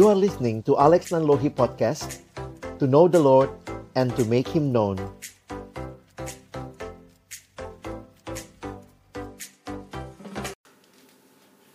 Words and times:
You 0.00 0.08
are 0.08 0.16
listening 0.16 0.64
to 0.64 0.80
Alex 0.80 1.12
Nanlohi 1.12 1.52
Podcast 1.52 2.24
To 2.80 2.88
know 2.88 3.04
the 3.04 3.20
Lord 3.20 3.52
and 3.92 4.08
to 4.16 4.24
make 4.24 4.48
Him 4.48 4.72
known. 4.72 4.96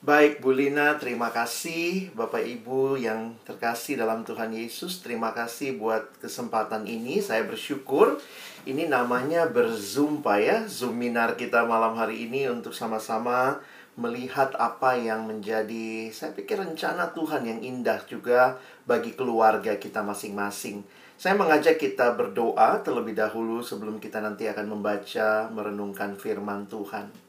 Baik 0.01 0.41
Bu 0.41 0.57
Lina, 0.57 0.97
terima 0.97 1.29
kasih. 1.29 2.09
Bapak 2.17 2.41
Ibu 2.41 2.97
yang 2.97 3.37
terkasih 3.45 4.01
dalam 4.01 4.25
Tuhan 4.25 4.57
Yesus 4.57 5.05
Terima 5.05 5.29
kasih 5.29 5.77
buat 5.77 6.09
kesempatan 6.17 6.89
ini. 6.89 7.21
Saya 7.21 7.45
bersyukur 7.45 8.17
Ini 8.65 8.89
namanya 8.89 9.45
berzoom 9.45 10.25
Pak 10.25 10.39
ya 10.41 10.57
Zoominar 10.65 11.37
kita 11.37 11.61
malam 11.69 11.93
hari 11.93 12.25
ini 12.25 12.49
Untuk 12.49 12.73
sama-sama 12.73 13.61
melihat 13.95 14.51
apa 14.59 14.99
yang 14.99 15.27
menjadi 15.27 16.11
Saya 16.11 16.35
pikir 16.35 16.59
rencana 16.59 17.15
Tuhan 17.15 17.47
yang 17.47 17.59
indah 17.63 18.03
juga 18.07 18.59
Bagi 18.83 19.15
keluarga 19.15 19.79
kita 19.79 20.03
masing-masing 20.03 20.83
Saya 21.15 21.35
mengajak 21.39 21.79
kita 21.79 22.15
berdoa 22.15 22.83
terlebih 22.83 23.15
dahulu 23.15 23.63
Sebelum 23.63 24.03
kita 24.03 24.19
nanti 24.19 24.47
akan 24.51 24.75
membaca 24.75 25.47
Merenungkan 25.51 26.19
firman 26.19 26.67
Tuhan 26.67 27.25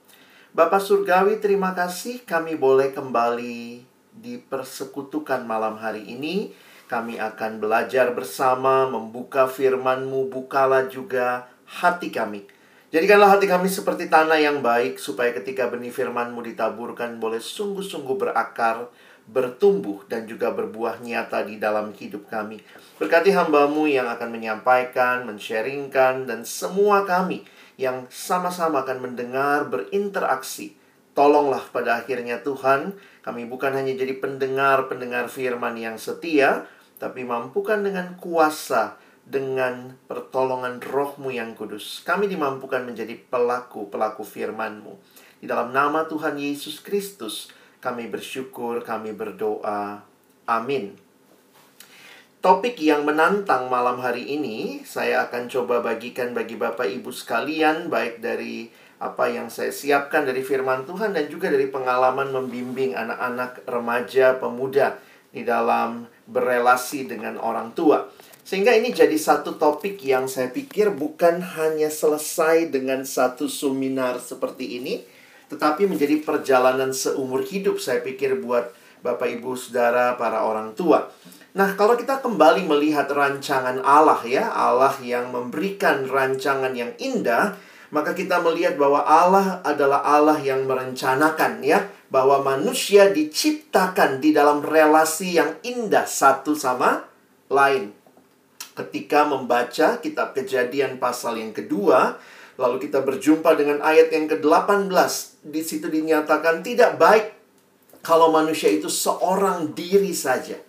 Bapak 0.57 0.81
Surgawi, 0.81 1.37
terima 1.37 1.77
kasih 1.77 2.25
kami 2.25 2.57
boleh 2.57 2.89
kembali 2.97 3.85
dipersekutukan 4.17 5.45
malam 5.45 5.77
hari 5.77 6.09
ini. 6.09 6.57
Kami 6.89 7.21
akan 7.21 7.61
belajar 7.61 8.17
bersama, 8.17 8.89
membuka 8.89 9.53
firman-Mu, 9.53 10.33
bukalah 10.33 10.89
juga 10.89 11.53
hati 11.69 12.09
kami. 12.09 12.49
Jadikanlah 12.97 13.37
hati 13.37 13.45
kami 13.45 13.69
seperti 13.69 14.09
tanah 14.09 14.41
yang 14.41 14.65
baik, 14.65 14.97
supaya 14.97 15.29
ketika 15.37 15.69
benih 15.69 15.93
firman-Mu 15.93 16.41
ditaburkan 16.41 17.21
boleh 17.21 17.45
sungguh-sungguh 17.45 18.17
berakar, 18.17 18.89
bertumbuh, 19.29 20.09
dan 20.09 20.25
juga 20.25 20.49
berbuah 20.57 21.05
nyata 21.05 21.45
di 21.45 21.61
dalam 21.61 21.93
hidup 21.93 22.25
kami. 22.33 22.57
Berkati 22.97 23.37
hambamu 23.37 23.85
yang 23.85 24.09
akan 24.09 24.33
menyampaikan, 24.33 25.29
mensharingkan, 25.29 26.25
dan 26.25 26.49
semua 26.49 27.05
kami 27.05 27.45
yang 27.77 28.09
sama-sama 28.09 28.81
akan 28.81 29.13
mendengar, 29.13 29.69
berinteraksi. 29.69 30.73
Tolonglah 31.13 31.69
pada 31.69 32.01
akhirnya 32.01 32.41
Tuhan, 32.41 32.97
kami 33.21 33.45
bukan 33.45 33.77
hanya 33.77 33.93
jadi 33.93 34.17
pendengar-pendengar 34.17 35.29
firman 35.29 35.77
yang 35.77 36.01
setia, 36.01 36.65
tapi 36.97 37.29
mampukan 37.29 37.77
dengan 37.85 38.17
kuasa, 38.17 38.97
dengan 39.27 39.99
pertolongan 40.07 40.79
rohmu 40.79 41.35
yang 41.35 41.59
kudus. 41.59 42.07
Kami 42.07 42.31
dimampukan 42.31 42.87
menjadi 42.87 43.19
pelaku-pelaku 43.19 44.23
firmanmu. 44.23 44.95
Di 45.43 45.51
dalam 45.51 45.75
nama 45.75 46.07
Tuhan 46.07 46.39
Yesus 46.39 46.79
Kristus, 46.79 47.51
kami 47.83 48.07
bersyukur, 48.07 48.87
kami 48.87 49.11
berdoa. 49.13 50.07
Amin. 50.47 50.95
Topik 52.39 52.79
yang 52.79 53.03
menantang 53.03 53.67
malam 53.67 53.99
hari 53.99 54.23
ini 54.39 54.87
saya 54.87 55.27
akan 55.27 55.51
coba 55.51 55.83
bagikan 55.83 56.31
bagi 56.31 56.55
Bapak 56.55 56.87
Ibu 56.87 57.11
sekalian 57.11 57.91
baik 57.91 58.23
dari 58.23 58.71
apa 59.03 59.27
yang 59.27 59.51
saya 59.51 59.75
siapkan 59.75 60.23
dari 60.23 60.47
firman 60.47 60.87
Tuhan 60.87 61.11
dan 61.11 61.27
juga 61.27 61.51
dari 61.51 61.67
pengalaman 61.67 62.31
membimbing 62.31 62.95
anak-anak 62.95 63.67
remaja 63.67 64.39
pemuda 64.39 64.95
di 65.35 65.43
dalam 65.43 66.07
berelasi 66.31 67.11
dengan 67.11 67.37
orang 67.37 67.75
tua. 67.75 68.09
Sehingga 68.47 68.79
ini 68.79 68.95
jadi 68.95 69.19
satu 69.19 69.59
topik 69.59 69.99
yang 70.07 70.31
saya 70.31 70.47
pikir 70.55 70.95
bukan 70.95 71.43
hanya 71.59 71.91
selesai 71.91 72.71
dengan 72.71 73.03
satu 73.03 73.51
seminar 73.51 74.23
seperti 74.23 74.79
ini, 74.79 75.03
tetapi 75.51 75.91
menjadi 75.91 76.23
perjalanan 76.23 76.95
seumur 76.95 77.43
hidup 77.43 77.83
saya 77.83 78.07
pikir 78.07 78.39
buat 78.39 78.71
Bapak 79.03 79.43
Ibu 79.43 79.59
Saudara 79.59 80.15
para 80.15 80.47
orang 80.47 80.79
tua. 80.79 81.11
Nah, 81.59 81.75
kalau 81.75 81.99
kita 81.99 82.23
kembali 82.23 82.71
melihat 82.71 83.11
rancangan 83.11 83.83
Allah 83.83 84.23
ya, 84.23 84.47
Allah 84.55 84.95
yang 85.03 85.35
memberikan 85.35 86.07
rancangan 86.07 86.71
yang 86.71 86.95
indah, 87.03 87.59
maka 87.91 88.15
kita 88.15 88.39
melihat 88.47 88.79
bahwa 88.79 89.03
Allah 89.03 89.59
adalah 89.67 90.07
Allah 90.07 90.39
yang 90.39 90.71
merencanakan 90.71 91.67
ya, 91.67 91.91
bahwa 92.15 92.47
manusia 92.47 93.11
diciptakan 93.11 94.23
di 94.23 94.31
dalam 94.31 94.63
relasi 94.63 95.35
yang 95.35 95.59
indah 95.67 96.07
satu 96.07 96.55
sama 96.55 97.03
lain. 97.51 97.96
Ketika 98.77 99.25
membaca 99.25 99.97
kitab 99.99 100.37
Kejadian 100.37 101.01
pasal 101.01 101.41
yang 101.41 101.57
kedua, 101.57 102.21
lalu 102.61 102.87
kita 102.87 103.01
berjumpa 103.01 103.57
dengan 103.57 103.81
ayat 103.81 104.13
yang 104.13 104.29
ke-18, 104.29 104.93
di 105.49 105.63
situ 105.65 105.89
dinyatakan 105.89 106.61
tidak 106.61 107.01
baik 107.01 107.33
kalau 108.05 108.29
manusia 108.29 108.69
itu 108.69 108.93
seorang 108.93 109.73
diri 109.73 110.13
saja 110.13 110.61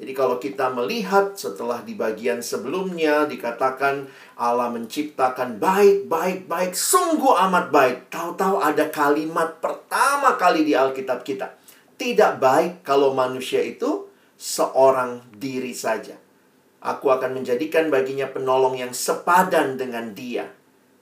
jadi 0.00 0.16
kalau 0.16 0.40
kita 0.40 0.72
melihat 0.72 1.36
setelah 1.36 1.84
di 1.84 1.92
bagian 1.92 2.40
sebelumnya 2.40 3.28
dikatakan 3.28 4.08
Allah 4.40 4.72
menciptakan 4.72 5.60
baik, 5.60 6.08
baik, 6.08 6.48
baik, 6.48 6.72
sungguh 6.72 7.36
amat 7.36 7.68
baik. 7.68 8.08
Tahu-tahu 8.08 8.64
ada 8.64 8.88
kalimat 8.88 9.60
pertama 9.60 10.40
kali 10.40 10.64
di 10.64 10.72
Alkitab 10.72 11.20
kita. 11.20 11.52
Tidak 12.00 12.40
baik 12.40 12.80
kalau 12.80 13.12
manusia 13.12 13.60
itu 13.60 14.08
seorang 14.40 15.20
diri 15.36 15.76
saja. 15.76 16.16
Aku 16.80 17.12
akan 17.12 17.36
menjadikan 17.36 17.92
baginya 17.92 18.24
penolong 18.32 18.80
yang 18.80 18.96
sepadan 18.96 19.76
dengan 19.76 20.16
dia. 20.16 20.48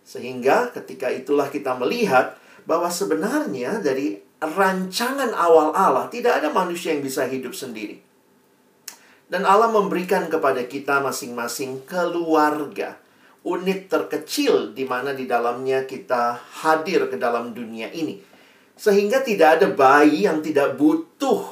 Sehingga 0.02 0.74
ketika 0.74 1.06
itulah 1.12 1.46
kita 1.46 1.78
melihat 1.78 2.34
bahwa 2.66 2.90
sebenarnya 2.90 3.78
dari 3.78 4.18
rancangan 4.42 5.34
awal 5.34 5.74
Allah 5.74 6.10
tidak 6.10 6.42
ada 6.42 6.50
manusia 6.50 6.94
yang 6.94 7.02
bisa 7.02 7.26
hidup 7.30 7.54
sendiri. 7.54 8.02
Dan 9.28 9.44
Allah 9.44 9.68
memberikan 9.68 10.26
kepada 10.32 10.64
kita 10.64 11.04
masing-masing 11.04 11.84
keluarga, 11.84 12.96
unit 13.44 13.92
terkecil 13.92 14.72
di 14.72 14.88
mana 14.88 15.12
di 15.12 15.28
dalamnya 15.28 15.84
kita 15.84 16.40
hadir 16.64 17.12
ke 17.12 17.20
dalam 17.20 17.52
dunia 17.52 17.92
ini. 17.92 18.24
Sehingga 18.72 19.20
tidak 19.20 19.60
ada 19.60 19.68
bayi 19.68 20.24
yang 20.24 20.40
tidak 20.40 20.80
butuh 20.80 21.44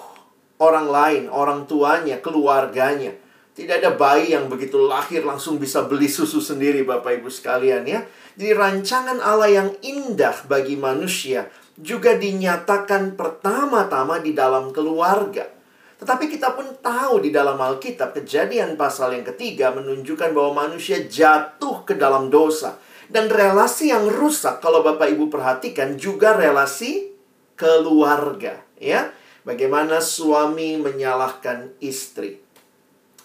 orang 0.56 0.88
lain, 0.88 1.22
orang 1.28 1.68
tuanya, 1.68 2.16
keluarganya. 2.24 3.12
Tidak 3.56 3.80
ada 3.80 3.96
bayi 3.96 4.36
yang 4.36 4.52
begitu 4.52 4.76
lahir 4.84 5.24
langsung 5.24 5.56
bisa 5.56 5.88
beli 5.88 6.12
susu 6.12 6.44
sendiri 6.44 6.84
Bapak 6.84 7.24
Ibu 7.24 7.32
sekalian 7.32 7.88
ya. 7.88 8.04
Jadi 8.36 8.52
rancangan 8.52 9.16
Allah 9.16 9.48
yang 9.48 9.70
indah 9.80 10.44
bagi 10.44 10.76
manusia 10.76 11.48
juga 11.80 12.20
dinyatakan 12.20 13.16
pertama-tama 13.16 14.20
di 14.20 14.36
dalam 14.36 14.76
keluarga. 14.76 15.48
Tetapi 15.96 16.28
kita 16.28 16.52
pun 16.52 16.68
tahu 16.84 17.24
di 17.24 17.32
dalam 17.32 17.56
Alkitab 17.56 18.12
kejadian 18.12 18.76
pasal 18.76 19.16
yang 19.16 19.24
ketiga 19.24 19.72
menunjukkan 19.72 20.36
bahwa 20.36 20.68
manusia 20.68 21.00
jatuh 21.08 21.80
ke 21.88 21.96
dalam 21.96 22.28
dosa. 22.28 22.76
Dan 23.08 23.32
relasi 23.32 23.88
yang 23.88 24.04
rusak 24.04 24.60
kalau 24.60 24.84
Bapak 24.84 25.08
Ibu 25.16 25.32
perhatikan 25.32 25.96
juga 25.96 26.36
relasi 26.36 27.08
keluarga. 27.56 28.60
ya 28.76 29.08
Bagaimana 29.48 30.04
suami 30.04 30.76
menyalahkan 30.76 31.72
istri. 31.80 32.45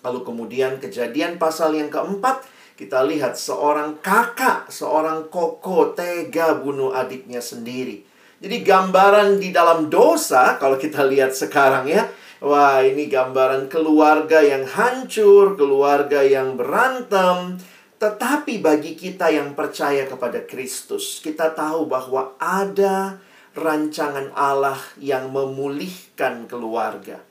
Lalu 0.01 0.19
kemudian 0.25 0.81
kejadian 0.81 1.38
pasal 1.38 1.78
yang 1.78 1.94
keempat 1.94 2.45
kita 2.78 3.06
lihat 3.06 3.38
seorang 3.38 4.01
kakak, 4.01 4.69
seorang 4.73 5.29
koko 5.29 5.94
tega 5.94 6.57
bunuh 6.57 6.94
adiknya 6.97 7.38
sendiri. 7.38 8.01
Jadi 8.41 8.66
gambaran 8.66 9.38
di 9.38 9.53
dalam 9.53 9.85
dosa 9.85 10.57
kalau 10.57 10.81
kita 10.81 11.06
lihat 11.06 11.38
sekarang 11.38 11.85
ya 11.85 12.09
Wah, 12.41 12.81
ini 12.81 13.06
gambaran 13.06 13.69
keluarga 13.69 14.41
yang 14.41 14.66
hancur, 14.66 15.53
keluarga 15.53 16.25
yang 16.25 16.57
berantem. 16.57 17.62
Tetapi 18.01 18.57
bagi 18.57 18.97
kita 18.97 19.29
yang 19.29 19.53
percaya 19.53 20.09
kepada 20.09 20.41
Kristus, 20.50 21.22
kita 21.22 21.53
tahu 21.53 21.85
bahwa 21.85 22.33
ada 22.41 23.22
rancangan 23.53 24.33
Allah 24.33 24.81
yang 24.98 25.30
memulihkan 25.30 26.50
keluarga. 26.50 27.21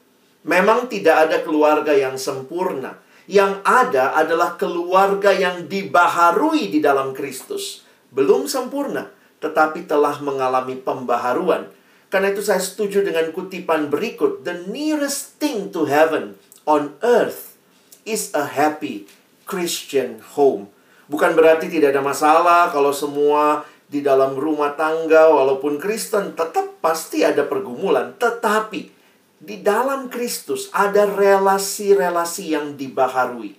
Memang 0.46 0.88
tidak 0.88 1.28
ada 1.28 1.36
keluarga 1.44 1.92
yang 1.92 2.16
sempurna. 2.16 2.96
Yang 3.30 3.62
ada 3.62 4.16
adalah 4.18 4.58
keluarga 4.58 5.30
yang 5.30 5.70
dibaharui 5.70 6.72
di 6.72 6.82
dalam 6.82 7.14
Kristus. 7.14 7.86
Belum 8.10 8.50
sempurna, 8.50 9.06
tetapi 9.38 9.86
telah 9.86 10.18
mengalami 10.18 10.74
pembaharuan 10.74 11.70
karena 12.10 12.34
itu 12.34 12.42
saya 12.42 12.58
setuju 12.58 13.06
dengan 13.06 13.30
kutipan 13.30 13.86
berikut. 13.86 14.42
The 14.42 14.66
nearest 14.66 15.38
thing 15.38 15.70
to 15.70 15.86
heaven 15.86 16.34
on 16.66 16.98
earth 17.06 17.54
is 18.02 18.34
a 18.34 18.50
happy 18.50 19.06
Christian 19.46 20.18
home. 20.34 20.74
Bukan 21.06 21.38
berarti 21.38 21.70
tidak 21.70 21.94
ada 21.94 22.02
masalah 22.02 22.74
kalau 22.74 22.90
semua 22.90 23.62
di 23.86 24.02
dalam 24.02 24.34
rumah 24.34 24.74
tangga 24.74 25.30
walaupun 25.30 25.78
Kristen 25.78 26.34
tetap 26.34 26.82
pasti 26.82 27.22
ada 27.22 27.46
pergumulan. 27.46 28.18
Tetapi 28.18 28.99
di 29.40 29.64
dalam 29.64 30.12
Kristus 30.12 30.68
ada 30.70 31.08
relasi-relasi 31.08 32.52
yang 32.52 32.76
dibaharui. 32.76 33.56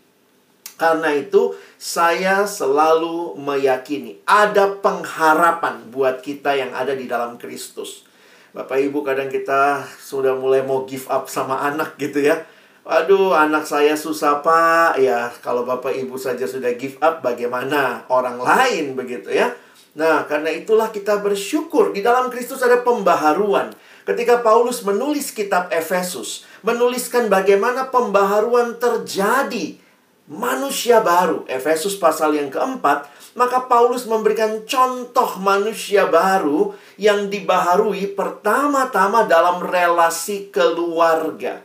Karena 0.77 1.13
itu 1.13 1.53
saya 1.77 2.45
selalu 2.45 3.37
meyakini 3.37 4.21
ada 4.25 4.77
pengharapan 4.81 5.89
buat 5.93 6.21
kita 6.25 6.57
yang 6.57 6.73
ada 6.73 6.93
di 6.93 7.05
dalam 7.05 7.37
Kristus. 7.37 8.05
Bapak 8.53 8.77
Ibu 8.81 9.05
kadang 9.05 9.29
kita 9.29 9.85
sudah 10.01 10.37
mulai 10.37 10.65
mau 10.65 10.85
give 10.85 11.05
up 11.09 11.29
sama 11.29 11.61
anak 11.65 11.97
gitu 12.01 12.21
ya. 12.21 12.45
Aduh, 12.81 13.29
anak 13.29 13.69
saya 13.69 13.93
susah, 13.93 14.41
Pak. 14.41 14.97
Ya, 14.97 15.29
kalau 15.45 15.69
Bapak 15.69 15.93
Ibu 15.93 16.17
saja 16.17 16.49
sudah 16.49 16.73
give 16.73 16.97
up, 16.97 17.21
bagaimana 17.21 18.09
orang 18.09 18.41
lain 18.41 18.97
begitu 18.97 19.29
ya? 19.29 19.53
Nah, 19.93 20.25
karena 20.25 20.49
itulah 20.49 20.89
kita 20.89 21.21
bersyukur 21.21 21.93
di 21.93 22.01
dalam 22.01 22.33
Kristus 22.33 22.65
ada 22.65 22.81
pembaharuan. 22.81 23.69
Ketika 24.01 24.41
Paulus 24.41 24.81
menulis 24.81 25.29
kitab 25.29 25.69
Efesus, 25.69 26.49
menuliskan 26.65 27.29
bagaimana 27.29 27.93
pembaharuan 27.93 28.81
terjadi 28.81 29.77
manusia 30.25 31.03
baru. 31.05 31.45
Efesus 31.45 31.99
pasal 32.01 32.33
yang 32.33 32.49
keempat, 32.49 33.05
maka 33.37 33.69
Paulus 33.69 34.09
memberikan 34.09 34.65
contoh 34.65 35.37
manusia 35.37 36.09
baru 36.09 36.73
yang 36.97 37.29
dibaharui 37.29 38.11
pertama-tama 38.17 39.29
dalam 39.29 39.63
relasi 39.63 40.49
keluarga. 40.49 41.61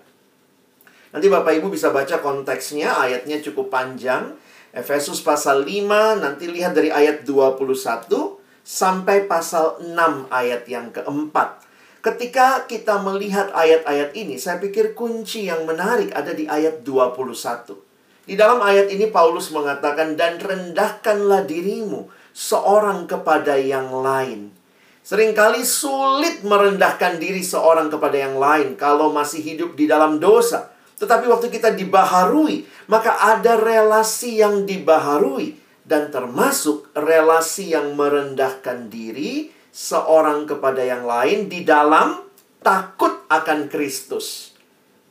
Nanti 1.17 1.27
Bapak 1.33 1.57
Ibu 1.57 1.73
bisa 1.73 1.89
baca 1.89 2.21
konteksnya, 2.21 2.93
ayatnya 3.01 3.41
cukup 3.41 3.73
panjang. 3.73 4.37
Efesus 4.77 5.25
pasal 5.25 5.65
5, 5.65 6.21
nanti 6.21 6.45
lihat 6.53 6.77
dari 6.77 6.93
ayat 6.93 7.25
21 7.25 8.13
sampai 8.61 9.25
pasal 9.25 9.81
6 9.81 10.29
ayat 10.29 10.69
yang 10.69 10.93
keempat. 10.93 11.66
Ketika 12.07 12.71
kita 12.71 13.03
melihat 13.03 13.51
ayat-ayat 13.51 14.15
ini, 14.15 14.39
saya 14.39 14.63
pikir 14.63 14.95
kunci 14.95 15.51
yang 15.51 15.67
menarik 15.67 16.15
ada 16.15 16.31
di 16.31 16.47
ayat 16.47 16.87
21. 16.87 17.75
Di 18.23 18.39
dalam 18.39 18.63
ayat 18.63 18.95
ini 18.95 19.11
Paulus 19.11 19.51
mengatakan, 19.51 20.15
dan 20.15 20.39
rendahkanlah 20.39 21.43
dirimu 21.51 22.07
seorang 22.31 23.11
kepada 23.11 23.59
yang 23.59 23.91
lain. 23.91 24.55
Seringkali 25.03 25.67
sulit 25.67 26.47
merendahkan 26.47 27.19
diri 27.19 27.43
seorang 27.43 27.91
kepada 27.91 28.15
yang 28.15 28.39
lain 28.39 28.79
kalau 28.79 29.11
masih 29.11 29.43
hidup 29.43 29.75
di 29.75 29.91
dalam 29.91 30.23
dosa. 30.23 30.71
Tetapi 31.03 31.27
waktu 31.27 31.51
kita 31.51 31.75
dibaharui, 31.75 32.87
maka 32.87 33.19
ada 33.19 33.59
relasi 33.59 34.39
yang 34.47 34.63
dibaharui 34.63 35.59
dan 35.83 36.15
termasuk 36.15 36.87
relasi 36.95 37.75
yang 37.75 37.99
merendahkan 37.99 38.87
diri 38.95 39.56
seorang 39.77 40.49
kepada 40.49 40.81
yang 40.81 41.05
lain 41.05 41.53
di 41.53 41.61
dalam 41.61 42.25
takut 42.65 43.29
akan 43.29 43.69
Kristus. 43.69 44.57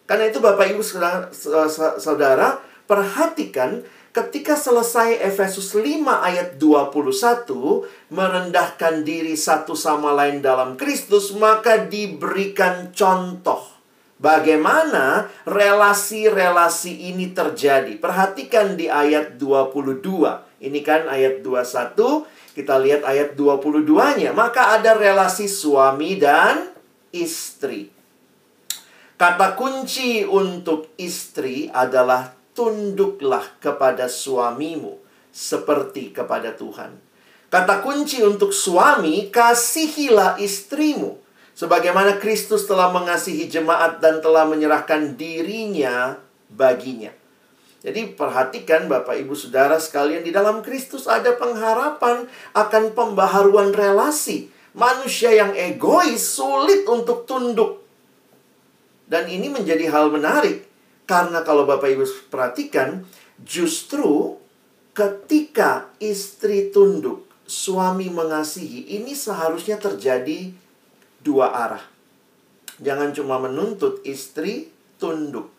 Karena 0.09 0.33
itu 0.33 0.41
Bapak 0.41 0.73
Ibu 0.73 0.81
Saudara, 2.01 2.57
perhatikan 2.89 3.85
ketika 4.09 4.57
selesai 4.57 5.21
Efesus 5.21 5.77
5 5.77 6.01
ayat 6.09 6.57
21 6.57 8.09
merendahkan 8.09 9.05
diri 9.05 9.37
satu 9.37 9.77
sama 9.77 10.17
lain 10.17 10.41
dalam 10.41 10.73
Kristus 10.73 11.29
maka 11.37 11.85
diberikan 11.85 12.89
contoh 12.89 13.75
Bagaimana 14.15 15.27
relasi-relasi 15.43 17.11
ini 17.11 17.35
terjadi? 17.35 17.99
Perhatikan 17.99 18.79
di 18.79 18.87
ayat 18.87 19.35
22. 19.35 19.99
Ini 20.63 20.79
kan 20.87 21.11
ayat 21.11 21.43
21, 21.43 22.23
kita 22.55 22.79
lihat 22.79 23.03
ayat 23.03 23.35
22-nya. 23.35 24.31
Maka 24.31 24.79
ada 24.79 24.95
relasi 24.95 25.51
suami 25.51 26.15
dan 26.15 26.71
istri. 27.11 27.91
Kata 29.19 29.59
kunci 29.59 30.23
untuk 30.23 30.95
istri 30.95 31.67
adalah 31.67 32.31
tunduklah 32.55 33.43
kepada 33.59 34.07
suamimu 34.07 34.95
seperti 35.35 36.15
kepada 36.15 36.55
Tuhan. 36.55 36.95
Kata 37.51 37.83
kunci 37.83 38.23
untuk 38.23 38.55
suami, 38.55 39.27
kasihilah 39.31 40.39
istrimu 40.39 41.19
sebagaimana 41.55 42.19
Kristus 42.19 42.67
telah 42.67 42.91
mengasihi 42.91 43.47
jemaat 43.47 44.03
dan 44.03 44.19
telah 44.19 44.43
menyerahkan 44.43 45.15
dirinya 45.15 46.19
baginya. 46.51 47.11
Jadi 47.85 48.17
perhatikan 48.17 48.89
Bapak 48.89 49.13
Ibu 49.21 49.37
Saudara 49.37 49.77
sekalian 49.77 50.25
di 50.25 50.33
dalam 50.33 50.65
Kristus 50.65 51.05
ada 51.05 51.37
pengharapan 51.37 52.25
akan 52.57 52.97
pembaharuan 52.97 53.69
relasi. 53.77 54.49
Manusia 54.73 55.29
yang 55.31 55.53
egois 55.53 56.19
sulit 56.19 56.83
untuk 56.89 57.29
tunduk. 57.29 57.85
Dan 59.05 59.29
ini 59.29 59.53
menjadi 59.53 59.85
hal 59.93 60.09
menarik 60.09 60.65
karena 61.05 61.45
kalau 61.45 61.69
Bapak 61.69 61.93
Ibu 61.93 62.33
perhatikan 62.33 63.05
justru 63.45 64.41
ketika 64.97 65.93
istri 66.01 66.73
tunduk, 66.73 67.29
suami 67.45 68.09
mengasihi, 68.09 68.97
ini 68.97 69.13
seharusnya 69.13 69.77
terjadi 69.77 70.49
dua 71.21 71.53
arah. 71.53 71.85
Jangan 72.81 73.13
cuma 73.13 73.37
menuntut 73.37 74.01
istri 74.03 74.73
tunduk, 74.97 75.53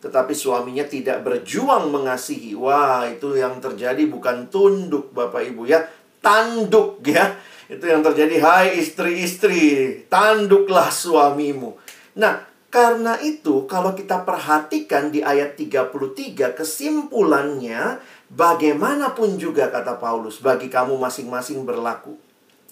tetapi 0.00 0.32
suaminya 0.32 0.88
tidak 0.88 1.20
berjuang 1.20 1.92
mengasihi. 1.92 2.56
Wah, 2.56 3.04
itu 3.04 3.36
yang 3.36 3.60
terjadi 3.60 4.00
bukan 4.08 4.48
tunduk, 4.48 5.12
Bapak 5.12 5.44
Ibu 5.44 5.68
ya, 5.68 5.84
tanduk 6.24 7.04
ya. 7.04 7.36
Itu 7.70 7.86
yang 7.86 8.02
terjadi, 8.02 8.42
hai 8.42 8.80
istri-istri, 8.80 10.02
tanduklah 10.10 10.90
suamimu. 10.90 11.78
Nah, 12.18 12.42
karena 12.66 13.14
itu, 13.22 13.68
kalau 13.70 13.94
kita 13.94 14.26
perhatikan 14.26 15.14
di 15.14 15.22
ayat 15.22 15.54
33, 15.54 16.50
kesimpulannya, 16.56 18.02
bagaimanapun 18.32 19.38
juga 19.38 19.70
kata 19.70 20.02
Paulus, 20.02 20.42
bagi 20.42 20.66
kamu 20.66 20.98
masing-masing 20.98 21.62
berlaku. 21.62 22.18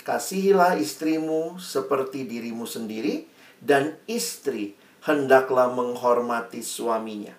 Kasihilah 0.02 0.80
istrimu 0.80 1.62
seperti 1.62 2.26
dirimu 2.26 2.66
sendiri, 2.66 3.28
dan 3.58 3.98
istri 4.06 4.78
hendaklah 5.08 5.72
menghormati 5.72 6.60
suaminya. 6.60 7.32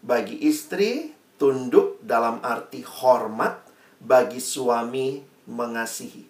Bagi 0.00 0.40
istri, 0.48 1.12
tunduk 1.36 2.00
dalam 2.00 2.40
arti 2.40 2.80
hormat, 2.80 3.60
bagi 4.00 4.40
suami 4.40 5.20
mengasihi. 5.44 6.24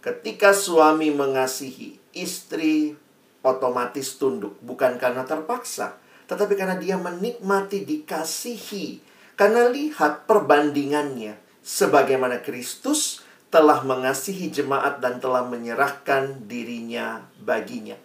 Ketika 0.00 0.56
suami 0.56 1.12
mengasihi, 1.12 2.00
istri 2.16 2.96
otomatis 3.44 4.16
tunduk, 4.16 4.56
bukan 4.64 4.96
karena 4.98 5.22
terpaksa, 5.28 6.00
tetapi 6.26 6.56
karena 6.56 6.80
dia 6.80 6.96
menikmati 6.96 7.84
dikasihi. 7.84 9.12
Karena 9.36 9.68
lihat 9.70 10.28
perbandingannya, 10.28 11.38
sebagaimana 11.62 12.42
Kristus 12.42 13.22
telah 13.52 13.84
mengasihi 13.84 14.48
jemaat 14.48 15.04
dan 15.04 15.20
telah 15.20 15.44
menyerahkan 15.44 16.48
dirinya 16.48 17.20
baginya. 17.42 17.98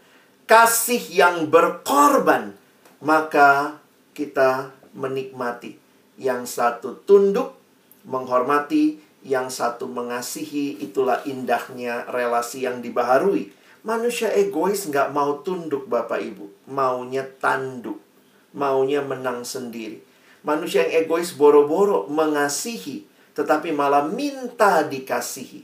Kasih 0.47 1.03
yang 1.11 1.51
berkorban, 1.51 2.55
maka 3.03 3.83
kita 4.15 4.71
menikmati. 4.95 5.75
Yang 6.15 6.55
satu 6.55 7.03
tunduk, 7.03 7.51
menghormati, 8.07 8.95
yang 9.27 9.51
satu 9.51 9.91
mengasihi, 9.91 10.79
itulah 10.79 11.19
indahnya 11.27 12.07
relasi 12.07 12.63
yang 12.63 12.79
dibaharui. 12.79 13.51
Manusia 13.83 14.31
egois 14.31 14.87
nggak 14.87 15.11
mau 15.11 15.43
tunduk 15.43 15.91
Bapak 15.91 16.23
Ibu. 16.23 16.71
Maunya 16.71 17.27
tanduk. 17.43 17.99
Maunya 18.55 19.03
menang 19.03 19.43
sendiri. 19.43 19.99
Manusia 20.47 20.87
yang 20.87 21.03
egois 21.03 21.35
boro-boro 21.35 22.07
mengasihi 22.07 23.03
tetapi 23.35 23.75
malah 23.75 24.07
minta 24.07 24.81
dikasihi. 24.81 25.61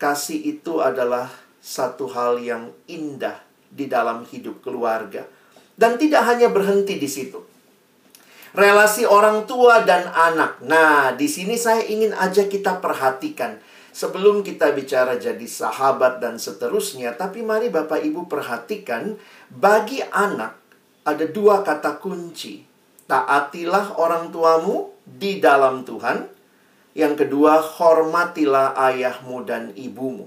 Kasih 0.00 0.40
itu 0.48 0.80
adalah 0.80 1.28
satu 1.60 2.08
hal 2.10 2.40
yang 2.40 2.72
indah 2.90 3.47
di 3.68 3.86
dalam 3.86 4.24
hidup 4.26 4.64
keluarga, 4.64 5.24
dan 5.78 6.00
tidak 6.00 6.24
hanya 6.26 6.48
berhenti 6.50 6.98
di 6.98 7.06
situ. 7.06 7.40
Relasi 8.56 9.04
orang 9.04 9.44
tua 9.44 9.84
dan 9.84 10.08
anak. 10.08 10.64
Nah, 10.64 11.12
di 11.12 11.28
sini 11.28 11.60
saya 11.60 11.84
ingin 11.84 12.16
aja 12.16 12.48
kita 12.48 12.80
perhatikan 12.80 13.60
sebelum 13.92 14.40
kita 14.40 14.72
bicara 14.72 15.20
jadi 15.20 15.44
sahabat 15.44 16.18
dan 16.18 16.40
seterusnya, 16.40 17.14
tapi 17.14 17.44
mari 17.44 17.68
Bapak 17.68 18.00
Ibu 18.00 18.24
perhatikan 18.26 19.20
bagi 19.52 20.00
anak 20.00 20.56
ada 21.04 21.24
dua 21.28 21.60
kata 21.60 22.00
kunci. 22.00 22.64
Taatilah 23.08 23.96
orang 23.96 24.28
tuamu 24.32 24.92
di 25.04 25.40
dalam 25.40 25.84
Tuhan 25.84 26.38
yang 26.98 27.14
kedua, 27.14 27.62
hormatilah 27.62 28.74
ayahmu 28.74 29.46
dan 29.46 29.70
ibumu. 29.78 30.26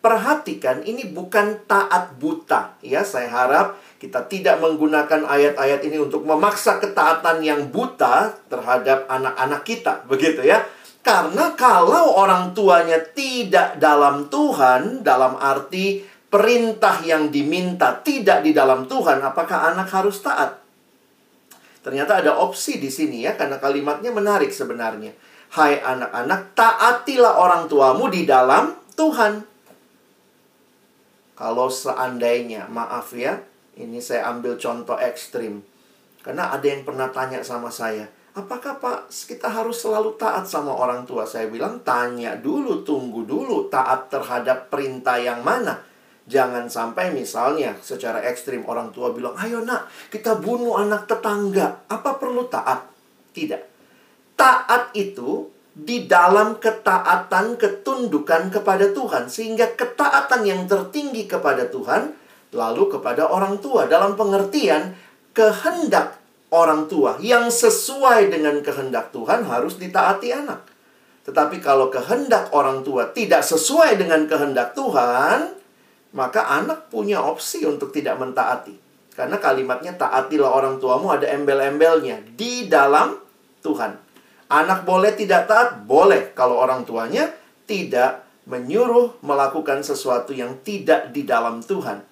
Perhatikan, 0.00 0.80
ini 0.80 1.12
bukan 1.12 1.60
taat 1.68 2.16
buta. 2.16 2.80
Ya, 2.80 3.04
saya 3.04 3.28
harap 3.28 3.76
kita 4.00 4.24
tidak 4.32 4.56
menggunakan 4.64 5.28
ayat-ayat 5.28 5.84
ini 5.84 6.00
untuk 6.00 6.24
memaksa 6.24 6.80
ketaatan 6.80 7.44
yang 7.44 7.68
buta 7.68 8.32
terhadap 8.48 9.04
anak-anak 9.12 9.60
kita, 9.60 10.00
begitu 10.08 10.40
ya. 10.40 10.64
Karena 11.04 11.52
kalau 11.52 12.16
orang 12.16 12.56
tuanya 12.56 12.96
tidak 12.96 13.76
dalam 13.76 14.32
Tuhan, 14.32 15.04
dalam 15.04 15.36
arti 15.36 16.00
perintah 16.32 17.04
yang 17.04 17.28
diminta 17.28 18.00
tidak 18.00 18.40
di 18.40 18.56
dalam 18.56 18.88
Tuhan, 18.88 19.20
apakah 19.20 19.76
anak 19.76 19.92
harus 19.92 20.24
taat? 20.24 20.64
Ternyata 21.84 22.24
ada 22.24 22.40
opsi 22.40 22.80
di 22.80 22.88
sini 22.88 23.28
ya, 23.28 23.36
karena 23.36 23.60
kalimatnya 23.60 24.08
menarik 24.16 24.48
sebenarnya. 24.48 25.12
Hai 25.52 25.76
anak-anak, 25.76 26.56
taatilah 26.56 27.36
orang 27.36 27.68
tuamu 27.68 28.08
di 28.08 28.24
dalam 28.24 28.72
Tuhan. 28.96 29.49
Kalau 31.40 31.72
seandainya, 31.72 32.68
maaf 32.68 33.16
ya, 33.16 33.40
ini 33.80 33.96
saya 33.96 34.28
ambil 34.28 34.60
contoh 34.60 35.00
ekstrim. 35.00 35.64
Karena 36.20 36.52
ada 36.52 36.66
yang 36.68 36.84
pernah 36.84 37.08
tanya 37.08 37.40
sama 37.40 37.72
saya, 37.72 38.04
apakah 38.36 38.76
Pak 38.76 39.08
kita 39.08 39.48
harus 39.48 39.80
selalu 39.80 40.20
taat 40.20 40.44
sama 40.44 40.76
orang 40.76 41.08
tua? 41.08 41.24
Saya 41.24 41.48
bilang, 41.48 41.80
tanya 41.80 42.36
dulu, 42.36 42.84
tunggu 42.84 43.24
dulu, 43.24 43.72
taat 43.72 44.12
terhadap 44.12 44.68
perintah 44.68 45.16
yang 45.16 45.40
mana? 45.40 45.80
Jangan 46.30 46.70
sampai 46.70 47.10
misalnya 47.10 47.74
secara 47.82 48.22
ekstrim 48.22 48.62
orang 48.68 48.94
tua 48.94 49.10
bilang, 49.10 49.34
ayo 49.40 49.64
nak, 49.64 49.90
kita 50.12 50.38
bunuh 50.38 50.78
anak 50.78 51.08
tetangga. 51.08 51.88
Apa 51.90 52.22
perlu 52.22 52.46
taat? 52.46 52.86
Tidak. 53.34 53.62
Taat 54.38 54.94
itu 54.94 55.49
di 55.74 56.10
dalam 56.10 56.58
ketaatan 56.58 57.56
ketundukan 57.56 58.50
kepada 58.50 58.90
Tuhan. 58.90 59.30
Sehingga 59.30 59.74
ketaatan 59.78 60.42
yang 60.44 60.66
tertinggi 60.66 61.30
kepada 61.30 61.70
Tuhan, 61.70 62.14
lalu 62.54 62.90
kepada 62.98 63.30
orang 63.30 63.62
tua. 63.62 63.86
Dalam 63.86 64.18
pengertian, 64.18 64.94
kehendak 65.30 66.18
orang 66.50 66.90
tua 66.90 67.16
yang 67.22 67.48
sesuai 67.48 68.34
dengan 68.34 68.58
kehendak 68.60 69.14
Tuhan 69.14 69.46
harus 69.46 69.78
ditaati 69.78 70.28
anak. 70.34 70.66
Tetapi 71.22 71.62
kalau 71.62 71.92
kehendak 71.92 72.50
orang 72.50 72.82
tua 72.82 73.14
tidak 73.14 73.46
sesuai 73.46 73.94
dengan 73.94 74.26
kehendak 74.26 74.74
Tuhan, 74.74 75.54
maka 76.10 76.42
anak 76.50 76.90
punya 76.90 77.22
opsi 77.22 77.62
untuk 77.62 77.94
tidak 77.94 78.18
mentaati. 78.18 78.74
Karena 79.14 79.38
kalimatnya 79.38 79.94
taatilah 79.94 80.50
orang 80.50 80.82
tuamu 80.82 81.12
ada 81.12 81.30
embel-embelnya 81.30 82.24
di 82.34 82.66
dalam 82.66 83.14
Tuhan. 83.62 84.09
Anak 84.50 84.82
boleh 84.82 85.14
tidak 85.14 85.46
taat? 85.46 85.86
Boleh 85.86 86.34
kalau 86.34 86.58
orang 86.58 86.82
tuanya 86.82 87.30
tidak 87.70 88.26
menyuruh 88.50 89.22
melakukan 89.22 89.86
sesuatu 89.86 90.34
yang 90.34 90.58
tidak 90.66 91.14
di 91.14 91.22
dalam 91.22 91.62
Tuhan. 91.62 92.02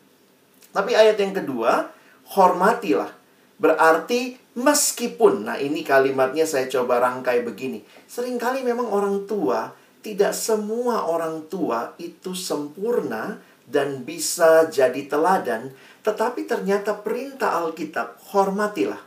Tapi 0.71 0.95
ayat 0.95 1.19
yang 1.19 1.35
kedua, 1.35 1.91
hormatilah 2.31 3.19
Berarti 3.59 4.39
meskipun, 4.55 5.51
nah 5.51 5.59
ini 5.59 5.83
kalimatnya 5.83 6.47
saya 6.47 6.71
coba 6.71 7.03
rangkai 7.03 7.43
begini. 7.43 7.83
Seringkali 8.07 8.63
memang 8.63 8.87
orang 8.87 9.27
tua, 9.27 9.75
tidak 9.99 10.31
semua 10.31 11.11
orang 11.11 11.51
tua 11.51 11.99
itu 11.99 12.39
sempurna 12.39 13.43
dan 13.67 14.07
bisa 14.07 14.71
jadi 14.71 15.11
teladan. 15.11 15.75
Tetapi 16.07 16.47
ternyata 16.47 16.95
perintah 17.03 17.59
Alkitab, 17.59 18.23
hormatilah. 18.31 19.03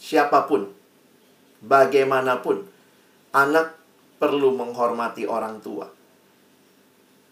Siapa 0.00 0.48
pun, 0.48 0.72
bagaimanapun, 1.62 2.66
anak 3.32 3.76
perlu 4.16 4.56
menghormati 4.56 5.28
orang 5.28 5.60
tua. 5.60 5.88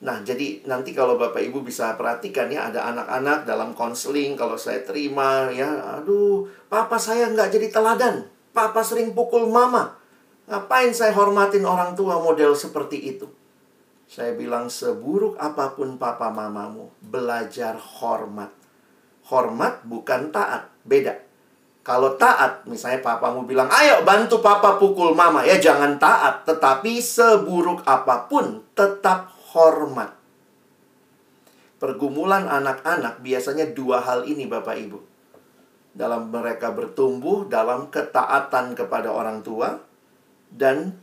Nah, 0.04 0.20
jadi 0.20 0.60
nanti 0.68 0.92
kalau 0.92 1.16
Bapak 1.16 1.40
Ibu 1.40 1.64
bisa 1.64 1.96
perhatikan 1.96 2.52
ya, 2.52 2.68
ada 2.68 2.92
anak-anak 2.92 3.48
dalam 3.48 3.72
konseling, 3.72 4.36
kalau 4.36 4.60
saya 4.60 4.84
terima 4.84 5.48
ya, 5.48 5.96
aduh, 5.96 6.44
papa 6.68 7.00
saya 7.00 7.32
nggak 7.32 7.48
jadi 7.56 7.72
teladan. 7.72 8.28
Papa 8.52 8.84
sering 8.84 9.16
pukul 9.16 9.48
mama. 9.48 9.96
Ngapain 10.44 10.92
saya 10.92 11.16
hormatin 11.16 11.64
orang 11.64 11.96
tua 11.96 12.20
model 12.20 12.52
seperti 12.52 13.16
itu? 13.16 13.24
Saya 14.04 14.36
bilang 14.36 14.68
seburuk 14.68 15.40
apa 15.40 15.72
pun 15.72 15.96
papa 15.96 16.28
mamamu, 16.28 16.92
belajar 17.00 17.80
hormat. 17.80 18.52
Hormat 19.24 19.88
bukan 19.88 20.28
taat, 20.28 20.68
beda. 20.84 21.23
Kalau 21.84 22.16
taat, 22.16 22.64
misalnya 22.64 23.04
papamu 23.04 23.44
bilang, 23.44 23.68
ayo 23.68 24.00
bantu 24.08 24.40
papa 24.40 24.80
pukul 24.80 25.12
mama. 25.12 25.44
Ya 25.44 25.60
jangan 25.60 26.00
taat, 26.00 26.48
tetapi 26.48 26.96
seburuk 26.96 27.84
apa 27.84 28.24
pun 28.24 28.64
tetap 28.72 29.28
hormat. 29.52 30.16
Pergumulan 31.76 32.48
anak-anak 32.48 33.20
biasanya 33.20 33.68
dua 33.76 34.00
hal 34.00 34.24
ini 34.24 34.48
Bapak 34.48 34.80
Ibu. 34.80 34.98
Dalam 35.92 36.32
mereka 36.32 36.72
bertumbuh 36.72 37.44
dalam 37.52 37.92
ketaatan 37.92 38.72
kepada 38.72 39.12
orang 39.12 39.44
tua 39.44 39.76
dan 40.48 40.96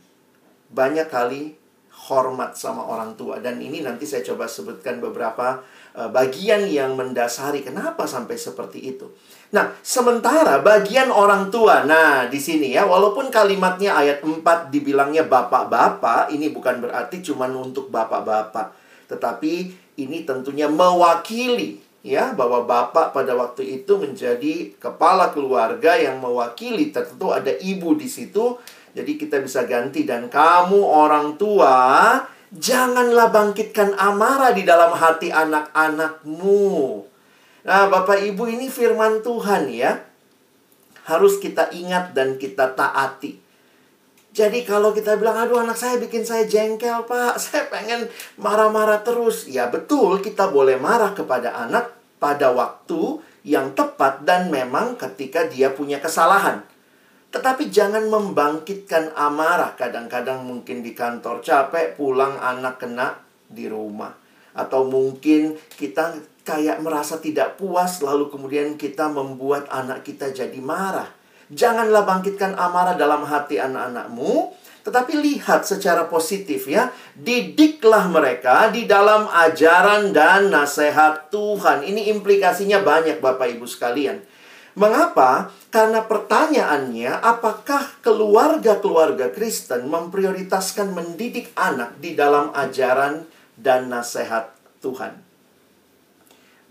banyak 0.74 1.06
kali 1.06 1.61
hormat 2.10 2.58
sama 2.58 2.82
orang 2.82 3.14
tua. 3.14 3.38
Dan 3.38 3.62
ini 3.62 3.84
nanti 3.84 4.02
saya 4.02 4.26
coba 4.26 4.50
sebutkan 4.50 4.98
beberapa 4.98 5.62
uh, 5.94 6.10
bagian 6.10 6.66
yang 6.66 6.98
mendasari 6.98 7.62
kenapa 7.62 8.08
sampai 8.10 8.34
seperti 8.34 8.82
itu. 8.82 9.06
Nah, 9.52 9.70
sementara 9.84 10.64
bagian 10.64 11.12
orang 11.12 11.52
tua, 11.52 11.84
nah 11.84 12.24
di 12.24 12.40
sini 12.40 12.72
ya, 12.72 12.88
walaupun 12.88 13.28
kalimatnya 13.28 13.92
ayat 13.92 14.24
4 14.24 14.72
dibilangnya 14.72 15.28
bapak-bapak, 15.28 16.32
ini 16.32 16.48
bukan 16.48 16.80
berarti 16.80 17.20
cuma 17.20 17.46
untuk 17.52 17.92
bapak-bapak. 17.92 18.72
Tetapi 19.12 19.52
ini 20.00 20.24
tentunya 20.24 20.72
mewakili 20.72 21.84
ya 22.02 22.34
bahwa 22.34 22.66
bapak 22.66 23.14
pada 23.14 23.32
waktu 23.38 23.82
itu 23.82 23.94
menjadi 23.94 24.74
kepala 24.82 25.30
keluarga 25.30 25.94
yang 25.94 26.18
mewakili 26.18 26.90
tentu 26.90 27.30
ada 27.30 27.54
ibu 27.62 27.94
di 27.94 28.10
situ 28.10 28.58
jadi 28.92 29.12
kita 29.16 29.40
bisa 29.40 29.64
ganti 29.64 30.04
dan 30.04 30.28
kamu 30.28 30.76
orang 30.84 31.40
tua 31.40 32.20
janganlah 32.52 33.32
bangkitkan 33.32 33.96
amarah 33.96 34.52
di 34.52 34.68
dalam 34.68 34.92
hati 34.92 35.32
anak-anakmu. 35.32 36.60
Nah, 37.64 37.88
Bapak 37.88 38.20
Ibu 38.20 38.44
ini 38.52 38.68
firman 38.68 39.24
Tuhan 39.24 39.72
ya. 39.72 39.96
Harus 41.08 41.40
kita 41.40 41.72
ingat 41.72 42.12
dan 42.12 42.36
kita 42.36 42.76
taati. 42.76 43.40
Jadi 44.32 44.64
kalau 44.64 44.96
kita 44.96 45.20
bilang, 45.20 45.36
aduh 45.44 45.60
anak 45.60 45.76
saya 45.76 46.00
bikin 46.00 46.24
saya 46.24 46.48
jengkel 46.48 47.04
pak, 47.04 47.36
saya 47.42 47.68
pengen 47.68 48.08
marah-marah 48.40 49.04
terus. 49.04 49.48
Ya 49.48 49.68
betul, 49.68 50.20
kita 50.24 50.48
boleh 50.48 50.80
marah 50.80 51.12
kepada 51.16 51.52
anak 51.52 51.92
pada 52.16 52.52
waktu 52.52 53.20
yang 53.42 53.74
tepat 53.74 54.22
dan 54.22 54.48
memang 54.48 54.94
ketika 54.96 55.48
dia 55.48 55.74
punya 55.74 55.98
kesalahan. 55.98 56.64
Tetapi 57.32 57.72
jangan 57.72 58.12
membangkitkan 58.12 59.16
amarah. 59.16 59.72
Kadang-kadang 59.72 60.44
mungkin 60.44 60.84
di 60.84 60.92
kantor 60.92 61.40
capek, 61.40 61.96
pulang 61.96 62.36
anak 62.36 62.76
kena 62.76 63.16
di 63.48 63.66
rumah. 63.72 64.12
Atau 64.52 64.84
mungkin 64.84 65.56
kita 65.80 66.20
kayak 66.44 66.84
merasa 66.84 67.16
tidak 67.16 67.56
puas, 67.56 68.04
lalu 68.04 68.28
kemudian 68.28 68.76
kita 68.76 69.08
membuat 69.08 69.64
anak 69.72 70.04
kita 70.04 70.28
jadi 70.28 70.60
marah. 70.60 71.08
Janganlah 71.48 72.04
bangkitkan 72.04 72.52
amarah 72.52 72.96
dalam 72.96 73.24
hati 73.24 73.60
anak-anakmu, 73.60 74.52
tetapi 74.84 75.20
lihat 75.20 75.64
secara 75.64 76.08
positif 76.08 76.68
ya. 76.68 76.92
Didiklah 77.16 78.08
mereka 78.12 78.68
di 78.68 78.84
dalam 78.84 79.24
ajaran 79.28 80.12
dan 80.12 80.52
nasihat 80.52 81.32
Tuhan. 81.32 81.84
Ini 81.84 82.12
implikasinya 82.12 82.84
banyak 82.84 83.24
Bapak 83.24 83.52
Ibu 83.56 83.64
sekalian. 83.64 84.20
Mengapa? 84.72 85.52
Karena 85.68 86.04
pertanyaannya, 86.08 87.20
apakah 87.20 88.00
keluarga-keluarga 88.00 89.28
Kristen 89.28 89.84
memprioritaskan 89.88 90.96
mendidik 90.96 91.52
anak 91.52 92.00
di 92.00 92.16
dalam 92.16 92.48
ajaran 92.56 93.28
dan 93.60 93.92
nasihat 93.92 94.48
Tuhan? 94.80 95.20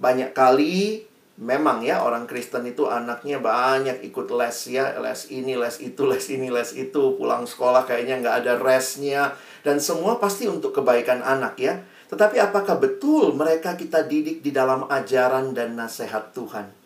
Banyak 0.02 0.34
kali 0.34 1.06
memang 1.38 1.86
ya 1.86 2.02
orang 2.02 2.26
Kristen 2.26 2.66
itu 2.66 2.90
anaknya 2.90 3.38
banyak 3.38 4.02
ikut 4.02 4.34
les 4.34 4.58
ya, 4.74 4.98
les 4.98 5.22
ini, 5.30 5.54
les 5.54 5.78
itu, 5.78 6.02
les 6.12 6.26
ini, 6.34 6.50
les 6.50 6.74
itu, 6.74 7.04
pulang 7.22 7.46
sekolah 7.46 7.86
kayaknya 7.86 8.18
nggak 8.26 8.36
ada 8.42 8.54
resnya, 8.58 9.38
dan 9.62 9.78
semua 9.78 10.18
pasti 10.18 10.50
untuk 10.50 10.74
kebaikan 10.74 11.22
anak 11.22 11.54
ya. 11.62 11.78
Tetapi 12.10 12.42
apakah 12.42 12.82
betul 12.82 13.38
mereka 13.38 13.78
kita 13.78 14.10
didik 14.10 14.42
di 14.42 14.50
dalam 14.50 14.90
ajaran 14.90 15.54
dan 15.54 15.78
nasihat 15.78 16.34
Tuhan? 16.34 16.81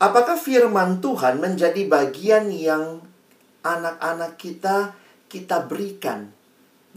Apakah 0.00 0.32
firman 0.32 1.04
Tuhan 1.04 1.44
menjadi 1.44 1.84
bagian 1.84 2.48
yang 2.48 3.04
anak-anak 3.60 4.40
kita 4.40 4.96
kita 5.28 5.68
berikan? 5.68 6.32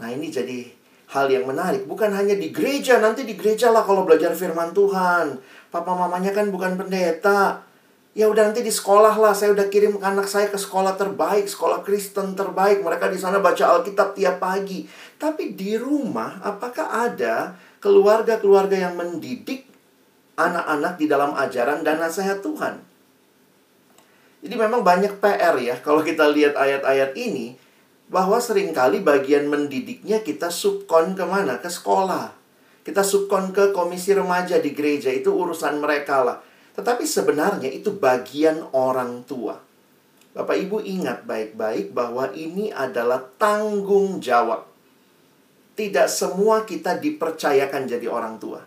Nah, 0.00 0.08
ini 0.08 0.32
jadi 0.32 0.72
hal 1.12 1.28
yang 1.28 1.44
menarik. 1.44 1.84
Bukan 1.84 2.08
hanya 2.16 2.32
di 2.32 2.48
gereja, 2.48 3.04
nanti 3.04 3.28
di 3.28 3.36
gereja 3.36 3.68
lah 3.68 3.84
kalau 3.84 4.08
belajar 4.08 4.32
firman 4.32 4.72
Tuhan. 4.72 5.36
Papa 5.68 5.92
mamanya 5.92 6.32
kan 6.32 6.48
bukan 6.48 6.80
pendeta. 6.80 7.60
Ya 8.16 8.24
udah 8.24 8.48
nanti 8.48 8.64
di 8.64 8.72
sekolah 8.72 9.20
lah, 9.20 9.36
saya 9.36 9.52
udah 9.52 9.68
kirim 9.68 10.00
anak 10.00 10.24
saya 10.24 10.48
ke 10.48 10.56
sekolah 10.56 10.96
terbaik, 10.96 11.44
sekolah 11.44 11.84
Kristen 11.84 12.32
terbaik. 12.32 12.80
Mereka 12.80 13.12
di 13.12 13.20
sana 13.20 13.36
baca 13.36 13.68
Alkitab 13.68 14.16
tiap 14.16 14.40
pagi. 14.40 14.88
Tapi 15.20 15.52
di 15.52 15.76
rumah, 15.76 16.40
apakah 16.40 17.12
ada 17.12 17.52
keluarga-keluarga 17.84 18.80
yang 18.80 18.96
mendidik 18.96 19.68
anak-anak 20.40 20.96
di 20.96 21.04
dalam 21.04 21.36
ajaran 21.36 21.84
dan 21.84 22.00
nasihat 22.00 22.40
Tuhan? 22.40 22.93
Jadi 24.44 24.60
memang 24.60 24.84
banyak 24.84 25.24
PR 25.24 25.56
ya 25.56 25.80
kalau 25.80 26.04
kita 26.04 26.28
lihat 26.28 26.52
ayat-ayat 26.52 27.16
ini 27.16 27.56
bahwa 28.12 28.36
sering 28.36 28.76
kali 28.76 29.00
bagian 29.00 29.48
mendidiknya 29.48 30.20
kita 30.20 30.52
subkon 30.52 31.16
ke 31.16 31.24
mana? 31.24 31.56
Ke 31.64 31.72
sekolah. 31.72 32.36
Kita 32.84 33.00
subkon 33.00 33.56
ke 33.56 33.72
komisi 33.72 34.12
remaja 34.12 34.60
di 34.60 34.76
gereja 34.76 35.08
itu 35.08 35.32
urusan 35.32 35.80
mereka 35.80 36.20
lah. 36.20 36.44
Tetapi 36.76 37.08
sebenarnya 37.08 37.72
itu 37.72 37.96
bagian 37.96 38.68
orang 38.76 39.24
tua. 39.24 39.56
Bapak 40.36 40.60
Ibu 40.60 40.84
ingat 40.84 41.24
baik-baik 41.24 41.96
bahwa 41.96 42.28
ini 42.36 42.68
adalah 42.68 43.24
tanggung 43.40 44.20
jawab. 44.20 44.68
Tidak 45.72 46.04
semua 46.04 46.68
kita 46.68 47.00
dipercayakan 47.00 47.88
jadi 47.88 48.12
orang 48.12 48.36
tua. 48.36 48.60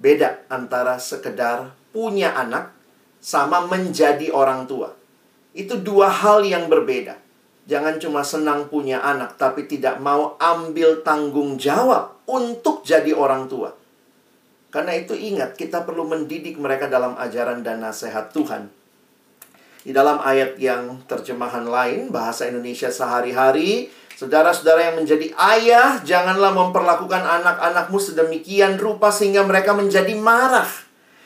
Beda 0.00 0.48
antara 0.48 0.96
sekedar 0.96 1.76
punya 1.92 2.32
anak 2.32 2.72
sama 3.20 3.68
menjadi 3.68 4.32
orang 4.32 4.64
tua. 4.64 5.01
Itu 5.52 5.80
dua 5.80 6.08
hal 6.08 6.44
yang 6.44 6.72
berbeda. 6.72 7.20
Jangan 7.68 8.02
cuma 8.02 8.26
senang 8.26 8.66
punya 8.66 8.98
anak, 9.04 9.38
tapi 9.38 9.70
tidak 9.70 10.02
mau 10.02 10.34
ambil 10.40 11.04
tanggung 11.06 11.60
jawab 11.60 12.18
untuk 12.26 12.82
jadi 12.82 13.14
orang 13.14 13.46
tua. 13.46 13.70
Karena 14.72 14.96
itu 14.96 15.12
ingat, 15.12 15.54
kita 15.54 15.84
perlu 15.84 16.08
mendidik 16.08 16.56
mereka 16.56 16.88
dalam 16.88 17.14
ajaran 17.14 17.60
dan 17.60 17.84
nasihat 17.84 18.32
Tuhan. 18.32 18.72
Di 19.82 19.92
dalam 19.92 20.18
ayat 20.24 20.56
yang 20.58 21.04
terjemahan 21.06 21.68
lain, 21.68 22.08
bahasa 22.08 22.48
Indonesia 22.48 22.88
sehari-hari, 22.88 23.92
Saudara-saudara 24.22 24.86
yang 24.86 25.02
menjadi 25.02 25.34
ayah, 25.34 25.98
janganlah 26.06 26.54
memperlakukan 26.54 27.26
anak-anakmu 27.26 27.98
sedemikian 27.98 28.78
rupa 28.78 29.10
sehingga 29.10 29.42
mereka 29.42 29.74
menjadi 29.74 30.14
marah. 30.14 30.68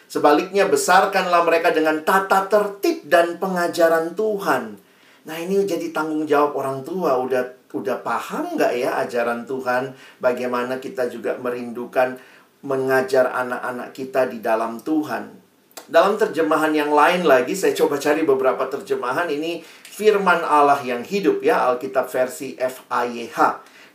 Sebaliknya, 0.07 0.71
besarkanlah 0.71 1.43
mereka 1.43 1.75
dengan 1.75 2.03
tata 2.07 2.47
tertib 2.47 3.07
dan 3.11 3.43
pengajaran 3.43 4.15
Tuhan. 4.15 4.79
Nah, 5.27 5.37
ini 5.43 5.67
jadi 5.67 5.91
tanggung 5.91 6.25
jawab 6.25 6.55
orang 6.55 6.87
tua. 6.87 7.19
Udah 7.19 7.59
udah 7.75 7.99
paham 8.01 8.55
nggak 8.55 8.73
ya 8.79 9.03
ajaran 9.03 9.43
Tuhan? 9.45 9.93
Bagaimana 10.23 10.79
kita 10.79 11.11
juga 11.11 11.35
merindukan 11.37 12.15
mengajar 12.63 13.31
anak-anak 13.35 13.91
kita 13.93 14.31
di 14.31 14.39
dalam 14.39 14.79
Tuhan. 14.81 15.47
Dalam 15.87 16.19
terjemahan 16.19 16.75
yang 16.75 16.91
lain 16.91 17.23
lagi, 17.23 17.55
saya 17.55 17.71
coba 17.75 17.95
cari 17.99 18.27
beberapa 18.27 18.67
terjemahan 18.67 19.31
ini 19.31 19.63
firman 19.87 20.43
Allah 20.43 20.83
yang 20.83 21.07
hidup 21.07 21.43
ya, 21.47 21.71
Alkitab 21.71 22.11
versi 22.11 22.59
FAYH. 22.59 23.39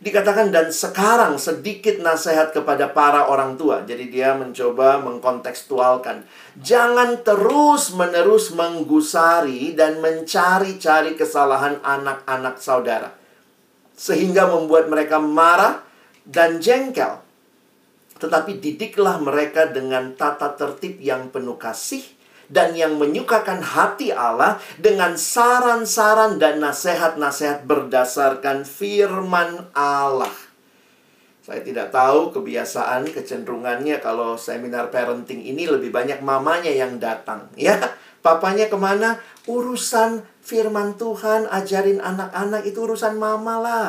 Dikatakan 0.02 0.50
dan 0.50 0.74
sekarang 0.74 1.38
sedikit 1.38 2.02
nasihat 2.02 2.50
kepada 2.50 2.90
para 2.90 3.30
orang 3.30 3.54
tua. 3.54 3.86
Jadi 3.86 4.10
dia 4.10 4.34
mencoba 4.34 4.98
mengkontekstualkan. 4.98 6.26
Jangan 6.58 7.22
terus-menerus 7.22 8.50
menggusari 8.50 9.78
dan 9.78 10.02
mencari-cari 10.02 11.14
kesalahan 11.14 11.78
anak-anak 11.86 12.58
saudara. 12.58 13.14
Sehingga 13.94 14.50
membuat 14.50 14.90
mereka 14.90 15.22
marah 15.22 15.86
dan 16.26 16.58
jengkel 16.58 17.22
tetapi 18.22 18.62
didiklah 18.62 19.18
mereka 19.18 19.66
dengan 19.66 20.14
tata 20.14 20.54
tertib 20.54 21.02
yang 21.02 21.34
penuh 21.34 21.58
kasih 21.58 22.06
dan 22.52 22.76
yang 22.76 23.00
menyukakan 23.00 23.64
hati 23.64 24.12
Allah 24.12 24.60
dengan 24.76 25.16
saran-saran 25.16 26.36
dan 26.36 26.60
nasihat-nasihat 26.60 27.64
berdasarkan 27.64 28.68
firman 28.68 29.72
Allah. 29.72 30.52
Saya 31.42 31.64
tidak 31.64 31.90
tahu 31.90 32.30
kebiasaan 32.30 33.08
kecenderungannya 33.08 33.98
kalau 33.98 34.38
seminar 34.38 34.94
parenting 34.94 35.42
ini 35.42 35.66
lebih 35.66 35.90
banyak 35.90 36.22
mamanya 36.22 36.70
yang 36.70 37.02
datang. 37.02 37.50
Ya, 37.58 37.80
papanya 38.22 38.70
ke 38.70 38.78
mana? 38.78 39.18
Urusan 39.50 40.22
firman 40.38 40.94
Tuhan, 40.94 41.50
ajarin 41.50 41.98
anak-anak 41.98 42.62
itu 42.62 42.86
urusan 42.86 43.18
mama 43.18 43.58
lah. 43.58 43.88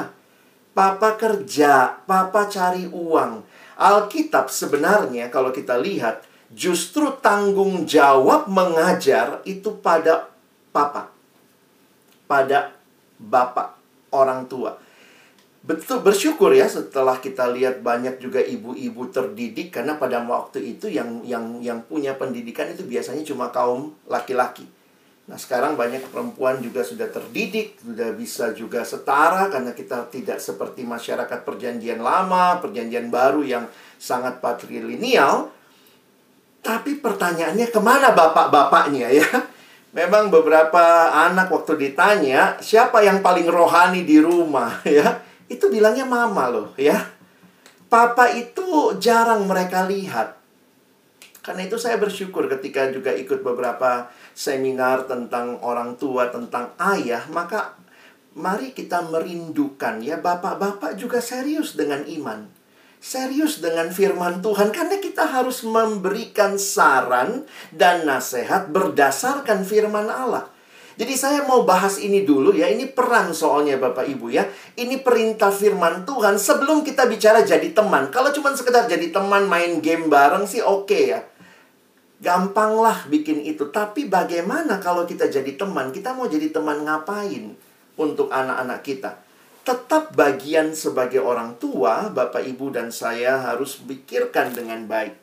Papa 0.73 1.13
kerja, 1.13 2.01
papa 2.09 2.49
cari 2.49 2.89
uang. 2.89 3.45
Alkitab 3.77 4.49
sebenarnya 4.49 5.29
kalau 5.29 5.53
kita 5.53 5.77
lihat 5.77 6.25
justru 6.53 7.09
tanggung 7.19 7.83
jawab 7.89 8.47
mengajar 8.47 9.41
itu 9.43 9.73
pada 9.81 10.29
papa. 10.69 11.09
Pada 12.29 12.73
bapak 13.17 13.77
orang 14.13 14.45
tua. 14.45 14.77
Betul 15.63 16.03
bersyukur 16.03 16.51
ya 16.51 16.67
setelah 16.67 17.23
kita 17.23 17.47
lihat 17.47 17.79
banyak 17.79 18.19
juga 18.19 18.43
ibu-ibu 18.43 19.07
terdidik 19.07 19.71
karena 19.71 19.95
pada 19.95 20.19
waktu 20.19 20.75
itu 20.75 20.91
yang 20.91 21.23
yang 21.23 21.63
yang 21.63 21.79
punya 21.87 22.19
pendidikan 22.19 22.67
itu 22.67 22.83
biasanya 22.83 23.23
cuma 23.23 23.47
kaum 23.47 23.95
laki-laki. 24.11 24.67
Nah, 25.23 25.39
sekarang 25.39 25.79
banyak 25.79 26.03
perempuan 26.11 26.59
juga 26.59 26.83
sudah 26.83 27.07
terdidik, 27.07 27.79
sudah 27.79 28.11
bisa 28.11 28.51
juga 28.51 28.83
setara 28.83 29.47
karena 29.47 29.71
kita 29.71 30.11
tidak 30.11 30.43
seperti 30.43 30.83
masyarakat 30.83 31.47
perjanjian 31.47 32.03
lama, 32.03 32.59
perjanjian 32.59 33.07
baru 33.07 33.39
yang 33.39 33.63
sangat 33.95 34.43
patrilineal. 34.43 35.47
Tapi 36.63 37.03
pertanyaannya 37.03 37.67
ke 37.67 37.79
mana 37.83 38.15
bapak-bapaknya 38.15 39.11
ya? 39.11 39.27
Memang 39.97 40.31
beberapa 40.31 41.11
anak 41.11 41.51
waktu 41.51 41.75
ditanya 41.77 42.57
siapa 42.63 43.03
yang 43.03 43.19
paling 43.19 43.45
rohani 43.45 44.07
di 44.07 44.17
rumah 44.17 44.81
ya, 44.87 45.21
itu 45.51 45.67
bilangnya 45.67 46.07
mama 46.07 46.49
loh 46.49 46.71
ya. 46.79 46.97
Papa 47.91 48.31
itu 48.33 48.97
jarang 48.97 49.45
mereka 49.45 49.85
lihat. 49.85 50.39
Karena 51.43 51.67
itu 51.67 51.75
saya 51.75 51.99
bersyukur 51.99 52.47
ketika 52.47 52.89
juga 52.89 53.11
ikut 53.11 53.43
beberapa 53.43 54.09
seminar 54.33 55.05
tentang 55.05 55.59
orang 55.61 55.99
tua, 55.99 56.31
tentang 56.31 56.73
ayah, 56.79 57.27
maka 57.29 57.77
mari 58.33 58.73
kita 58.73 59.05
merindukan 59.05 60.01
ya 60.01 60.17
bapak-bapak 60.17 60.97
juga 60.97 61.21
serius 61.21 61.77
dengan 61.77 62.01
iman. 62.07 62.49
Serius 63.03 63.59
dengan 63.59 63.91
firman 63.91 64.39
Tuhan 64.39 64.71
karena 64.71 64.95
kita 64.95 65.27
harus 65.27 65.67
memberikan 65.67 66.55
saran 66.55 67.43
dan 67.75 68.07
nasihat 68.07 68.71
berdasarkan 68.71 69.67
firman 69.67 70.07
Allah. 70.07 70.47
Jadi 70.95 71.11
saya 71.19 71.43
mau 71.43 71.67
bahas 71.67 71.99
ini 71.99 72.23
dulu 72.23 72.55
ya. 72.55 72.71
Ini 72.71 72.95
peran 72.95 73.35
soalnya 73.35 73.75
Bapak 73.75 74.07
Ibu 74.07 74.31
ya. 74.31 74.47
Ini 74.79 75.03
perintah 75.03 75.51
firman 75.51 76.07
Tuhan 76.07 76.39
sebelum 76.39 76.87
kita 76.87 77.03
bicara 77.11 77.43
jadi 77.43 77.75
teman. 77.75 78.07
Kalau 78.07 78.31
cuma 78.31 78.55
sekedar 78.55 78.87
jadi 78.87 79.11
teman 79.11 79.51
main 79.51 79.83
game 79.83 80.07
bareng 80.07 80.47
sih 80.47 80.63
oke 80.63 80.87
okay 80.87 81.03
ya. 81.11 81.19
Gampanglah 82.23 83.03
bikin 83.11 83.43
itu. 83.43 83.67
Tapi 83.67 84.07
bagaimana 84.07 84.79
kalau 84.79 85.03
kita 85.03 85.27
jadi 85.27 85.59
teman? 85.59 85.91
Kita 85.91 86.15
mau 86.15 86.31
jadi 86.31 86.55
teman 86.55 86.87
ngapain 86.87 87.51
untuk 87.99 88.31
anak-anak 88.31 88.79
kita? 88.79 89.32
Tetap 89.63 90.11
bagian 90.11 90.75
sebagai 90.75 91.23
orang 91.23 91.55
tua, 91.55 92.11
Bapak, 92.11 92.43
Ibu, 92.43 92.75
dan 92.75 92.91
saya 92.91 93.39
harus 93.39 93.79
pikirkan 93.79 94.51
dengan 94.51 94.83
baik. 94.91 95.15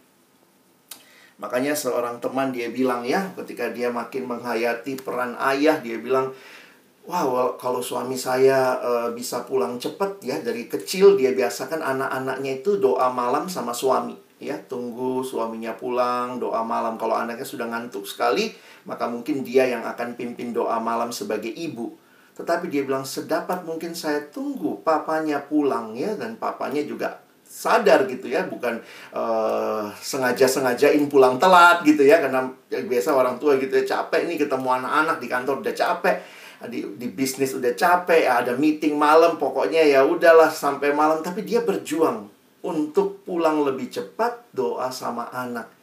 Makanya 1.40 1.76
seorang 1.76 2.20
teman 2.24 2.52
dia 2.52 2.72
bilang 2.72 3.04
ya, 3.04 3.32
ketika 3.36 3.68
dia 3.68 3.92
makin 3.92 4.24
menghayati 4.24 4.96
peran 5.00 5.36
ayah, 5.36 5.80
dia 5.80 6.00
bilang, 6.00 6.32
Wah, 7.08 7.56
kalau 7.56 7.80
suami 7.80 8.14
saya 8.14 8.76
e, 8.76 8.92
bisa 9.16 9.42
pulang 9.48 9.80
cepat 9.80 10.20
ya 10.20 10.36
dari 10.44 10.68
kecil 10.68 11.16
dia 11.16 11.32
biasakan 11.32 11.80
anak-anaknya 11.80 12.60
itu 12.60 12.76
doa 12.76 13.08
malam 13.08 13.48
sama 13.48 13.72
suami 13.72 14.14
ya 14.40 14.56
tunggu 14.68 15.20
suaminya 15.20 15.76
pulang 15.76 16.40
doa 16.40 16.64
malam 16.64 16.96
kalau 16.96 17.16
anaknya 17.16 17.44
sudah 17.44 17.68
ngantuk 17.68 18.08
sekali 18.08 18.52
maka 18.88 19.04
mungkin 19.04 19.44
dia 19.44 19.68
yang 19.68 19.84
akan 19.84 20.16
pimpin 20.16 20.56
doa 20.56 20.80
malam 20.80 21.12
sebagai 21.12 21.52
ibu 21.52 21.92
tetapi 22.36 22.70
dia 22.70 22.82
bilang 22.86 23.04
sedapat 23.04 23.62
mungkin 23.66 23.92
saya 23.92 24.30
tunggu 24.30 24.80
papanya 24.80 25.42
pulang 25.44 25.92
ya 25.94 26.14
dan 26.16 26.36
papanya 26.40 26.80
juga 26.84 27.20
sadar 27.42 28.06
gitu 28.06 28.30
ya 28.30 28.46
bukan 28.46 28.78
uh, 29.10 29.90
sengaja 29.98 30.46
sengajain 30.46 31.10
pulang 31.10 31.34
telat 31.42 31.82
gitu 31.82 32.06
ya 32.06 32.22
karena 32.22 32.46
ya, 32.70 32.78
biasa 32.86 33.10
orang 33.10 33.42
tua 33.42 33.58
gitu 33.58 33.74
ya 33.74 33.82
capek 33.82 34.30
nih 34.30 34.38
ketemu 34.38 34.68
anak-anak 34.70 35.16
di 35.18 35.26
kantor 35.26 35.58
udah 35.58 35.74
capek 35.74 36.16
di, 36.70 36.84
di 36.94 37.08
bisnis 37.10 37.56
udah 37.56 37.74
capek 37.74 38.28
ada 38.30 38.54
meeting 38.54 38.94
malam 38.94 39.34
pokoknya 39.40 39.82
ya 39.82 40.06
udahlah 40.06 40.52
sampai 40.52 40.94
malam 40.94 41.24
tapi 41.26 41.42
dia 41.42 41.64
berjuang 41.66 42.30
untuk 42.60 43.24
pulang 43.24 43.64
lebih 43.64 43.88
cepat 43.88 44.52
doa 44.52 44.92
sama 44.92 45.32
anak. 45.32 45.79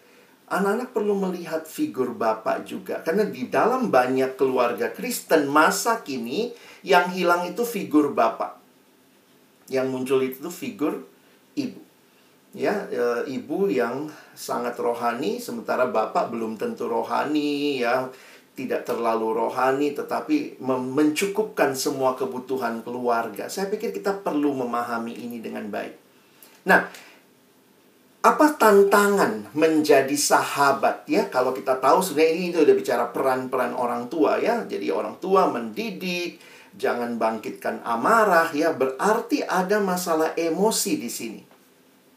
Anak-anak 0.47 0.95
perlu 0.95 1.11
melihat 1.19 1.67
figur 1.67 2.15
bapak 2.15 2.63
juga 2.63 3.03
karena 3.03 3.27
di 3.27 3.51
dalam 3.51 3.91
banyak 3.91 4.39
keluarga 4.39 4.95
Kristen 4.95 5.51
masa 5.51 5.99
kini 6.07 6.55
yang 6.87 7.11
hilang 7.11 7.43
itu 7.51 7.67
figur 7.67 8.15
bapak. 8.15 8.55
Yang 9.67 9.87
muncul 9.91 10.19
itu 10.23 10.47
figur 10.47 11.03
ibu. 11.59 11.83
Ya, 12.55 12.87
e, 12.87 13.27
ibu 13.27 13.67
yang 13.67 14.07
sangat 14.31 14.79
rohani 14.79 15.43
sementara 15.43 15.91
bapak 15.91 16.31
belum 16.31 16.55
tentu 16.55 16.87
rohani 16.87 17.83
ya, 17.83 18.07
tidak 18.55 18.87
terlalu 18.87 19.37
rohani 19.37 19.93
tetapi 19.93 20.57
mencukupkan 20.63 21.75
semua 21.75 22.15
kebutuhan 22.15 22.81
keluarga. 22.87 23.51
Saya 23.51 23.67
pikir 23.67 23.91
kita 23.93 24.23
perlu 24.23 24.55
memahami 24.55 25.13
ini 25.13 25.43
dengan 25.43 25.67
baik. 25.67 25.93
Nah, 26.65 26.89
apa 28.27 28.59
tantangan 28.59 29.55
menjadi 29.55 30.11
sahabat 30.11 31.07
ya? 31.07 31.31
Kalau 31.31 31.55
kita 31.55 31.79
tahu 31.79 32.03
sebenarnya 32.03 32.33
ini 32.35 32.45
itu 32.51 32.59
udah 32.59 32.75
bicara 32.75 33.05
peran-peran 33.15 33.71
orang 33.71 34.11
tua 34.11 34.35
ya. 34.35 34.67
Jadi 34.67 34.91
orang 34.91 35.15
tua 35.23 35.47
mendidik, 35.47 36.35
jangan 36.75 37.15
bangkitkan 37.15 37.79
amarah 37.87 38.51
ya. 38.51 38.75
Berarti 38.75 39.47
ada 39.47 39.79
masalah 39.79 40.35
emosi 40.35 40.93
di 40.99 41.07
sini. 41.07 41.41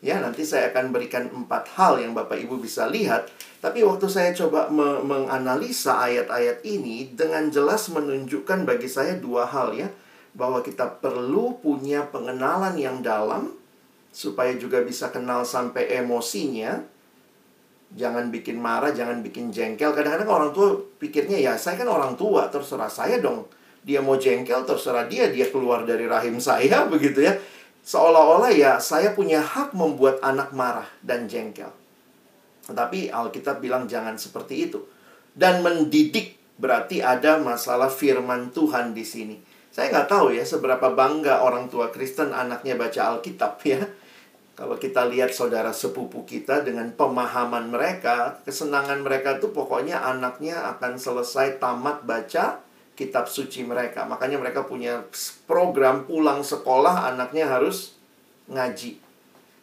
Ya, 0.00 0.18
nanti 0.18 0.42
saya 0.42 0.72
akan 0.72 0.90
berikan 0.90 1.28
empat 1.30 1.76
hal 1.76 2.00
yang 2.02 2.16
Bapak 2.16 2.40
Ibu 2.42 2.58
bisa 2.58 2.88
lihat. 2.90 3.30
Tapi 3.60 3.84
waktu 3.84 4.08
saya 4.08 4.32
coba 4.32 4.72
me 4.72 5.04
menganalisa 5.04 6.00
ayat-ayat 6.00 6.64
ini 6.64 7.12
dengan 7.12 7.52
jelas 7.52 7.86
menunjukkan 7.92 8.64
bagi 8.66 8.88
saya 8.90 9.14
dua 9.20 9.46
hal 9.46 9.76
ya. 9.78 9.86
Bahwa 10.34 10.64
kita 10.64 10.98
perlu 10.98 11.60
punya 11.60 12.08
pengenalan 12.08 12.74
yang 12.80 13.04
dalam 13.04 13.59
supaya 14.10 14.54
juga 14.58 14.82
bisa 14.82 15.14
kenal 15.14 15.46
sampai 15.46 15.98
emosinya 16.02 16.82
Jangan 17.90 18.30
bikin 18.30 18.62
marah, 18.62 18.94
jangan 18.94 19.18
bikin 19.18 19.50
jengkel. 19.50 19.90
Kadang-kadang 19.90 20.30
orang 20.30 20.50
tua 20.54 20.78
pikirnya 21.02 21.42
ya 21.42 21.58
saya 21.58 21.74
kan 21.74 21.90
orang 21.90 22.14
tua, 22.14 22.46
terserah 22.46 22.86
saya 22.86 23.18
dong. 23.18 23.50
Dia 23.82 23.98
mau 23.98 24.14
jengkel, 24.14 24.62
terserah 24.62 25.10
dia. 25.10 25.26
Dia 25.26 25.50
keluar 25.50 25.82
dari 25.82 26.06
rahim 26.06 26.38
saya, 26.38 26.86
begitu 26.92 27.26
ya. 27.26 27.34
Seolah-olah 27.82 28.54
ya 28.54 28.78
saya 28.78 29.10
punya 29.10 29.42
hak 29.42 29.74
membuat 29.74 30.22
anak 30.22 30.54
marah 30.54 30.86
dan 31.02 31.26
jengkel. 31.26 31.72
Tetapi 32.70 33.10
Alkitab 33.10 33.58
bilang 33.58 33.90
jangan 33.90 34.14
seperti 34.14 34.70
itu. 34.70 34.78
Dan 35.34 35.66
mendidik 35.66 36.38
berarti 36.62 37.02
ada 37.02 37.42
masalah 37.42 37.90
firman 37.90 38.54
Tuhan 38.54 38.94
di 38.94 39.02
sini. 39.02 39.36
Saya 39.74 39.90
nggak 39.90 40.06
tahu 40.06 40.26
ya 40.30 40.46
seberapa 40.46 40.94
bangga 40.94 41.42
orang 41.42 41.66
tua 41.66 41.90
Kristen 41.90 42.30
anaknya 42.30 42.78
baca 42.78 43.18
Alkitab 43.18 43.58
ya. 43.66 43.82
Kalau 44.60 44.76
kita 44.76 45.08
lihat 45.08 45.32
saudara 45.32 45.72
sepupu 45.72 46.28
kita 46.28 46.60
dengan 46.60 46.92
pemahaman 46.92 47.72
mereka, 47.72 48.44
kesenangan 48.44 49.00
mereka 49.00 49.40
tuh 49.40 49.56
pokoknya 49.56 50.04
anaknya 50.04 50.76
akan 50.76 51.00
selesai 51.00 51.56
tamat 51.56 52.04
baca 52.04 52.60
kitab 52.92 53.24
suci 53.24 53.64
mereka. 53.64 54.04
Makanya 54.04 54.36
mereka 54.36 54.68
punya 54.68 55.08
program 55.48 56.04
pulang 56.04 56.44
sekolah 56.44 57.08
anaknya 57.08 57.48
harus 57.48 57.96
ngaji. 58.52 59.00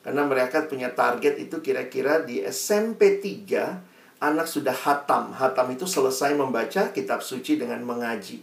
Karena 0.01 0.25
mereka 0.25 0.65
punya 0.65 0.89
target 0.89 1.45
itu 1.45 1.61
kira-kira 1.61 2.25
di 2.25 2.41
SMP 2.41 3.21
3 3.21 4.17
anak 4.17 4.49
sudah 4.49 4.73
hatam. 4.73 5.29
Hatam 5.29 5.77
itu 5.77 5.85
selesai 5.85 6.33
membaca 6.33 6.89
kitab 6.89 7.21
suci 7.21 7.61
dengan 7.61 7.85
mengaji. 7.85 8.41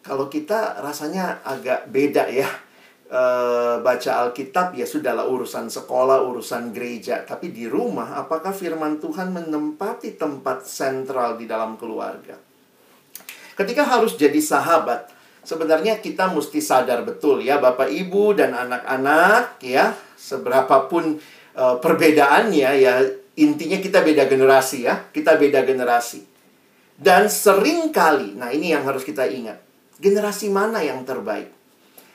Kalau 0.00 0.32
kita 0.32 0.80
rasanya 0.80 1.44
agak 1.44 1.92
beda 1.92 2.32
ya 2.32 2.48
e, 3.14 3.22
baca 3.78 4.10
Alkitab 4.26 4.74
ya 4.74 4.82
sudahlah 4.82 5.30
urusan 5.30 5.70
sekolah, 5.70 6.26
urusan 6.26 6.74
gereja. 6.74 7.22
Tapi 7.22 7.54
di 7.54 7.70
rumah, 7.70 8.18
apakah 8.18 8.50
firman 8.50 8.98
Tuhan 8.98 9.30
menempati 9.30 10.18
tempat 10.18 10.66
sentral 10.66 11.38
di 11.38 11.46
dalam 11.46 11.78
keluarga? 11.78 12.34
Ketika 13.54 13.86
harus 13.86 14.18
jadi 14.18 14.42
sahabat, 14.42 15.14
sebenarnya 15.46 16.02
kita 16.02 16.26
mesti 16.34 16.58
sadar 16.58 17.06
betul 17.06 17.38
ya 17.38 17.62
Bapak 17.62 17.86
Ibu 17.86 18.34
dan 18.34 18.50
anak-anak 18.50 19.62
ya, 19.62 19.94
seberapapun 20.18 21.22
e, 21.54 21.64
perbedaannya 21.78 22.70
ya 22.82 22.94
intinya 23.38 23.78
kita 23.78 24.02
beda 24.02 24.26
generasi 24.26 24.90
ya, 24.90 25.06
kita 25.14 25.38
beda 25.38 25.62
generasi. 25.62 26.34
Dan 26.94 27.26
sering 27.26 27.90
kali, 27.90 28.38
nah 28.38 28.54
ini 28.54 28.70
yang 28.70 28.86
harus 28.86 29.02
kita 29.02 29.26
ingat, 29.26 29.58
generasi 29.98 30.46
mana 30.46 30.78
yang 30.78 31.02
terbaik? 31.02 31.63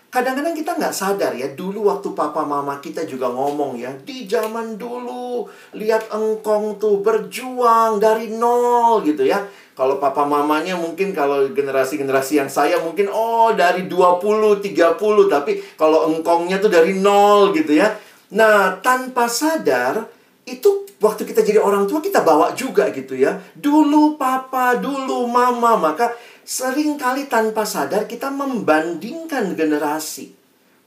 Kadang-kadang 0.10 0.58
kita 0.58 0.74
nggak 0.74 0.90
sadar 0.90 1.38
ya, 1.38 1.54
dulu 1.54 1.86
waktu 1.86 2.18
papa 2.18 2.42
mama 2.42 2.82
kita 2.82 3.06
juga 3.06 3.30
ngomong 3.30 3.78
ya, 3.78 3.94
di 4.02 4.26
zaman 4.26 4.74
dulu, 4.74 5.46
lihat 5.78 6.10
engkong 6.10 6.82
tuh 6.82 6.98
berjuang 7.06 8.02
dari 8.02 8.34
nol 8.34 9.06
gitu 9.06 9.22
ya. 9.22 9.46
Kalau 9.78 10.02
papa 10.02 10.26
mamanya 10.26 10.74
mungkin 10.74 11.14
kalau 11.14 11.54
generasi-generasi 11.54 12.42
yang 12.42 12.50
saya 12.50 12.82
mungkin, 12.82 13.06
oh 13.14 13.54
dari 13.54 13.86
20, 13.86 14.58
30, 14.66 14.98
tapi 15.30 15.62
kalau 15.78 16.10
engkongnya 16.10 16.58
tuh 16.58 16.74
dari 16.74 16.98
nol 16.98 17.54
gitu 17.54 17.78
ya. 17.78 17.94
Nah, 18.34 18.82
tanpa 18.82 19.30
sadar, 19.30 20.10
itu 20.50 20.90
waktu 21.00 21.22
kita 21.22 21.46
jadi 21.46 21.62
orang 21.62 21.86
tua 21.86 22.02
kita 22.02 22.26
bawa 22.26 22.52
juga 22.58 22.90
gitu 22.90 23.14
ya. 23.14 23.38
Dulu 23.54 24.18
papa, 24.18 24.76
dulu 24.82 25.30
mama, 25.30 25.78
maka 25.78 26.12
sering 26.50 26.98
kali 26.98 27.30
tanpa 27.30 27.62
sadar 27.62 28.10
kita 28.10 28.34
membandingkan 28.34 29.54
generasi. 29.54 30.34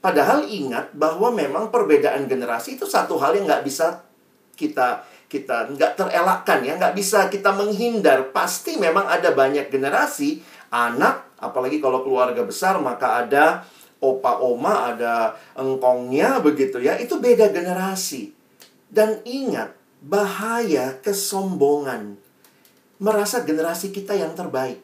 Padahal 0.03 0.43
ingat 0.43 0.91
bahwa 0.91 1.31
memang 1.31 1.71
perbedaan 1.71 2.27
generasi 2.27 2.75
itu 2.75 2.83
satu 2.83 3.15
hal 3.15 3.39
yang 3.39 3.47
nggak 3.47 3.63
bisa 3.63 4.03
kita 4.59 5.07
kita 5.31 5.71
nggak 5.71 5.95
terelakkan 5.95 6.59
ya, 6.67 6.75
nggak 6.75 6.99
bisa 6.99 7.31
kita 7.31 7.55
menghindar. 7.55 8.35
Pasti 8.35 8.75
memang 8.75 9.07
ada 9.07 9.31
banyak 9.31 9.71
generasi 9.71 10.43
anak, 10.67 11.39
apalagi 11.39 11.79
kalau 11.79 12.03
keluarga 12.03 12.43
besar 12.43 12.83
maka 12.83 13.23
ada 13.23 13.63
opa 14.03 14.43
oma, 14.43 14.91
ada 14.91 15.31
engkongnya 15.55 16.43
begitu 16.43 16.83
ya. 16.83 16.99
Itu 16.99 17.23
beda 17.23 17.55
generasi. 17.55 18.35
Dan 18.91 19.23
ingat 19.23 19.71
bahaya 20.03 20.99
kesombongan 20.99 22.19
merasa 22.99 23.47
generasi 23.47 23.95
kita 23.95 24.11
yang 24.11 24.35
terbaik. 24.35 24.82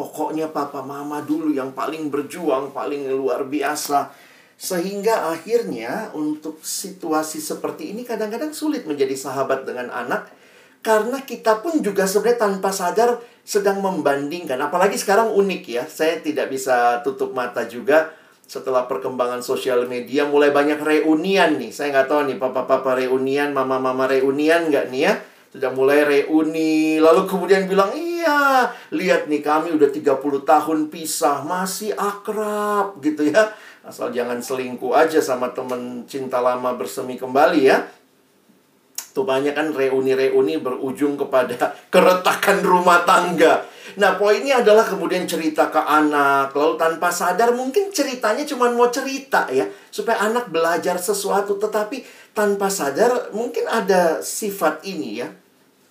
Pokoknya 0.00 0.48
papa 0.48 0.80
mama 0.80 1.20
dulu 1.20 1.52
yang 1.52 1.76
paling 1.76 2.08
berjuang, 2.08 2.72
paling 2.72 3.04
luar 3.12 3.44
biasa. 3.44 4.08
Sehingga 4.56 5.28
akhirnya 5.28 6.08
untuk 6.16 6.56
situasi 6.64 7.36
seperti 7.36 7.92
ini 7.92 8.08
kadang-kadang 8.08 8.56
sulit 8.56 8.88
menjadi 8.88 9.12
sahabat 9.12 9.68
dengan 9.68 9.92
anak. 9.92 10.32
Karena 10.80 11.20
kita 11.20 11.60
pun 11.60 11.84
juga 11.84 12.08
sebenarnya 12.08 12.48
tanpa 12.48 12.72
sadar 12.72 13.20
sedang 13.44 13.84
membandingkan. 13.84 14.56
Apalagi 14.56 14.96
sekarang 14.96 15.36
unik 15.36 15.62
ya. 15.68 15.84
Saya 15.84 16.16
tidak 16.24 16.48
bisa 16.48 17.04
tutup 17.04 17.36
mata 17.36 17.68
juga 17.68 18.08
setelah 18.48 18.88
perkembangan 18.88 19.44
sosial 19.44 19.84
media 19.84 20.24
mulai 20.24 20.48
banyak 20.48 20.80
reunian 20.80 21.60
nih. 21.60 21.76
Saya 21.76 21.92
nggak 21.92 22.08
tahu 22.08 22.20
nih 22.32 22.38
papa-papa 22.40 23.04
reunian, 23.04 23.52
mama-mama 23.52 24.08
reunian 24.08 24.72
nggak 24.72 24.88
nih 24.88 25.12
ya. 25.12 25.12
Sudah 25.50 25.74
mulai 25.74 26.06
reuni, 26.06 27.02
lalu 27.02 27.26
kemudian 27.26 27.66
bilang, 27.66 27.90
Iya, 27.90 28.70
lihat 28.94 29.26
nih 29.26 29.42
kami 29.42 29.74
udah 29.74 29.90
30 29.90 30.46
tahun 30.46 30.78
pisah, 30.94 31.42
masih 31.42 31.90
akrab 31.98 33.02
gitu 33.02 33.26
ya. 33.26 33.50
Asal 33.82 34.14
jangan 34.14 34.38
selingkuh 34.38 34.94
aja 34.94 35.18
sama 35.18 35.50
temen 35.50 36.06
cinta 36.06 36.38
lama 36.38 36.78
bersemi 36.78 37.18
kembali 37.18 37.60
ya. 37.66 37.82
Tuh 39.10 39.26
banyak 39.26 39.50
kan 39.50 39.74
reuni-reuni 39.74 40.62
berujung 40.62 41.18
kepada 41.18 41.74
keretakan 41.92 42.62
rumah 42.62 43.02
tangga. 43.02 43.66
Nah, 43.98 44.14
poinnya 44.14 44.62
adalah 44.62 44.86
kemudian 44.86 45.26
cerita 45.26 45.66
ke 45.66 45.82
anak, 45.82 46.54
lalu 46.54 46.78
tanpa 46.78 47.10
sadar 47.10 47.50
mungkin 47.50 47.90
ceritanya 47.90 48.46
cuma 48.46 48.70
mau 48.70 48.86
cerita 48.86 49.50
ya, 49.50 49.66
supaya 49.90 50.30
anak 50.30 50.46
belajar 50.54 50.94
sesuatu, 50.94 51.58
tetapi 51.58 52.06
tanpa 52.32 52.70
sadar 52.70 53.34
mungkin 53.34 53.66
ada 53.66 54.22
sifat 54.22 54.86
ini 54.86 55.22
ya, 55.22 55.28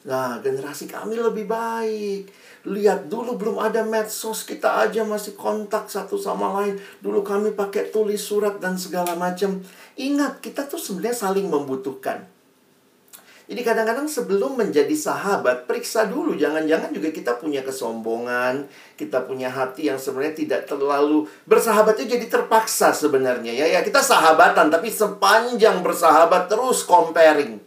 Nah, 0.07 0.39
generasi 0.39 0.87
kami 0.87 1.19
lebih 1.19 1.43
baik. 1.43 2.31
Lihat 2.71 3.11
dulu 3.11 3.35
belum 3.35 3.59
ada 3.59 3.83
medsos, 3.83 4.47
kita 4.47 4.87
aja 4.87 5.03
masih 5.03 5.35
kontak 5.35 5.91
satu 5.91 6.15
sama 6.15 6.55
lain. 6.61 6.79
Dulu 7.03 7.19
kami 7.19 7.51
pakai 7.51 7.91
tulis 7.91 8.23
surat 8.23 8.63
dan 8.63 8.79
segala 8.79 9.19
macam. 9.19 9.59
Ingat, 9.99 10.39
kita 10.39 10.71
tuh 10.71 10.79
sebenarnya 10.79 11.27
saling 11.27 11.51
membutuhkan. 11.51 12.38
Jadi 13.49 13.65
kadang-kadang 13.65 14.05
sebelum 14.05 14.61
menjadi 14.61 14.93
sahabat, 14.93 15.65
periksa 15.65 16.05
dulu. 16.05 16.37
Jangan-jangan 16.37 16.93
juga 16.93 17.09
kita 17.09 17.41
punya 17.41 17.65
kesombongan, 17.65 18.69
kita 18.93 19.25
punya 19.25 19.49
hati 19.49 19.89
yang 19.89 19.97
sebenarnya 19.97 20.37
tidak 20.37 20.61
terlalu 20.69 21.25
bersahabat 21.49 21.97
itu 21.97 22.13
jadi 22.13 22.29
terpaksa 22.29 22.93
sebenarnya 22.93 23.49
ya. 23.49 23.65
Ya 23.65 23.79
kita 23.81 24.05
sahabatan, 24.05 24.69
tapi 24.69 24.93
sepanjang 24.93 25.81
bersahabat 25.81 26.45
terus 26.45 26.85
comparing 26.85 27.57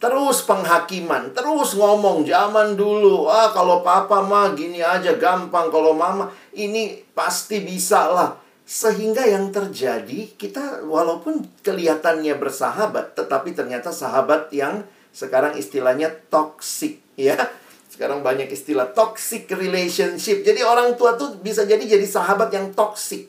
Terus 0.00 0.48
penghakiman, 0.48 1.36
terus 1.36 1.76
ngomong 1.76 2.24
zaman 2.24 2.72
dulu, 2.72 3.28
ah 3.28 3.52
kalau 3.52 3.84
papa 3.84 4.24
mah 4.24 4.56
gini 4.56 4.80
aja 4.80 5.12
gampang, 5.20 5.68
kalau 5.68 5.92
mama 5.92 6.32
ini 6.56 7.04
pasti 7.12 7.60
bisa 7.60 8.08
lah. 8.08 8.32
Sehingga 8.64 9.28
yang 9.28 9.52
terjadi, 9.52 10.32
kita 10.40 10.88
walaupun 10.88 11.44
kelihatannya 11.60 12.32
bersahabat, 12.40 13.12
tetapi 13.12 13.52
ternyata 13.52 13.92
sahabat 13.92 14.48
yang 14.56 14.88
sekarang 15.10 15.58
istilahnya 15.58 16.10
toxic, 16.30 17.02
ya. 17.18 17.36
Sekarang 17.90 18.24
banyak 18.24 18.48
istilah 18.48 18.96
toxic 18.96 19.50
relationship. 19.52 20.40
Jadi 20.40 20.64
orang 20.64 20.96
tua 20.96 21.20
tuh 21.20 21.36
bisa 21.42 21.68
jadi 21.68 21.82
jadi 21.84 22.06
sahabat 22.06 22.48
yang 22.54 22.72
toxic 22.72 23.28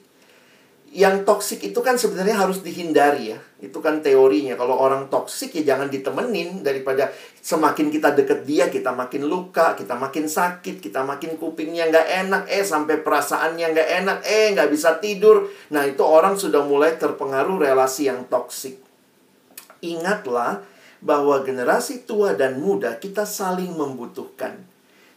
yang 0.91 1.23
toksik 1.23 1.63
itu 1.63 1.79
kan 1.79 1.95
sebenarnya 1.95 2.35
harus 2.35 2.59
dihindari 2.59 3.31
ya. 3.31 3.39
Itu 3.63 3.79
kan 3.79 4.03
teorinya. 4.03 4.59
Kalau 4.59 4.75
orang 4.75 5.07
toksik 5.07 5.55
ya 5.55 5.73
jangan 5.73 5.87
ditemenin 5.87 6.67
daripada 6.67 7.07
semakin 7.39 7.87
kita 7.87 8.11
deket 8.11 8.43
dia 8.43 8.67
kita 8.67 8.91
makin 8.91 9.23
luka, 9.23 9.71
kita 9.79 9.95
makin 9.95 10.27
sakit, 10.27 10.83
kita 10.83 11.07
makin 11.07 11.39
kupingnya 11.39 11.87
nggak 11.87 12.07
enak, 12.27 12.43
eh 12.51 12.67
sampai 12.67 12.99
perasaannya 12.99 13.71
nggak 13.71 13.89
enak, 14.03 14.17
eh 14.27 14.51
nggak 14.51 14.67
bisa 14.67 14.99
tidur. 14.99 15.47
Nah 15.71 15.87
itu 15.87 16.03
orang 16.03 16.35
sudah 16.35 16.59
mulai 16.67 16.99
terpengaruh 16.99 17.55
relasi 17.55 18.11
yang 18.11 18.27
toksik. 18.27 18.83
Ingatlah 19.79 20.59
bahwa 21.01 21.41
generasi 21.41 22.05
tua 22.05 22.37
dan 22.37 22.61
muda 22.61 22.95
kita 23.01 23.25
saling 23.25 23.73
membutuhkan. 23.73 24.61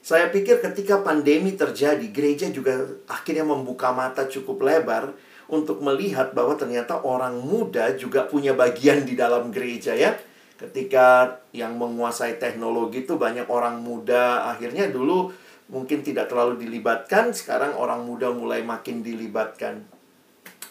Saya 0.05 0.29
pikir 0.29 0.61
ketika 0.61 1.01
pandemi 1.01 1.57
terjadi, 1.57 2.05
gereja 2.13 2.53
juga 2.53 2.77
akhirnya 3.09 3.45
membuka 3.45 3.89
mata 3.93 4.29
cukup 4.29 4.61
lebar 4.65 5.17
untuk 5.49 5.81
melihat 5.81 6.33
bahwa 6.37 6.57
ternyata 6.57 7.01
orang 7.05 7.41
muda 7.41 7.93
juga 7.97 8.29
punya 8.29 8.53
bagian 8.53 9.05
di 9.05 9.17
dalam 9.17 9.49
gereja 9.49 9.97
ya. 9.97 10.17
Ketika 10.61 11.41
yang 11.57 11.77
menguasai 11.81 12.37
teknologi 12.37 13.05
itu 13.05 13.17
banyak 13.17 13.49
orang 13.49 13.81
muda, 13.81 14.49
akhirnya 14.49 14.89
dulu 14.89 15.33
mungkin 15.73 16.05
tidak 16.05 16.29
terlalu 16.29 16.61
dilibatkan, 16.69 17.33
sekarang 17.33 17.73
orang 17.77 18.05
muda 18.05 18.29
mulai 18.33 18.61
makin 18.61 19.01
dilibatkan. 19.01 19.85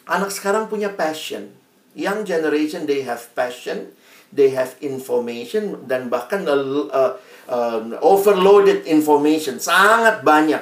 Anak 0.06 0.30
sekarang 0.30 0.70
punya 0.70 0.94
passion. 0.94 1.54
Young 1.94 2.26
generation 2.26 2.90
they 2.90 3.06
have 3.06 3.22
passion, 3.38 3.94
they 4.34 4.50
have 4.58 4.74
information 4.82 5.86
dan 5.86 6.10
bahkan 6.10 6.42
uh, 6.50 6.58
uh, 6.90 7.14
uh, 7.48 7.80
overloaded 8.02 8.90
information 8.90 9.62
sangat 9.62 10.26
banyak. 10.26 10.60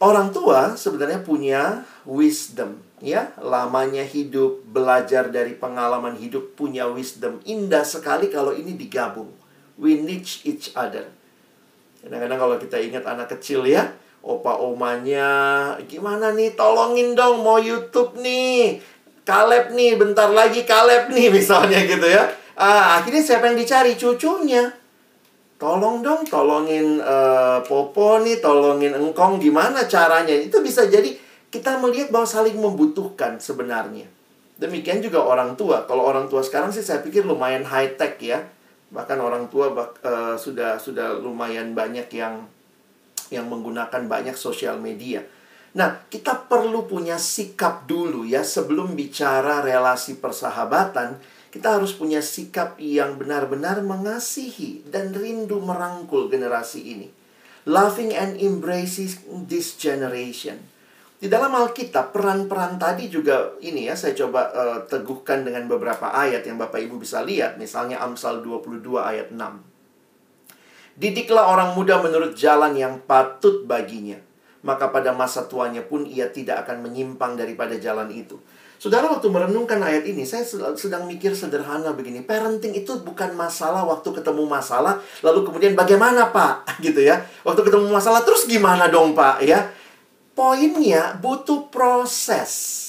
Orang 0.00 0.32
tua 0.34 0.74
sebenarnya 0.80 1.20
punya 1.20 1.84
wisdom, 2.08 2.80
ya, 3.04 3.36
lamanya 3.36 4.00
hidup, 4.00 4.64
belajar 4.64 5.28
dari 5.28 5.52
pengalaman 5.52 6.16
hidup, 6.16 6.56
punya 6.56 6.88
wisdom. 6.88 7.38
Indah 7.44 7.84
sekali 7.84 8.32
kalau 8.32 8.56
ini 8.56 8.74
digabung. 8.74 9.28
We 9.76 10.00
need 10.00 10.24
each 10.48 10.72
other. 10.72 11.04
Kadang-kadang 12.00 12.40
kalau 12.40 12.56
kita 12.56 12.80
ingat 12.80 13.04
anak 13.04 13.28
kecil 13.36 13.68
ya, 13.68 13.92
opa 14.24 14.56
omanya, 14.56 15.28
gimana 15.84 16.32
nih, 16.32 16.56
tolongin 16.56 17.12
dong 17.12 17.44
mau 17.44 17.60
YouTube 17.60 18.16
nih. 18.16 18.80
Kaleb 19.30 19.70
nih, 19.70 19.94
bentar 19.94 20.26
lagi 20.34 20.66
Kaleb 20.66 21.14
nih 21.14 21.30
misalnya 21.38 21.78
gitu 21.86 22.02
ya. 22.02 22.26
Ah, 22.58 22.98
akhirnya 22.98 23.22
siapa 23.22 23.46
yang 23.46 23.58
dicari? 23.62 23.94
Cucunya. 23.94 24.66
Tolong 25.60 26.02
dong 26.02 26.24
tolongin 26.26 26.98
uh, 26.98 27.60
Popo 27.62 28.18
nih 28.24 28.42
tolongin 28.42 28.96
engkong 28.96 29.38
gimana 29.38 29.86
caranya? 29.86 30.34
Itu 30.34 30.64
bisa 30.64 30.88
jadi 30.90 31.14
kita 31.52 31.78
melihat 31.78 32.10
bahwa 32.10 32.26
saling 32.26 32.58
membutuhkan 32.58 33.38
sebenarnya. 33.38 34.08
Demikian 34.56 35.04
juga 35.04 35.22
orang 35.22 35.54
tua. 35.54 35.84
Kalau 35.84 36.04
orang 36.04 36.26
tua 36.26 36.40
sekarang 36.42 36.72
sih 36.72 36.82
saya 36.82 37.04
pikir 37.04 37.22
lumayan 37.22 37.62
high 37.62 37.94
tech 37.94 38.16
ya. 38.18 38.40
Bahkan 38.90 39.18
orang 39.20 39.46
tua 39.52 39.70
uh, 39.70 40.34
sudah 40.34 40.80
sudah 40.80 41.16
lumayan 41.20 41.76
banyak 41.76 42.08
yang 42.12 42.48
yang 43.30 43.46
menggunakan 43.46 44.10
banyak 44.10 44.34
sosial 44.34 44.80
media 44.82 45.22
nah 45.70 46.02
kita 46.10 46.50
perlu 46.50 46.90
punya 46.90 47.14
sikap 47.14 47.86
dulu 47.86 48.26
ya 48.26 48.42
sebelum 48.42 48.98
bicara 48.98 49.62
relasi 49.62 50.18
persahabatan 50.18 51.20
kita 51.50 51.78
harus 51.82 51.90
punya 51.90 52.22
sikap 52.22 52.78
yang 52.78 53.18
benar-benar 53.18 53.82
mengasihi 53.82 54.86
dan 54.86 55.10
rindu 55.10 55.58
merangkul 55.58 56.30
generasi 56.30 56.94
ini. 56.94 57.08
Loving 57.66 58.14
and 58.14 58.38
embracing 58.38 59.10
this 59.50 59.74
generation. 59.74 60.62
Di 61.20 61.28
dalam 61.28 61.52
Alkitab, 61.52 62.16
peran-peran 62.16 62.80
tadi 62.80 63.12
juga 63.12 63.52
ini 63.60 63.90
ya, 63.90 63.98
saya 63.98 64.16
coba 64.16 64.48
uh, 64.56 64.78
teguhkan 64.88 65.44
dengan 65.44 65.68
beberapa 65.68 66.08
ayat 66.08 66.48
yang 66.48 66.56
Bapak 66.56 66.80
Ibu 66.80 66.96
bisa 66.96 67.20
lihat. 67.20 67.60
Misalnya 67.60 68.00
Amsal 68.00 68.40
22 68.40 68.80
ayat 68.96 69.28
6. 69.28 69.36
Didiklah 70.96 71.52
orang 71.52 71.76
muda 71.76 72.00
menurut 72.00 72.32
jalan 72.38 72.72
yang 72.72 73.04
patut 73.04 73.68
baginya. 73.68 74.16
Maka 74.60 74.92
pada 74.92 75.16
masa 75.16 75.48
tuanya 75.48 75.80
pun 75.80 76.04
ia 76.04 76.28
tidak 76.28 76.68
akan 76.68 76.84
menyimpang 76.84 77.36
daripada 77.36 77.76
jalan 77.80 78.12
itu. 78.12 78.36
Saudara 78.80 79.12
waktu 79.12 79.28
merenungkan 79.28 79.76
ayat 79.84 80.08
ini, 80.08 80.24
saya 80.24 80.40
sedang 80.72 81.04
mikir 81.04 81.36
sederhana 81.36 81.92
begini. 81.92 82.24
Parenting 82.24 82.72
itu 82.72 82.96
bukan 83.04 83.36
masalah 83.36 83.84
waktu 83.84 84.08
ketemu 84.08 84.48
masalah, 84.48 84.96
lalu 85.20 85.44
kemudian 85.44 85.76
bagaimana 85.76 86.32
Pak? 86.32 86.64
Gitu 86.84 87.04
ya. 87.04 87.20
Waktu 87.44 87.60
ketemu 87.60 87.92
masalah 87.92 88.24
terus 88.24 88.48
gimana 88.48 88.88
dong 88.88 89.12
Pak? 89.12 89.44
Ya. 89.44 89.68
Poinnya 90.32 91.12
butuh 91.20 91.68
proses. 91.68 92.88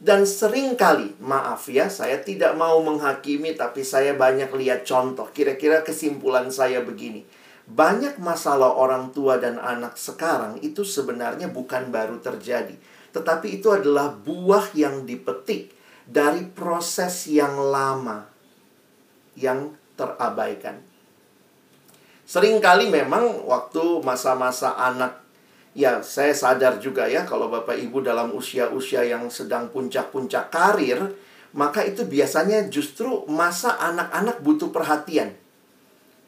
Dan 0.00 0.24
sering 0.24 0.72
kali, 0.72 1.12
maaf 1.20 1.68
ya, 1.68 1.92
saya 1.92 2.20
tidak 2.24 2.56
mau 2.56 2.80
menghakimi, 2.80 3.56
tapi 3.56 3.84
saya 3.84 4.16
banyak 4.16 4.52
lihat 4.56 4.88
contoh. 4.88 5.28
Kira-kira 5.32 5.84
kesimpulan 5.84 6.48
saya 6.48 6.80
begini. 6.80 7.24
Banyak 7.64 8.20
masalah 8.20 8.76
orang 8.76 9.10
tua 9.16 9.40
dan 9.40 9.56
anak 9.56 9.96
sekarang 9.96 10.60
itu 10.60 10.84
sebenarnya 10.84 11.48
bukan 11.48 11.88
baru 11.88 12.20
terjadi 12.20 12.76
tetapi 13.14 13.62
itu 13.62 13.70
adalah 13.70 14.10
buah 14.10 14.74
yang 14.74 15.06
dipetik 15.06 15.70
dari 16.02 16.42
proses 16.50 17.30
yang 17.30 17.54
lama 17.70 18.26
yang 19.38 19.70
terabaikan. 19.94 20.82
Seringkali 22.26 22.90
memang 22.90 23.46
waktu 23.46 24.02
masa-masa 24.02 24.74
anak 24.74 25.22
ya 25.78 26.02
saya 26.02 26.34
sadar 26.34 26.82
juga 26.82 27.06
ya 27.06 27.22
kalau 27.22 27.46
Bapak 27.46 27.78
Ibu 27.78 28.02
dalam 28.02 28.34
usia-usia 28.34 29.06
yang 29.06 29.30
sedang 29.30 29.70
puncak-puncak 29.70 30.50
karir, 30.50 31.14
maka 31.54 31.86
itu 31.86 32.02
biasanya 32.02 32.66
justru 32.66 33.22
masa 33.30 33.78
anak-anak 33.78 34.42
butuh 34.42 34.74
perhatian. 34.74 35.38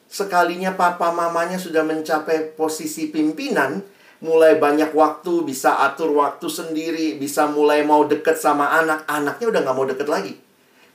Sekalinya 0.06 0.74
papa 0.78 1.10
mamanya 1.10 1.58
sudah 1.58 1.82
mencapai 1.82 2.54
posisi 2.54 3.10
pimpinan, 3.10 3.82
mulai 4.22 4.56
banyak 4.56 4.94
waktu, 4.94 5.44
bisa 5.44 5.82
atur 5.82 6.14
waktu 6.16 6.46
sendiri, 6.46 7.18
bisa 7.18 7.50
mulai 7.50 7.82
mau 7.82 8.06
deket 8.06 8.38
sama 8.38 8.70
anak, 8.78 9.04
anaknya 9.10 9.46
udah 9.50 9.60
nggak 9.66 9.76
mau 9.76 9.86
deket 9.86 10.08
lagi. 10.08 10.34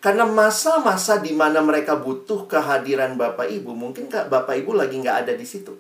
Karena 0.02 0.26
masa-masa 0.26 1.21
di 1.21 1.30
mana 1.30 1.62
mereka 1.62 1.93
butuh 1.93 2.50
kehadiran 2.50 3.21
Bapak 3.21 3.45
Ibu, 3.45 3.78
mungkin 3.78 4.10
Kak 4.10 4.34
Bapak 4.34 4.58
Ibu 4.58 4.74
lagi 4.74 4.97
nggak 4.97 5.28
ada 5.28 5.34
di 5.38 5.45
situ. 5.45 5.78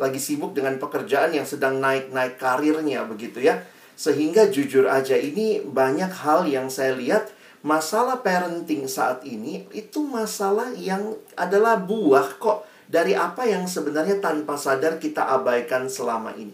Lagi 0.00 0.16
sibuk 0.16 0.56
dengan 0.56 0.80
pekerjaan 0.80 1.36
yang 1.36 1.44
sedang 1.44 1.76
naik-naik 1.76 2.40
karirnya 2.40 3.04
begitu 3.04 3.44
ya. 3.44 3.60
Sehingga 3.92 4.48
jujur 4.48 4.88
aja 4.88 5.20
ini 5.20 5.60
banyak 5.60 6.08
hal 6.24 6.48
yang 6.48 6.72
saya 6.72 6.96
lihat 6.96 7.28
masalah 7.62 8.20
parenting 8.20 8.90
saat 8.90 9.22
ini 9.22 9.66
itu 9.70 10.02
masalah 10.02 10.74
yang 10.74 11.14
adalah 11.38 11.78
buah 11.78 12.38
kok 12.42 12.66
dari 12.90 13.16
apa 13.16 13.48
yang 13.48 13.64
sebenarnya 13.64 14.20
tanpa 14.20 14.60
sadar 14.60 15.00
kita 15.00 15.24
abaikan 15.32 15.88
selama 15.88 16.36
ini. 16.36 16.52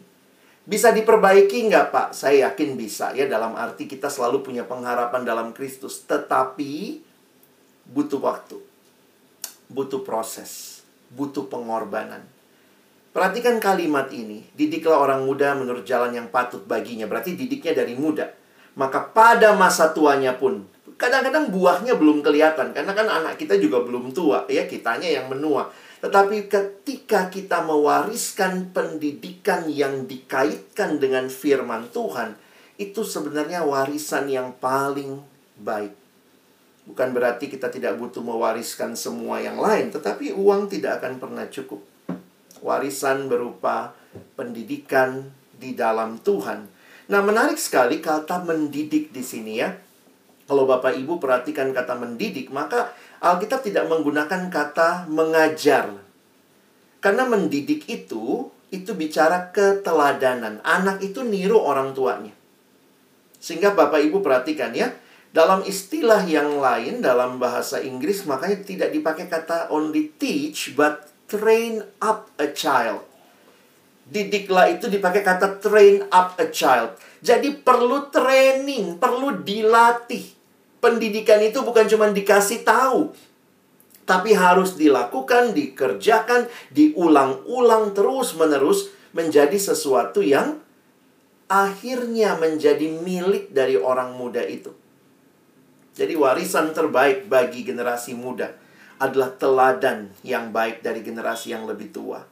Bisa 0.68 0.92
diperbaiki 0.92 1.64
nggak 1.72 1.88
Pak? 1.88 2.08
Saya 2.12 2.52
yakin 2.52 2.76
bisa 2.76 3.16
ya 3.16 3.24
dalam 3.24 3.56
arti 3.56 3.88
kita 3.88 4.12
selalu 4.12 4.44
punya 4.44 4.68
pengharapan 4.68 5.24
dalam 5.24 5.56
Kristus. 5.56 6.04
Tetapi 6.04 7.00
butuh 7.88 8.20
waktu. 8.20 8.60
Butuh 9.72 10.04
proses. 10.04 10.84
Butuh 11.08 11.48
pengorbanan. 11.48 12.20
Perhatikan 13.16 13.56
kalimat 13.64 14.12
ini. 14.12 14.44
Didiklah 14.52 15.00
orang 15.00 15.24
muda 15.24 15.56
menurut 15.56 15.88
jalan 15.88 16.12
yang 16.12 16.28
patut 16.28 16.60
baginya. 16.68 17.08
Berarti 17.08 17.32
didiknya 17.32 17.72
dari 17.72 17.96
muda. 17.96 18.28
Maka 18.76 19.08
pada 19.08 19.56
masa 19.56 19.96
tuanya 19.96 20.36
pun. 20.36 20.68
Kadang-kadang 20.96 21.52
buahnya 21.52 21.98
belum 21.98 22.22
kelihatan. 22.24 22.72
Karena 22.72 22.92
kan 22.94 23.10
anak 23.10 23.36
kita 23.36 23.58
juga 23.60 23.82
belum 23.84 24.14
tua. 24.14 24.48
ya 24.48 24.64
Kitanya 24.64 25.10
yang 25.10 25.28
menua 25.28 25.68
tetapi 25.98 26.46
ketika 26.46 27.26
kita 27.26 27.66
mewariskan 27.66 28.70
pendidikan 28.70 29.66
yang 29.66 30.06
dikaitkan 30.06 31.02
dengan 31.02 31.26
firman 31.26 31.90
Tuhan, 31.90 32.38
itu 32.78 33.02
sebenarnya 33.02 33.66
warisan 33.66 34.30
yang 34.30 34.54
paling 34.62 35.18
baik. 35.58 35.90
Bukan 36.86 37.10
berarti 37.10 37.50
kita 37.50 37.66
tidak 37.68 37.98
butuh 37.98 38.22
mewariskan 38.22 38.94
semua 38.94 39.42
yang 39.42 39.58
lain, 39.58 39.90
tetapi 39.90 40.30
uang 40.38 40.70
tidak 40.70 41.02
akan 41.02 41.18
pernah 41.18 41.44
cukup. 41.50 41.82
Warisan 42.62 43.26
berupa 43.26 43.92
pendidikan 44.38 45.34
di 45.58 45.74
dalam 45.74 46.22
Tuhan. 46.22 46.70
Nah, 47.10 47.20
menarik 47.26 47.58
sekali 47.58 47.98
kata 47.98 48.46
mendidik 48.46 49.10
di 49.10 49.22
sini 49.26 49.58
ya. 49.58 49.74
Kalau 50.48 50.64
Bapak 50.64 50.96
Ibu 50.96 51.20
perhatikan 51.20 51.76
kata 51.76 51.92
mendidik, 52.00 52.48
maka 52.48 52.96
Alkitab 53.20 53.60
tidak 53.60 53.84
menggunakan 53.84 54.48
kata 54.48 55.04
mengajar. 55.12 55.92
Karena 57.04 57.28
mendidik 57.28 57.84
itu, 57.84 58.48
itu 58.72 58.90
bicara 58.96 59.52
keteladanan. 59.52 60.64
Anak 60.64 61.04
itu 61.04 61.20
niru 61.20 61.60
orang 61.60 61.92
tuanya. 61.92 62.32
Sehingga 63.36 63.76
Bapak 63.76 64.00
Ibu 64.08 64.24
perhatikan 64.24 64.72
ya, 64.72 64.88
dalam 65.36 65.60
istilah 65.68 66.24
yang 66.24 66.56
lain 66.56 67.04
dalam 67.04 67.36
bahasa 67.36 67.84
Inggris 67.84 68.24
makanya 68.24 68.64
tidak 68.64 68.90
dipakai 68.96 69.28
kata 69.28 69.68
only 69.68 70.16
teach 70.16 70.72
but 70.72 71.12
train 71.28 71.84
up 72.00 72.32
a 72.40 72.48
child. 72.56 73.04
Didiklah 74.08 74.72
itu 74.72 74.88
dipakai 74.88 75.20
kata 75.20 75.60
train 75.60 76.08
up 76.08 76.40
a 76.40 76.48
child. 76.48 76.96
Jadi 77.20 77.60
perlu 77.60 78.08
training, 78.08 78.96
perlu 78.96 79.44
dilatih. 79.44 80.37
Pendidikan 80.78 81.42
itu 81.42 81.58
bukan 81.66 81.90
cuma 81.90 82.06
dikasih 82.14 82.62
tahu, 82.62 83.10
tapi 84.06 84.32
harus 84.32 84.78
dilakukan, 84.78 85.52
dikerjakan, 85.52 86.46
diulang-ulang 86.70 87.92
terus-menerus 87.92 88.94
menjadi 89.10 89.58
sesuatu 89.58 90.22
yang 90.22 90.62
akhirnya 91.50 92.38
menjadi 92.38 92.88
milik 93.02 93.50
dari 93.50 93.74
orang 93.74 94.14
muda 94.14 94.44
itu. 94.44 94.70
Jadi 95.98 96.14
warisan 96.14 96.70
terbaik 96.70 97.26
bagi 97.26 97.66
generasi 97.66 98.14
muda 98.14 98.54
adalah 99.02 99.34
teladan 99.34 100.14
yang 100.22 100.54
baik 100.54 100.80
dari 100.84 101.02
generasi 101.02 101.50
yang 101.50 101.66
lebih 101.66 101.90
tua. 101.90 102.22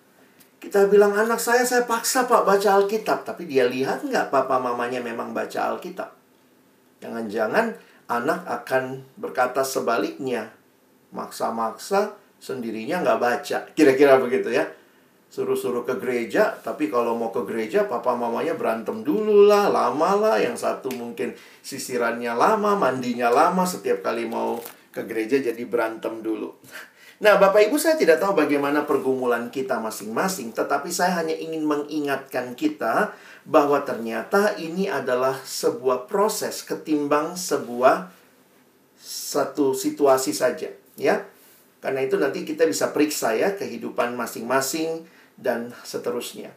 Kita 0.63 0.87
bilang 0.87 1.15
anak 1.19 1.43
saya, 1.43 1.67
saya 1.67 1.83
paksa 1.83 2.31
pak 2.31 2.47
baca 2.47 2.69
Alkitab. 2.79 3.27
Tapi 3.27 3.45
dia 3.45 3.67
lihat 3.67 4.07
nggak 4.07 4.31
papa 4.31 4.63
mamanya 4.63 5.03
memang 5.03 5.35
baca 5.35 5.75
Alkitab. 5.75 6.15
Jangan-jangan 7.03 7.75
anak 8.07 8.47
akan 8.47 9.03
berkata 9.19 9.63
sebaliknya. 9.63 10.51
Maksa-maksa 11.15 12.19
sendirinya 12.39 13.03
nggak 13.03 13.21
baca. 13.21 13.59
Kira-kira 13.75 14.19
begitu 14.19 14.51
ya. 14.51 14.67
Suruh-suruh 15.27 15.83
ke 15.83 15.99
gereja, 15.99 16.55
tapi 16.63 16.87
kalau 16.87 17.19
mau 17.19 17.35
ke 17.35 17.43
gereja, 17.45 17.85
papa 17.91 18.15
mamanya 18.15 18.55
berantem 18.55 19.03
dulu 19.03 19.51
lah, 19.51 19.69
lama 19.69 20.15
lah. 20.17 20.37
Yang 20.39 20.63
satu 20.63 20.89
mungkin 20.95 21.35
sisirannya 21.61 22.33
lama, 22.33 22.79
mandinya 22.79 23.29
lama, 23.29 23.67
setiap 23.67 24.07
kali 24.07 24.25
mau 24.25 24.57
ke 24.95 25.03
gereja 25.05 25.43
jadi 25.43 25.61
berantem 25.67 26.23
dulu. 26.23 26.57
Nah, 27.17 27.41
Bapak 27.41 27.69
Ibu 27.69 27.81
saya 27.81 27.97
tidak 27.97 28.21
tahu 28.21 28.37
bagaimana 28.37 28.85
pergumulan 28.85 29.49
kita 29.49 29.81
masing-masing, 29.81 30.53
tetapi 30.53 30.93
saya 30.93 31.25
hanya 31.25 31.33
ingin 31.33 31.65
mengingatkan 31.65 32.53
kita 32.53 33.17
bahwa 33.47 33.79
ternyata 33.87 34.59
ini 34.59 34.91
adalah 34.91 35.39
sebuah 35.39 36.11
proses 36.11 36.67
ketimbang 36.67 37.39
sebuah 37.39 38.11
satu 38.99 39.71
situasi 39.71 40.35
saja, 40.35 40.67
ya. 40.99 41.23
Karena 41.79 42.03
itu 42.03 42.19
nanti 42.19 42.43
kita 42.43 42.67
bisa 42.67 42.91
periksa 42.91 43.39
ya 43.39 43.55
kehidupan 43.55 44.19
masing-masing 44.19 45.07
dan 45.39 45.71
seterusnya. 45.87 46.51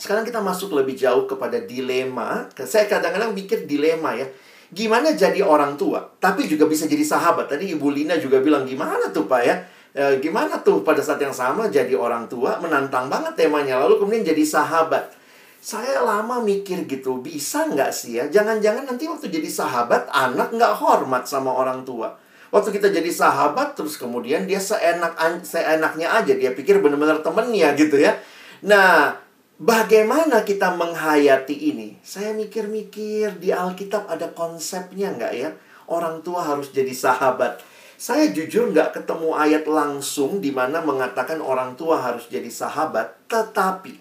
Sekarang 0.00 0.24
kita 0.24 0.40
masuk 0.40 0.72
lebih 0.72 0.96
jauh 0.96 1.28
kepada 1.28 1.60
dilema. 1.60 2.48
Saya 2.64 2.88
kadang-kadang 2.88 3.36
mikir 3.36 3.68
dilema 3.68 4.16
ya. 4.16 4.24
Gimana 4.72 5.12
jadi 5.12 5.44
orang 5.44 5.76
tua, 5.76 6.06
tapi 6.22 6.48
juga 6.48 6.64
bisa 6.70 6.88
jadi 6.88 7.02
sahabat. 7.02 7.50
Tadi 7.50 7.76
Ibu 7.76 7.88
Lina 7.92 8.16
juga 8.16 8.38
bilang, 8.38 8.64
gimana 8.64 9.10
tuh 9.10 9.24
Pak 9.26 9.42
ya? 9.42 9.64
E, 9.96 10.20
gimana 10.22 10.60
tuh 10.60 10.86
pada 10.86 11.00
saat 11.00 11.18
yang 11.18 11.32
sama 11.32 11.66
jadi 11.72 11.96
orang 11.96 12.28
tua, 12.30 12.60
menantang 12.60 13.08
banget 13.08 13.32
temanya. 13.34 13.80
Lalu 13.80 13.96
kemudian 13.96 14.24
jadi 14.28 14.44
sahabat. 14.44 15.17
Saya 15.58 16.00
lama 16.06 16.38
mikir 16.38 16.86
gitu, 16.86 17.18
bisa 17.18 17.66
nggak 17.66 17.90
sih 17.90 18.22
ya? 18.22 18.30
Jangan-jangan 18.30 18.86
nanti 18.86 19.10
waktu 19.10 19.26
jadi 19.26 19.50
sahabat, 19.50 20.06
anak 20.10 20.54
nggak 20.54 20.78
hormat 20.78 21.26
sama 21.26 21.50
orang 21.50 21.82
tua. 21.82 22.14
Waktu 22.48 22.80
kita 22.80 22.88
jadi 22.88 23.10
sahabat, 23.10 23.76
terus 23.76 24.00
kemudian 24.00 24.48
dia 24.48 24.62
seenak 24.62 25.18
seenaknya 25.44 26.14
aja. 26.14 26.32
Dia 26.32 26.54
pikir 26.54 26.80
benar-benar 26.80 27.20
temennya 27.20 27.76
gitu 27.76 28.00
ya. 28.00 28.16
Nah, 28.64 29.18
Bagaimana 29.58 30.46
kita 30.46 30.78
menghayati 30.78 31.74
ini? 31.74 31.98
Saya 32.06 32.30
mikir-mikir 32.30 33.42
di 33.42 33.50
Alkitab 33.50 34.06
ada 34.06 34.30
konsepnya 34.30 35.10
nggak 35.10 35.34
ya? 35.34 35.50
Orang 35.90 36.22
tua 36.22 36.46
harus 36.46 36.70
jadi 36.70 36.94
sahabat. 36.94 37.58
Saya 37.98 38.30
jujur 38.30 38.70
nggak 38.70 38.94
ketemu 38.94 39.34
ayat 39.34 39.66
langsung 39.66 40.38
di 40.38 40.54
mana 40.54 40.78
mengatakan 40.78 41.42
orang 41.42 41.74
tua 41.74 41.98
harus 41.98 42.30
jadi 42.30 42.46
sahabat, 42.46 43.18
tetapi 43.26 43.98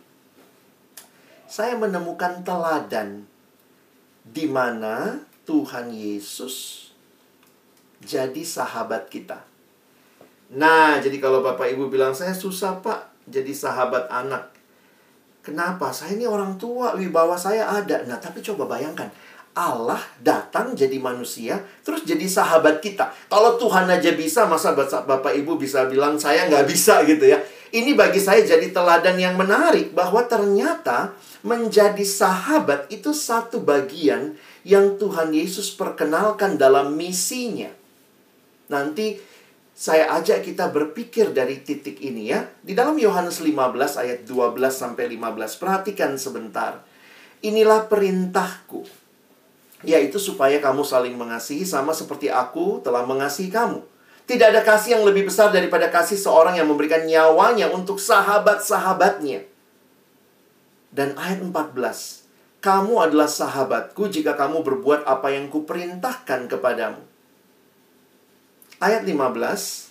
saya 1.47 1.79
menemukan 1.79 2.43
teladan 2.43 3.23
di 4.27 4.45
mana 4.45 5.23
Tuhan 5.47 5.89
Yesus 5.95 6.87
jadi 8.03 8.43
sahabat 8.43 9.07
kita. 9.07 9.41
Nah, 10.53 10.99
jadi 10.99 11.17
kalau 11.19 11.39
Bapak 11.43 11.71
Ibu 11.71 11.87
bilang 11.87 12.11
saya 12.11 12.35
susah 12.35 12.79
Pak 12.83 13.27
jadi 13.27 13.51
sahabat 13.51 14.07
anak, 14.07 14.57
Kenapa? 15.47 15.95
Saya 15.95 16.19
ini 16.19 16.27
orang 16.27 16.59
tua, 16.59 16.91
wibawa 16.99 17.39
saya 17.39 17.71
ada. 17.71 18.03
Nah, 18.03 18.19
tapi 18.19 18.43
coba 18.43 18.67
bayangkan. 18.67 19.07
Allah 19.55 19.97
datang 20.19 20.75
jadi 20.75 20.99
manusia, 20.99 21.63
terus 21.87 22.03
jadi 22.03 22.27
sahabat 22.27 22.83
kita. 22.83 23.07
Kalau 23.31 23.55
Tuhan 23.55 23.87
aja 23.87 24.11
bisa, 24.11 24.43
masa 24.43 24.75
Bapak 24.75 25.31
Ibu 25.31 25.55
bisa 25.55 25.87
bilang, 25.87 26.19
saya 26.19 26.51
nggak 26.51 26.67
bisa 26.67 26.99
gitu 27.07 27.31
ya. 27.31 27.39
Ini 27.71 27.95
bagi 27.95 28.19
saya 28.19 28.43
jadi 28.43 28.75
teladan 28.75 29.15
yang 29.15 29.39
menarik, 29.39 29.95
bahwa 29.95 30.19
ternyata 30.27 31.15
menjadi 31.45 32.01
sahabat 32.01 32.89
itu 32.89 33.13
satu 33.13 33.61
bagian 33.61 34.37
yang 34.65 34.97
Tuhan 34.97 35.33
Yesus 35.33 35.69
perkenalkan 35.73 36.57
dalam 36.57 36.97
misinya. 36.97 37.69
Nanti 38.67 39.21
saya 39.77 40.09
ajak 40.17 40.41
kita 40.41 40.73
berpikir 40.73 41.31
dari 41.37 41.61
titik 41.61 42.01
ini 42.01 42.33
ya. 42.33 42.49
Di 42.65 42.73
dalam 42.73 42.97
Yohanes 42.97 43.37
15 43.45 43.53
ayat 44.01 44.19
12 44.25 44.57
sampai 44.73 45.05
15, 45.05 45.61
perhatikan 45.61 46.17
sebentar. 46.17 46.81
Inilah 47.45 47.85
perintahku, 47.85 48.81
yaitu 49.85 50.17
supaya 50.17 50.57
kamu 50.57 50.81
saling 50.81 51.13
mengasihi 51.13 51.61
sama 51.61 51.93
seperti 51.93 52.33
aku 52.33 52.81
telah 52.81 53.05
mengasihi 53.05 53.53
kamu. 53.53 53.85
Tidak 54.27 54.47
ada 54.49 54.65
kasih 54.65 54.99
yang 54.99 55.05
lebih 55.07 55.29
besar 55.29 55.53
daripada 55.53 55.87
kasih 55.87 56.17
seorang 56.17 56.57
yang 56.57 56.67
memberikan 56.67 57.05
nyawanya 57.05 57.69
untuk 57.71 58.01
sahabat-sahabatnya. 58.01 59.45
Dan 60.93 61.19
ayat 61.19 61.43
14, 61.43 62.27
kamu 62.63 62.93
adalah 62.99 63.29
sahabatku 63.29 64.09
jika 64.09 64.33
kamu 64.33 64.63
berbuat 64.63 65.05
apa 65.05 65.31
yang 65.35 65.51
kuperintahkan 65.51 66.49
kepadamu. 66.49 67.03
Ayat 68.77 69.03
15. 69.03 69.89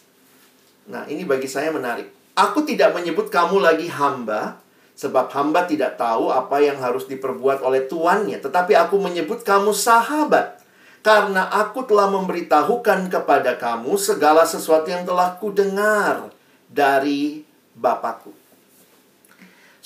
Nah, 0.86 1.02
ini 1.10 1.26
bagi 1.26 1.50
saya 1.50 1.74
menarik. 1.74 2.06
Aku 2.36 2.62
tidak 2.62 2.94
menyebut 2.94 3.32
kamu 3.32 3.58
lagi 3.58 3.90
hamba, 3.90 4.60
sebab 4.96 5.28
hamba 5.32 5.66
tidak 5.68 5.98
tahu 5.98 6.30
apa 6.30 6.62
yang 6.62 6.78
harus 6.78 7.04
diperbuat 7.10 7.60
oleh 7.64 7.84
tuannya. 7.90 8.38
Tetapi 8.38 8.72
aku 8.76 8.96
menyebut 9.02 9.42
kamu 9.42 9.74
sahabat, 9.74 10.62
karena 11.02 11.48
aku 11.50 11.84
telah 11.84 12.10
memberitahukan 12.12 13.10
kepada 13.10 13.58
kamu 13.58 13.94
segala 13.98 14.46
sesuatu 14.46 14.90
yang 14.90 15.02
telah 15.02 15.34
kudengar 15.38 16.30
dari 16.70 17.42
Bapakku. 17.76 18.45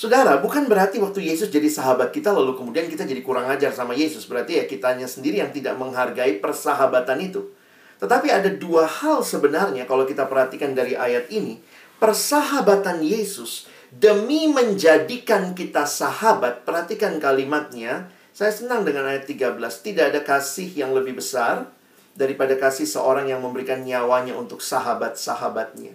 Saudara, 0.00 0.40
bukan 0.40 0.64
berarti 0.64 0.96
waktu 0.96 1.28
Yesus 1.28 1.52
jadi 1.52 1.68
sahabat 1.68 2.08
kita 2.08 2.32
lalu 2.32 2.56
kemudian 2.56 2.88
kita 2.88 3.04
jadi 3.04 3.20
kurang 3.20 3.52
ajar 3.52 3.68
sama 3.76 3.92
Yesus. 3.92 4.24
Berarti 4.24 4.56
ya 4.56 4.64
kitanya 4.64 5.04
sendiri 5.04 5.44
yang 5.44 5.52
tidak 5.52 5.76
menghargai 5.76 6.40
persahabatan 6.40 7.20
itu. 7.20 7.52
Tetapi 8.00 8.32
ada 8.32 8.48
dua 8.48 8.88
hal 8.88 9.20
sebenarnya 9.20 9.84
kalau 9.84 10.08
kita 10.08 10.24
perhatikan 10.24 10.72
dari 10.72 10.96
ayat 10.96 11.28
ini. 11.28 11.60
Persahabatan 12.00 13.04
Yesus 13.04 13.68
demi 13.92 14.48
menjadikan 14.48 15.52
kita 15.52 15.84
sahabat. 15.84 16.64
Perhatikan 16.64 17.20
kalimatnya. 17.20 18.08
Saya 18.32 18.56
senang 18.56 18.88
dengan 18.88 19.04
ayat 19.04 19.28
13. 19.28 19.60
Tidak 19.84 20.16
ada 20.16 20.24
kasih 20.24 20.80
yang 20.80 20.96
lebih 20.96 21.20
besar 21.20 21.68
daripada 22.16 22.56
kasih 22.56 22.88
seorang 22.88 23.28
yang 23.28 23.44
memberikan 23.44 23.84
nyawanya 23.84 24.32
untuk 24.32 24.64
sahabat-sahabatnya. 24.64 25.92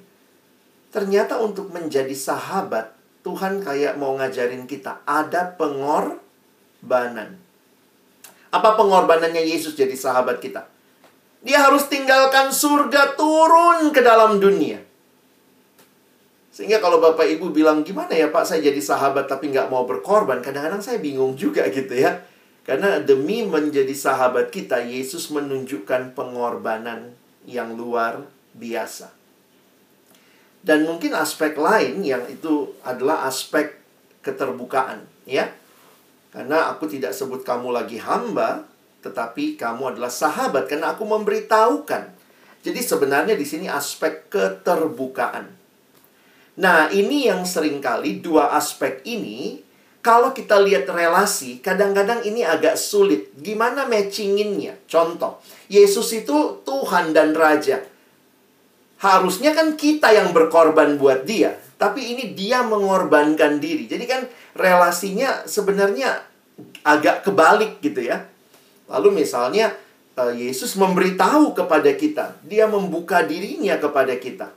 Ternyata 0.93 1.41
untuk 1.41 1.73
menjadi 1.73 2.13
sahabat, 2.13 2.94
Tuhan 3.25 3.57
kayak 3.65 3.97
mau 3.97 4.13
ngajarin 4.13 4.69
kita 4.69 5.01
ada 5.01 5.49
pengorbanan. 5.57 7.41
Apa 8.53 8.77
pengorbanannya 8.77 9.41
Yesus 9.41 9.73
jadi 9.73 9.97
sahabat 9.97 10.37
kita? 10.37 10.69
Dia 11.41 11.65
harus 11.65 11.89
tinggalkan 11.89 12.53
surga 12.53 13.17
turun 13.17 13.89
ke 13.89 14.05
dalam 14.05 14.37
dunia. 14.37 14.77
Sehingga 16.53 16.77
kalau 16.77 17.01
Bapak 17.01 17.25
Ibu 17.25 17.49
bilang, 17.49 17.81
gimana 17.81 18.13
ya 18.13 18.29
Pak, 18.29 18.45
saya 18.45 18.61
jadi 18.61 18.77
sahabat 18.77 19.25
tapi 19.25 19.49
nggak 19.49 19.73
mau 19.73 19.89
berkorban. 19.89 20.45
Kadang-kadang 20.45 20.85
saya 20.85 21.01
bingung 21.01 21.33
juga 21.33 21.65
gitu 21.73 21.97
ya. 21.97 22.21
Karena 22.61 23.01
demi 23.01 23.41
menjadi 23.41 23.91
sahabat 23.91 24.53
kita, 24.53 24.85
Yesus 24.85 25.33
menunjukkan 25.33 26.13
pengorbanan 26.13 27.17
yang 27.49 27.73
luar 27.73 28.21
biasa. 28.53 29.14
Dan 30.65 30.89
mungkin 30.89 31.13
aspek 31.13 31.53
lain 31.53 32.01
yang 32.01 32.25
itu 32.25 32.73
adalah 32.81 33.29
aspek 33.29 33.77
keterbukaan, 34.25 35.05
ya. 35.29 35.53
Karena 36.33 36.73
aku 36.73 36.89
tidak 36.89 37.13
sebut 37.13 37.45
kamu 37.45 37.69
lagi 37.69 38.01
hamba, 38.01 38.65
tetapi 39.05 39.61
kamu 39.61 39.93
adalah 39.93 40.09
sahabat 40.09 40.65
karena 40.65 40.97
aku 40.97 41.05
memberitahukan. 41.05 42.09
Jadi 42.65 42.81
sebenarnya 42.81 43.37
di 43.37 43.45
sini 43.45 43.69
aspek 43.69 44.25
keterbukaan. 44.33 45.53
Nah, 46.57 46.89
ini 46.89 47.29
yang 47.29 47.45
sering 47.45 47.77
kali 47.77 48.25
dua 48.25 48.57
aspek 48.57 49.05
ini 49.05 49.61
kalau 50.01 50.33
kita 50.33 50.61
lihat 50.61 50.85
relasi, 50.85 51.61
kadang-kadang 51.61 52.21
ini 52.25 52.45
agak 52.45 52.77
sulit. 52.77 53.33
Gimana 53.37 53.89
matchinginnya? 53.89 54.77
Contoh, 54.85 55.41
Yesus 55.65 56.13
itu 56.13 56.61
Tuhan 56.61 57.09
dan 57.13 57.33
Raja. 57.33 57.81
Harusnya 59.01 59.51
kan 59.51 59.75
kita 59.75 60.11
yang 60.11 60.31
berkorban 60.31 60.95
buat 60.95 61.27
dia. 61.27 61.55
Tapi 61.75 62.15
ini 62.15 62.31
dia 62.31 62.63
mengorbankan 62.63 63.59
diri. 63.59 63.85
Jadi 63.91 64.05
kan 64.07 64.23
relasinya 64.55 65.43
sebenarnya 65.43 66.23
agak 66.87 67.27
kebalik 67.27 67.83
gitu 67.83 68.07
ya. 68.07 68.23
Lalu 68.87 69.25
misalnya 69.25 69.75
eh, 70.15 70.33
Yesus 70.47 70.79
memberitahu 70.79 71.51
kepada 71.51 71.91
kita, 71.93 72.39
dia 72.47 72.69
membuka 72.69 73.25
dirinya 73.25 73.75
kepada 73.75 74.15
kita. 74.15 74.47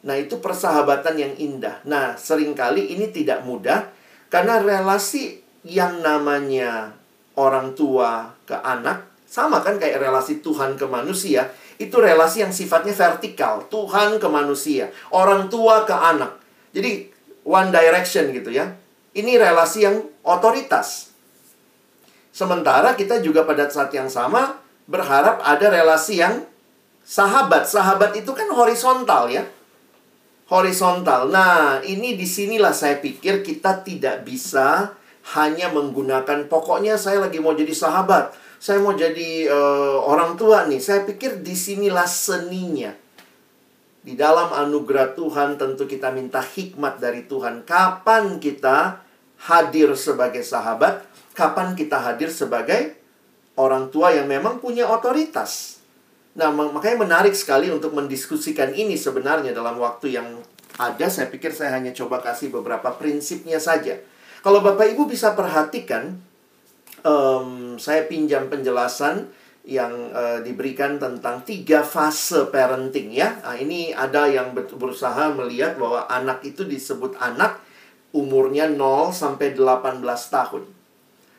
Nah, 0.00 0.16
itu 0.16 0.40
persahabatan 0.40 1.14
yang 1.18 1.34
indah. 1.36 1.84
Nah, 1.84 2.16
sering 2.16 2.56
kali 2.56 2.96
ini 2.96 3.12
tidak 3.12 3.44
mudah 3.44 3.92
karena 4.32 4.62
relasi 4.62 5.44
yang 5.66 6.00
namanya 6.00 6.96
orang 7.36 7.76
tua 7.76 8.32
ke 8.48 8.56
anak 8.56 9.10
sama 9.30 9.62
kan 9.62 9.78
kayak 9.78 10.02
relasi 10.02 10.42
Tuhan 10.42 10.74
ke 10.74 10.88
manusia, 10.90 11.52
itu 11.80 11.96
relasi 11.96 12.44
yang 12.44 12.52
sifatnya 12.52 12.92
vertikal, 12.92 13.64
Tuhan 13.72 14.20
ke 14.20 14.28
manusia, 14.28 14.92
orang 15.08 15.48
tua 15.48 15.88
ke 15.88 15.96
anak. 15.96 16.36
Jadi 16.76 17.08
one 17.40 17.72
direction 17.72 18.28
gitu 18.36 18.52
ya. 18.52 18.76
Ini 19.16 19.40
relasi 19.40 19.88
yang 19.88 19.96
otoritas. 20.20 21.10
Sementara 22.30 22.92
kita 22.94 23.24
juga 23.24 23.48
pada 23.48 23.66
saat 23.66 23.90
yang 23.96 24.12
sama 24.12 24.60
berharap 24.86 25.40
ada 25.40 25.66
relasi 25.72 26.20
yang 26.20 26.44
sahabat. 27.00 27.64
Sahabat 27.64 28.12
itu 28.14 28.30
kan 28.36 28.46
horizontal 28.52 29.32
ya. 29.32 29.48
Horizontal. 30.52 31.32
Nah, 31.32 31.80
ini 31.82 32.14
di 32.14 32.28
sinilah 32.28 32.76
saya 32.76 33.00
pikir 33.00 33.40
kita 33.40 33.82
tidak 33.82 34.28
bisa 34.28 34.94
hanya 35.32 35.72
menggunakan 35.72 36.44
pokoknya 36.46 37.00
saya 37.00 37.24
lagi 37.24 37.40
mau 37.40 37.56
jadi 37.56 37.72
sahabat. 37.72 38.36
Saya 38.60 38.76
mau 38.84 38.92
jadi 38.92 39.48
uh, 39.48 40.04
orang 40.04 40.36
tua 40.36 40.68
nih. 40.68 40.84
Saya 40.84 41.08
pikir 41.08 41.40
di 41.40 41.56
sinilah 41.56 42.04
seninya. 42.04 42.92
Di 44.04 44.12
dalam 44.12 44.52
anugerah 44.52 45.16
Tuhan 45.16 45.56
tentu 45.56 45.88
kita 45.88 46.12
minta 46.12 46.44
hikmat 46.44 47.00
dari 47.00 47.24
Tuhan. 47.24 47.64
Kapan 47.64 48.36
kita 48.36 49.00
hadir 49.48 49.96
sebagai 49.96 50.44
sahabat, 50.44 51.08
kapan 51.32 51.72
kita 51.72 52.04
hadir 52.04 52.28
sebagai 52.28 53.00
orang 53.56 53.88
tua 53.88 54.12
yang 54.12 54.28
memang 54.28 54.60
punya 54.60 54.84
otoritas. 54.92 55.80
Nah, 56.36 56.52
makanya 56.52 57.00
menarik 57.00 57.32
sekali 57.32 57.72
untuk 57.72 57.96
mendiskusikan 57.96 58.76
ini 58.76 58.94
sebenarnya 58.94 59.56
dalam 59.56 59.80
waktu 59.80 60.20
yang 60.20 60.28
ada. 60.76 61.08
Saya 61.08 61.32
pikir 61.32 61.56
saya 61.56 61.72
hanya 61.80 61.96
coba 61.96 62.20
kasih 62.20 62.52
beberapa 62.52 62.92
prinsipnya 62.92 63.56
saja. 63.56 63.96
Kalau 64.44 64.60
Bapak 64.60 64.84
Ibu 64.96 65.08
bisa 65.08 65.32
perhatikan, 65.32 66.16
um, 67.04 67.76
saya 67.76 68.04
pinjam 68.06 68.48
penjelasan 68.48 69.28
yang 69.64 69.92
uh, 70.16 70.40
diberikan 70.40 70.96
tentang 70.96 71.44
tiga 71.44 71.84
fase 71.84 72.48
parenting 72.48 73.12
ya. 73.12 73.38
Nah, 73.44 73.56
ini 73.60 73.92
ada 73.92 74.24
yang 74.24 74.56
berusaha 74.56 75.30
melihat 75.36 75.76
bahwa 75.76 76.08
anak 76.08 76.40
itu 76.48 76.64
disebut 76.64 77.14
anak 77.20 77.60
umurnya 78.16 78.66
0 78.66 79.12
sampai 79.12 79.52
18 79.54 80.00
tahun. 80.32 80.64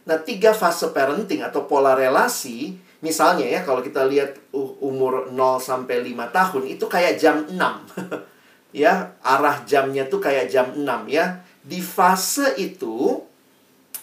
Nah, 0.06 0.18
tiga 0.22 0.54
fase 0.54 0.94
parenting 0.94 1.42
atau 1.42 1.66
pola 1.66 1.98
relasi, 1.98 2.78
misalnya 3.02 3.46
ya 3.50 3.60
kalau 3.66 3.82
kita 3.82 4.06
lihat 4.06 4.38
umur 4.54 5.34
0 5.34 5.58
sampai 5.58 6.06
5 6.06 6.30
tahun 6.30 6.64
itu 6.70 6.86
kayak 6.86 7.18
jam 7.18 7.44
6. 7.50 7.58
ya, 8.82 9.18
arah 9.26 9.66
jamnya 9.66 10.06
tuh 10.06 10.22
kayak 10.22 10.46
jam 10.48 10.74
6 10.78 10.86
ya. 11.10 11.42
Di 11.62 11.82
fase 11.82 12.54
itu 12.58 13.22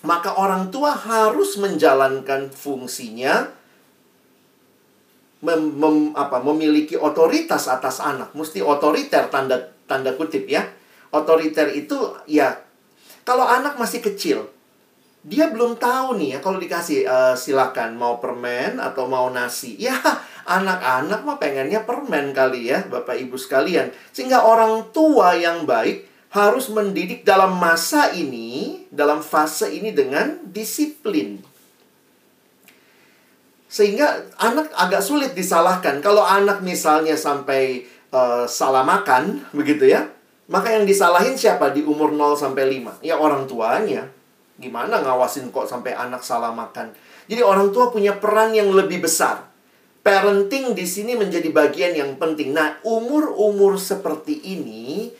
maka 0.06 0.38
orang 0.38 0.70
tua 0.70 0.94
harus 0.94 1.58
menjalankan 1.58 2.54
fungsinya 2.54 3.50
mem, 5.42 5.62
mem, 5.74 5.96
apa, 6.14 6.42
memiliki 6.42 6.94
otoritas 6.94 7.66
atas 7.66 7.98
anak. 8.02 8.34
Mesti 8.34 8.62
otoriter 8.62 9.30
tanda 9.30 9.74
tanda 9.86 10.14
kutip 10.14 10.46
ya. 10.46 10.66
Otoriter 11.08 11.72
itu 11.72 11.96
ya 12.28 12.68
kalau 13.28 13.44
anak 13.44 13.76
masih 13.76 14.00
kecil, 14.00 14.48
dia 15.20 15.52
belum 15.52 15.76
tahu 15.76 16.16
nih 16.16 16.36
ya 16.36 16.38
kalau 16.40 16.56
dikasih 16.56 17.04
uh, 17.04 17.34
silakan 17.36 17.92
mau 18.00 18.16
permen 18.16 18.80
atau 18.80 19.04
mau 19.04 19.28
nasi. 19.28 19.76
Ya, 19.76 20.00
anak-anak 20.48 21.28
mah 21.28 21.36
pengennya 21.36 21.84
permen 21.84 22.32
kali 22.32 22.72
ya, 22.72 22.88
Bapak 22.88 23.20
Ibu 23.20 23.36
sekalian. 23.36 23.92
Sehingga 24.16 24.48
orang 24.48 24.88
tua 24.96 25.36
yang 25.36 25.68
baik 25.68 26.07
harus 26.28 26.68
mendidik 26.68 27.24
dalam 27.24 27.56
masa 27.56 28.12
ini, 28.12 28.84
dalam 28.92 29.24
fase 29.24 29.72
ini 29.72 29.96
dengan 29.96 30.44
disiplin. 30.44 31.40
Sehingga 33.68 34.28
anak 34.40 34.72
agak 34.76 35.04
sulit 35.04 35.32
disalahkan. 35.32 36.00
Kalau 36.00 36.24
anak 36.24 36.64
misalnya 36.64 37.16
sampai 37.16 37.84
uh, 38.12 38.44
salah 38.48 38.84
makan, 38.84 39.44
begitu 39.52 39.88
ya. 39.88 40.08
Maka 40.48 40.72
yang 40.72 40.88
disalahin 40.88 41.36
siapa 41.36 41.76
di 41.76 41.84
umur 41.84 42.08
0 42.08 42.32
sampai 42.32 42.80
5? 42.80 43.04
Ya 43.04 43.20
orang 43.20 43.44
tuanya. 43.44 44.08
Gimana 44.56 45.04
ngawasin 45.04 45.52
kok 45.52 45.68
sampai 45.68 45.92
anak 45.92 46.24
salah 46.24 46.50
makan? 46.56 46.96
Jadi 47.28 47.44
orang 47.44 47.68
tua 47.68 47.92
punya 47.92 48.16
peran 48.16 48.56
yang 48.56 48.72
lebih 48.72 49.04
besar. 49.04 49.44
Parenting 50.00 50.72
di 50.72 50.88
sini 50.88 51.12
menjadi 51.20 51.52
bagian 51.52 51.92
yang 51.92 52.16
penting. 52.16 52.56
Nah, 52.56 52.80
umur-umur 52.80 53.76
seperti 53.76 54.40
ini 54.40 55.12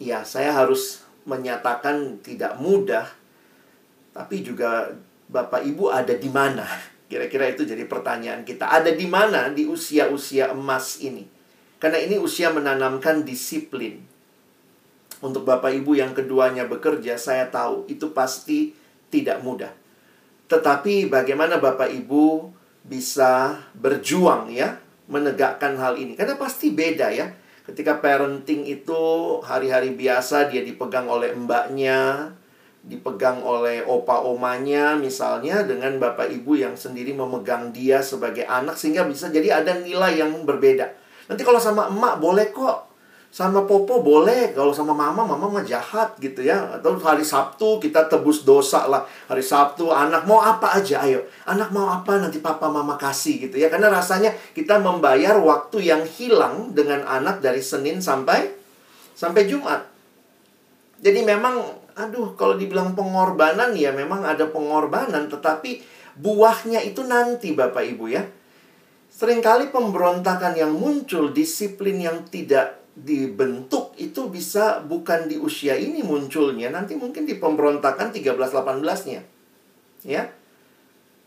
ya 0.00 0.24
saya 0.24 0.56
harus 0.56 1.04
menyatakan 1.28 2.18
tidak 2.24 2.56
mudah. 2.56 3.06
Tapi 4.10 4.42
juga 4.42 4.90
Bapak 5.30 5.62
Ibu 5.62 5.92
ada 5.92 6.16
di 6.16 6.26
mana? 6.26 6.66
Kira-kira 7.06 7.52
itu 7.52 7.62
jadi 7.62 7.86
pertanyaan 7.86 8.42
kita. 8.42 8.66
Ada 8.66 8.96
di 8.96 9.06
mana 9.06 9.52
di 9.52 9.68
usia-usia 9.68 10.50
emas 10.50 10.98
ini? 10.98 11.28
Karena 11.78 12.02
ini 12.02 12.18
usia 12.18 12.50
menanamkan 12.50 13.22
disiplin. 13.22 14.02
Untuk 15.20 15.44
Bapak 15.44 15.70
Ibu 15.70 15.94
yang 16.00 16.16
keduanya 16.16 16.64
bekerja, 16.64 17.20
saya 17.20 17.46
tahu 17.52 17.84
itu 17.92 18.10
pasti 18.16 18.72
tidak 19.12 19.44
mudah. 19.44 19.70
Tetapi 20.48 21.06
bagaimana 21.06 21.62
Bapak 21.62 21.92
Ibu 21.92 22.50
bisa 22.82 23.60
berjuang 23.76 24.50
ya 24.50 24.80
menegakkan 25.06 25.76
hal 25.78 25.94
ini? 26.00 26.18
Karena 26.18 26.34
pasti 26.40 26.72
beda 26.74 27.12
ya. 27.14 27.30
Ketika 27.70 28.02
parenting 28.02 28.66
itu 28.66 28.98
hari-hari 29.46 29.94
biasa 29.94 30.50
dia 30.50 30.66
dipegang 30.66 31.06
oleh 31.06 31.30
mbaknya, 31.38 32.34
dipegang 32.82 33.46
oleh 33.46 33.86
opa 33.86 34.26
omanya 34.26 34.98
misalnya 34.98 35.62
dengan 35.62 35.94
bapak 36.02 36.34
ibu 36.34 36.58
yang 36.58 36.74
sendiri 36.74 37.14
memegang 37.14 37.70
dia 37.70 38.02
sebagai 38.02 38.42
anak 38.42 38.74
sehingga 38.74 39.06
bisa 39.06 39.30
jadi 39.30 39.62
ada 39.62 39.78
nilai 39.78 40.18
yang 40.18 40.34
berbeda. 40.42 40.90
Nanti 41.30 41.46
kalau 41.46 41.62
sama 41.62 41.86
emak 41.86 42.18
boleh 42.18 42.50
kok. 42.50 42.89
Sama 43.30 43.62
popo 43.62 44.02
boleh, 44.02 44.50
kalau 44.58 44.74
sama 44.74 44.90
mama, 44.90 45.22
mama 45.22 45.46
mah 45.46 45.62
jahat 45.62 46.18
gitu 46.18 46.42
ya. 46.42 46.66
Atau 46.74 46.98
hari 46.98 47.22
Sabtu 47.22 47.78
kita 47.78 48.10
tebus 48.10 48.42
dosa 48.42 48.90
lah. 48.90 49.06
Hari 49.30 49.38
Sabtu 49.38 49.86
anak 49.94 50.26
mau 50.26 50.42
apa 50.42 50.74
aja, 50.74 51.06
ayo. 51.06 51.22
Anak 51.46 51.70
mau 51.70 51.86
apa 51.86 52.18
nanti 52.18 52.42
papa 52.42 52.66
mama 52.66 52.98
kasih 52.98 53.46
gitu 53.46 53.54
ya. 53.54 53.70
Karena 53.70 53.86
rasanya 53.86 54.34
kita 54.50 54.82
membayar 54.82 55.38
waktu 55.38 55.78
yang 55.78 56.02
hilang 56.02 56.74
dengan 56.74 57.06
anak 57.06 57.38
dari 57.38 57.62
Senin 57.62 58.02
sampai 58.02 58.50
sampai 59.14 59.46
Jumat. 59.46 59.86
Jadi 60.98 61.22
memang 61.22 61.60
aduh 61.94 62.34
kalau 62.34 62.58
dibilang 62.58 62.96
pengorbanan 62.96 63.76
ya 63.76 63.92
memang 63.92 64.24
ada 64.24 64.48
pengorbanan 64.48 65.28
tetapi 65.28 65.84
buahnya 66.16 66.80
itu 66.82 67.06
nanti 67.06 67.54
Bapak 67.54 67.84
Ibu 67.94 68.04
ya. 68.10 68.26
Seringkali 69.10 69.74
pemberontakan 69.74 70.56
yang 70.56 70.72
muncul, 70.72 71.30
disiplin 71.34 71.98
yang 72.00 72.24
tidak 72.30 72.79
dibentuk 73.00 73.96
itu 73.96 74.28
bisa 74.28 74.84
bukan 74.84 75.28
di 75.28 75.36
usia 75.40 75.76
ini 75.76 76.04
munculnya, 76.04 76.72
nanti 76.72 76.96
mungkin 76.96 77.24
di 77.24 77.36
pemberontakan 77.36 78.12
13-18-nya. 78.12 79.20
Ya. 80.04 80.32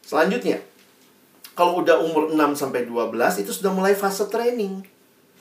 Selanjutnya, 0.03 0.59
kalau 1.53 1.85
udah 1.85 2.01
umur 2.01 2.33
6 2.33 2.57
sampai 2.57 2.89
12 2.89 3.45
itu 3.45 3.51
sudah 3.53 3.71
mulai 3.71 3.93
fase 3.93 4.25
training. 4.25 4.81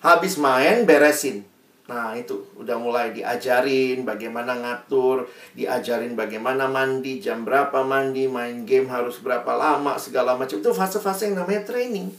Habis 0.05 0.37
main 0.37 0.85
beresin. 0.85 1.49
Nah, 1.91 2.14
itu 2.14 2.47
udah 2.55 2.78
mulai 2.78 3.11
diajarin 3.11 4.07
bagaimana 4.07 4.55
ngatur, 4.55 5.26
diajarin 5.59 6.14
bagaimana 6.14 6.70
mandi, 6.70 7.18
jam 7.18 7.43
berapa 7.43 7.83
mandi, 7.83 8.30
main 8.30 8.62
game 8.62 8.87
harus 8.87 9.18
berapa 9.18 9.51
lama, 9.59 9.99
segala 9.99 10.39
macam. 10.39 10.62
Itu 10.62 10.70
fase-fase 10.70 11.33
yang 11.33 11.43
namanya 11.43 11.66
training. 11.66 12.14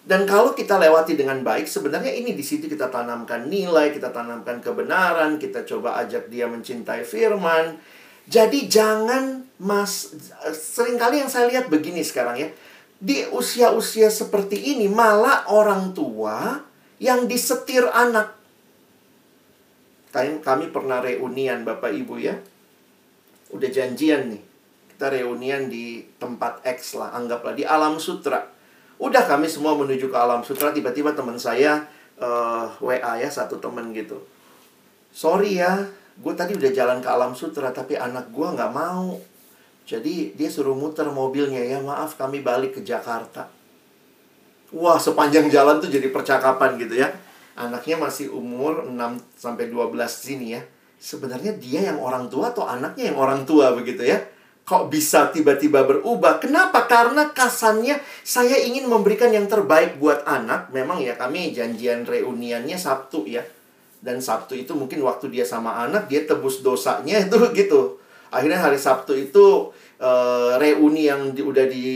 Dan 0.00 0.24
kalau 0.24 0.56
kita 0.56 0.80
lewati 0.80 1.14
dengan 1.14 1.44
baik, 1.44 1.68
sebenarnya 1.68 2.10
ini 2.10 2.32
di 2.32 2.40
situ 2.40 2.66
kita 2.66 2.88
tanamkan 2.88 3.46
nilai, 3.46 3.92
kita 3.92 4.08
tanamkan 4.08 4.58
kebenaran, 4.64 5.36
kita 5.36 5.62
coba 5.68 6.00
ajak 6.00 6.32
dia 6.32 6.48
mencintai 6.48 7.04
firman. 7.04 7.76
Jadi 8.24 8.70
jangan 8.70 9.44
mas 9.60 10.16
sering 10.56 10.96
kali 10.96 11.20
yang 11.20 11.28
saya 11.28 11.50
lihat 11.52 11.68
begini 11.68 12.00
sekarang 12.00 12.40
ya. 12.40 12.48
Di 13.00 13.28
usia-usia 13.32 14.12
seperti 14.12 14.76
ini 14.76 14.88
malah 14.88 15.48
orang 15.48 15.92
tua 15.96 16.60
yang 17.00 17.24
disetir 17.24 17.84
anak 17.88 18.40
kami, 20.10 20.74
pernah 20.74 20.98
reunian 20.98 21.62
Bapak 21.62 21.94
Ibu 21.94 22.14
ya. 22.18 22.34
Udah 23.54 23.70
janjian 23.70 24.34
nih. 24.34 24.42
Kita 24.90 25.06
reunian 25.06 25.70
di 25.70 26.02
tempat 26.18 26.66
X 26.66 26.98
lah, 26.98 27.14
anggaplah 27.14 27.54
di 27.54 27.62
Alam 27.62 28.02
Sutra. 28.02 28.42
Udah 29.00 29.24
kami 29.24 29.48
semua 29.48 29.72
menuju 29.72 30.12
ke 30.12 30.16
Alam 30.16 30.44
Sutra, 30.44 30.76
tiba-tiba 30.76 31.16
teman 31.16 31.40
saya 31.40 31.88
uh, 32.20 32.68
eh, 32.68 33.00
WA 33.00 33.12
ya, 33.16 33.28
satu 33.32 33.56
temen 33.56 33.96
gitu. 33.96 34.20
Sorry 35.08 35.56
ya, 35.56 35.88
gue 36.20 36.32
tadi 36.36 36.52
udah 36.52 36.68
jalan 36.68 37.00
ke 37.00 37.08
Alam 37.08 37.32
Sutra, 37.32 37.72
tapi 37.72 37.96
anak 37.96 38.28
gue 38.28 38.44
nggak 38.44 38.72
mau. 38.76 39.16
Jadi 39.88 40.36
dia 40.36 40.52
suruh 40.52 40.76
muter 40.76 41.08
mobilnya 41.08 41.64
ya, 41.64 41.80
maaf 41.80 42.20
kami 42.20 42.44
balik 42.44 42.76
ke 42.76 42.80
Jakarta. 42.84 43.48
Wah, 44.70 45.00
sepanjang 45.00 45.48
jalan 45.48 45.80
tuh 45.80 45.90
jadi 45.90 46.12
percakapan 46.12 46.76
gitu 46.76 47.00
ya 47.00 47.10
anaknya 47.60 48.00
masih 48.00 48.32
umur 48.32 48.88
6 48.88 48.96
sampai 49.36 49.68
12 49.68 49.92
sini 50.08 50.56
ya. 50.56 50.62
Sebenarnya 51.00 51.56
dia 51.56 51.92
yang 51.92 52.00
orang 52.00 52.28
tua 52.28 52.52
atau 52.52 52.64
anaknya 52.64 53.12
yang 53.12 53.18
orang 53.20 53.44
tua 53.44 53.76
begitu 53.76 54.04
ya. 54.04 54.20
Kok 54.70 54.86
bisa 54.86 55.34
tiba-tiba 55.34 55.82
berubah? 55.82 56.38
Kenapa? 56.38 56.86
Karena 56.86 57.34
kasannya 57.34 57.98
saya 58.22 58.54
ingin 58.54 58.86
memberikan 58.86 59.34
yang 59.34 59.50
terbaik 59.50 59.98
buat 59.98 60.22
anak. 60.22 60.70
Memang 60.70 61.02
ya 61.02 61.18
kami 61.18 61.50
janjian 61.50 62.06
reuniannya 62.06 62.78
Sabtu 62.78 63.26
ya. 63.26 63.42
Dan 63.98 64.22
Sabtu 64.22 64.54
itu 64.54 64.70
mungkin 64.78 65.02
waktu 65.02 65.26
dia 65.26 65.42
sama 65.42 65.74
anak 65.82 66.06
dia 66.06 66.22
tebus 66.22 66.62
dosanya 66.62 67.18
itu 67.18 67.34
gitu. 67.58 67.98
Akhirnya 68.30 68.62
hari 68.62 68.78
Sabtu 68.78 69.18
itu 69.18 69.74
uh, 69.98 70.54
reuni 70.62 71.10
yang 71.10 71.34
di, 71.34 71.42
udah 71.42 71.66
di 71.66 71.88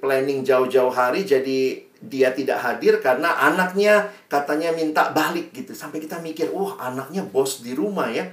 planning 0.00 0.40
jauh-jauh 0.40 0.96
hari 0.96 1.28
jadi 1.28 1.76
dia 2.00 2.32
tidak 2.32 2.56
hadir 2.56 3.04
karena 3.04 3.36
anaknya 3.36 4.08
katanya 4.32 4.72
minta 4.72 5.12
balik 5.12 5.52
gitu. 5.52 5.76
Sampai 5.76 6.00
kita 6.00 6.24
mikir, 6.24 6.48
wah 6.56 6.80
anaknya 6.80 7.20
bos 7.20 7.60
di 7.60 7.76
rumah 7.76 8.08
ya. 8.08 8.24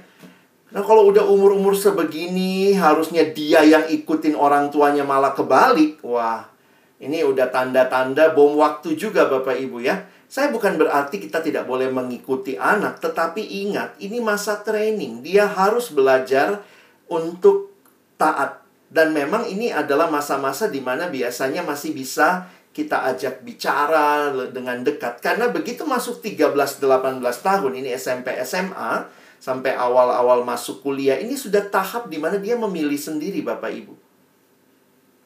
Nah 0.72 0.80
kalau 0.80 1.12
udah 1.12 1.28
umur-umur 1.28 1.76
sebegini 1.76 2.72
harusnya 2.72 3.28
dia 3.28 3.60
yang 3.60 3.84
ikutin 3.92 4.32
orang 4.32 4.72
tuanya 4.72 5.04
malah 5.04 5.36
kebalik. 5.36 6.00
Wah 6.00 6.48
Ini 7.02 7.26
udah 7.26 7.50
tanda-tanda 7.50 8.32
bom 8.32 8.56
waktu 8.56 8.94
juga 8.96 9.28
Bapak 9.28 9.58
Ibu 9.58 9.82
ya. 9.82 10.06
Saya 10.32 10.48
bukan 10.48 10.80
berarti 10.80 11.20
kita 11.20 11.44
tidak 11.44 11.68
boleh 11.68 11.92
mengikuti 11.92 12.56
anak, 12.56 13.04
tetapi 13.04 13.68
ingat, 13.68 14.00
ini 14.00 14.16
masa 14.16 14.64
training. 14.64 15.20
Dia 15.20 15.44
harus 15.44 15.92
belajar 15.92 16.64
untuk 17.04 17.76
taat. 18.16 18.64
Dan 18.88 19.12
memang 19.12 19.44
ini 19.44 19.68
adalah 19.68 20.08
masa-masa 20.08 20.72
di 20.72 20.80
mana 20.80 21.12
biasanya 21.12 21.60
masih 21.60 21.92
bisa 21.92 22.48
kita 22.72 23.12
ajak 23.12 23.44
bicara 23.44 24.32
dengan 24.48 24.80
dekat. 24.80 25.20
Karena 25.20 25.52
begitu 25.52 25.84
masuk 25.84 26.24
13-18 26.24 27.20
tahun, 27.20 27.72
ini 27.76 27.92
SMP 27.92 28.32
SMA, 28.40 29.04
sampai 29.42 29.74
awal-awal 29.74 30.46
masuk 30.46 30.86
kuliah, 30.86 31.18
ini 31.18 31.34
sudah 31.34 31.66
tahap 31.66 32.06
di 32.06 32.22
mana 32.22 32.38
dia 32.38 32.54
memilih 32.54 32.94
sendiri 32.94 33.42
Bapak 33.42 33.74
Ibu. 33.74 33.94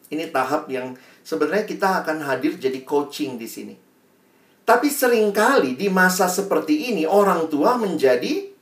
Ini 0.08 0.32
tahap 0.32 0.72
yang 0.72 0.96
sebenarnya 1.20 1.68
kita 1.68 2.00
akan 2.00 2.24
hadir 2.24 2.56
jadi 2.56 2.80
coaching 2.80 3.36
di 3.36 3.44
sini. 3.44 3.76
Tapi 4.64 4.88
sering 4.88 5.36
kali 5.36 5.76
di 5.76 5.92
masa 5.92 6.32
seperti 6.32 6.90
ini 6.90 7.04
orang 7.04 7.52
tua 7.52 7.76
menjadi 7.76 8.56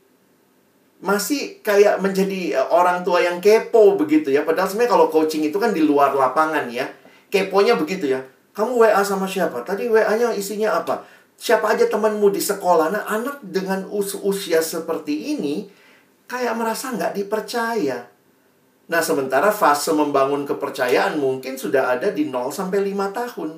masih 0.99 1.63
kayak 1.63 2.03
menjadi 2.03 2.59
eh, 2.59 2.67
orang 2.67 3.07
tua 3.07 3.23
yang 3.23 3.39
kepo 3.39 3.95
begitu 3.95 4.35
ya. 4.35 4.43
Padahal 4.43 4.67
sebenarnya 4.67 4.91
kalau 4.91 5.07
coaching 5.07 5.47
itu 5.47 5.55
kan 5.55 5.71
di 5.71 5.81
luar 5.81 6.11
lapangan 6.11 6.67
ya. 6.67 6.91
Keponya 7.31 7.79
begitu 7.79 8.11
ya. 8.11 8.21
Kamu 8.55 8.79
WA 8.79 9.01
sama 9.03 9.27
siapa? 9.27 9.63
Tadi 9.63 9.87
WA-nya 9.87 10.31
isinya 10.35 10.79
apa? 10.79 11.03
Siapa 11.35 11.75
aja 11.75 11.85
temanmu 11.85 12.31
di 12.31 12.39
sekolah? 12.39 12.87
Nah, 12.91 13.03
anak 13.11 13.43
dengan 13.43 13.85
us 13.91 14.15
usia 14.15 14.63
seperti 14.63 15.35
ini 15.35 15.67
kayak 16.25 16.55
merasa 16.55 16.95
nggak 16.95 17.13
dipercaya. 17.15 18.07
Nah, 18.85 19.01
sementara 19.01 19.49
fase 19.49 19.91
membangun 19.91 20.45
kepercayaan 20.45 21.17
mungkin 21.17 21.57
sudah 21.57 21.97
ada 21.97 22.13
di 22.13 22.29
0 22.29 22.53
sampai 22.53 22.85
5 22.85 23.09
tahun. 23.11 23.49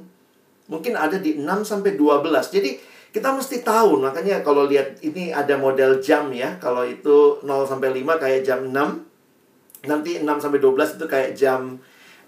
Mungkin 0.68 0.94
ada 0.96 1.20
di 1.20 1.40
6 1.40 1.64
sampai 1.64 1.96
12. 1.96 2.52
Jadi, 2.52 2.72
kita 3.12 3.34
mesti 3.34 3.64
tahu. 3.64 4.04
Makanya 4.04 4.44
kalau 4.44 4.68
lihat 4.68 5.00
ini 5.04 5.32
ada 5.32 5.56
model 5.56 6.00
jam 6.00 6.32
ya. 6.32 6.56
Kalau 6.60 6.84
itu 6.84 7.42
0 7.44 7.66
sampai 7.68 7.90
5 7.92 8.20
kayak 8.20 8.42
jam 8.44 8.60
6. 8.72 9.88
Nanti 9.88 10.20
6 10.20 10.44
sampai 10.44 10.60
12 10.60 10.96
itu 11.00 11.06
kayak 11.08 11.32
jam 11.36 11.80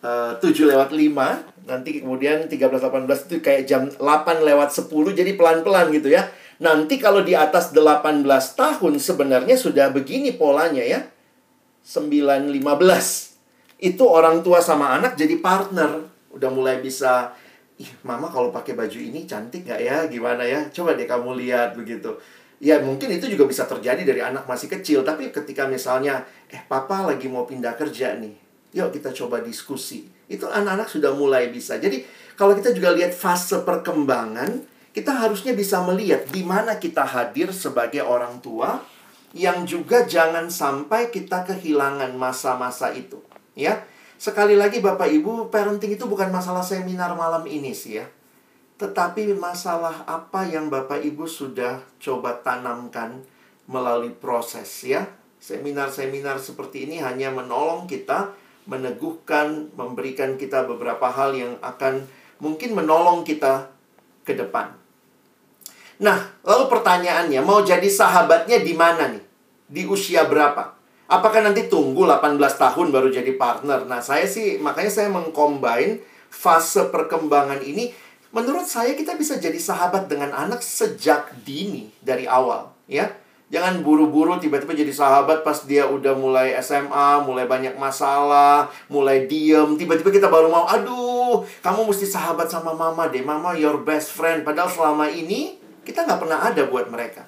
uh, 0.04 0.36
eh, 0.36 0.52
7 0.52 0.72
lewat 0.72 0.90
5. 0.96 1.59
Nanti 1.70 2.02
kemudian 2.02 2.50
13 2.50 2.58
18 2.82 3.30
itu 3.30 3.38
kayak 3.46 3.64
jam 3.70 3.86
8 3.86 4.42
lewat 4.42 4.74
10. 4.74 4.90
Jadi 5.14 5.38
pelan-pelan 5.38 5.94
gitu 5.94 6.10
ya. 6.10 6.26
Nanti 6.60 6.98
kalau 6.98 7.22
di 7.22 7.38
atas 7.38 7.70
18 7.72 8.26
tahun 8.58 8.94
sebenarnya 8.98 9.54
sudah 9.54 9.94
begini 9.94 10.34
polanya 10.34 10.82
ya. 10.82 11.06
9.15 11.86 13.80
itu 13.80 14.04
orang 14.04 14.44
tua 14.44 14.60
sama 14.60 14.98
anak 14.98 15.16
jadi 15.16 15.38
partner. 15.40 16.10
Udah 16.34 16.50
mulai 16.50 16.82
bisa 16.82 17.32
ih 17.80 17.88
mama 18.04 18.28
kalau 18.28 18.52
pakai 18.52 18.76
baju 18.76 19.00
ini 19.00 19.24
cantik 19.24 19.64
nggak 19.64 19.82
ya? 19.82 19.98
Gimana 20.12 20.44
ya? 20.44 20.68
Coba 20.74 20.98
deh 20.98 21.08
kamu 21.08 21.38
lihat 21.40 21.78
begitu. 21.78 22.18
Ya 22.60 22.84
mungkin 22.84 23.08
itu 23.08 23.32
juga 23.32 23.48
bisa 23.48 23.64
terjadi 23.64 24.04
dari 24.04 24.20
anak 24.20 24.44
masih 24.44 24.68
kecil. 24.68 25.08
Tapi 25.08 25.32
ketika 25.32 25.64
misalnya 25.70 26.28
eh 26.52 26.60
papa 26.68 27.08
lagi 27.08 27.32
mau 27.32 27.48
pindah 27.48 27.78
kerja 27.80 28.20
nih. 28.20 28.36
Yuk 28.76 28.92
kita 28.92 29.16
coba 29.16 29.40
diskusi 29.40 30.19
itu 30.30 30.46
anak-anak 30.46 30.88
sudah 30.88 31.12
mulai 31.18 31.50
bisa 31.50 31.82
jadi 31.82 32.06
kalau 32.38 32.56
kita 32.56 32.72
juga 32.72 32.94
lihat 32.96 33.12
fase 33.12 33.60
perkembangan 33.66 34.64
kita 34.96 35.12
harusnya 35.14 35.54
bisa 35.54 35.82
melihat 35.86 36.26
di 36.30 36.42
mana 36.42 36.78
kita 36.78 37.06
hadir 37.06 37.54
sebagai 37.54 38.02
orang 38.02 38.42
tua 38.42 38.82
yang 39.38 39.62
juga 39.70 40.10
jangan 40.10 40.50
sampai 40.50 41.14
kita 41.14 41.46
kehilangan 41.46 42.18
masa-masa 42.18 42.90
itu, 42.94 43.22
ya. 43.54 43.86
Sekali 44.20 44.60
lagi 44.60 44.84
Bapak 44.84 45.08
Ibu, 45.08 45.48
parenting 45.48 45.96
itu 45.96 46.04
bukan 46.10 46.28
masalah 46.28 46.66
seminar 46.66 47.16
malam 47.16 47.48
ini 47.48 47.72
sih 47.72 48.04
ya. 48.04 48.06
Tetapi 48.76 49.32
masalah 49.38 50.04
apa 50.04 50.44
yang 50.44 50.68
Bapak 50.68 51.00
Ibu 51.00 51.24
sudah 51.24 51.80
coba 52.04 52.44
tanamkan 52.44 53.24
melalui 53.70 54.12
proses 54.12 54.68
ya. 54.84 55.08
Seminar-seminar 55.40 56.36
seperti 56.36 56.84
ini 56.84 57.00
hanya 57.00 57.32
menolong 57.32 57.88
kita, 57.88 58.36
meneguhkan, 58.66 59.72
memberikan 59.78 60.36
kita 60.36 60.68
beberapa 60.68 61.08
hal 61.08 61.36
yang 61.36 61.54
akan 61.64 62.04
mungkin 62.40 62.76
menolong 62.76 63.24
kita 63.24 63.72
ke 64.24 64.36
depan. 64.36 64.76
Nah, 66.00 66.32
lalu 66.48 66.72
pertanyaannya, 66.72 67.44
mau 67.44 67.60
jadi 67.60 67.88
sahabatnya 67.88 68.64
di 68.64 68.74
mana 68.74 69.12
nih? 69.12 69.24
Di 69.68 69.84
usia 69.84 70.24
berapa? 70.26 70.80
Apakah 71.10 71.44
nanti 71.44 71.68
tunggu 71.68 72.08
18 72.08 72.38
tahun 72.38 72.88
baru 72.94 73.10
jadi 73.12 73.36
partner? 73.36 73.84
Nah, 73.84 74.00
saya 74.00 74.24
sih 74.30 74.62
makanya 74.62 74.94
saya 74.94 75.10
mengcombine 75.12 76.00
fase 76.30 76.88
perkembangan 76.94 77.60
ini 77.66 77.92
menurut 78.30 78.70
saya 78.70 78.94
kita 78.94 79.18
bisa 79.18 79.42
jadi 79.42 79.58
sahabat 79.58 80.06
dengan 80.06 80.30
anak 80.32 80.62
sejak 80.62 81.34
dini 81.42 81.90
dari 82.00 82.30
awal, 82.30 82.70
ya. 82.86 83.10
Jangan 83.50 83.82
buru-buru 83.82 84.38
tiba-tiba 84.38 84.78
jadi 84.78 84.94
sahabat 84.94 85.42
pas 85.42 85.58
dia 85.66 85.90
udah 85.90 86.14
mulai 86.14 86.54
SMA, 86.62 87.26
mulai 87.26 87.50
banyak 87.50 87.74
masalah, 87.82 88.70
mulai 88.86 89.26
diem. 89.26 89.74
Tiba-tiba 89.74 90.14
kita 90.14 90.30
baru 90.30 90.54
mau, 90.54 90.70
aduh, 90.70 91.42
kamu 91.66 91.90
mesti 91.90 92.06
sahabat 92.06 92.46
sama 92.46 92.78
mama 92.78 93.10
deh. 93.10 93.26
Mama 93.26 93.58
your 93.58 93.82
best 93.82 94.14
friend. 94.14 94.46
Padahal 94.46 94.70
selama 94.70 95.10
ini 95.10 95.58
kita 95.82 96.06
nggak 96.06 96.22
pernah 96.22 96.46
ada 96.46 96.62
buat 96.70 96.94
mereka. 96.94 97.26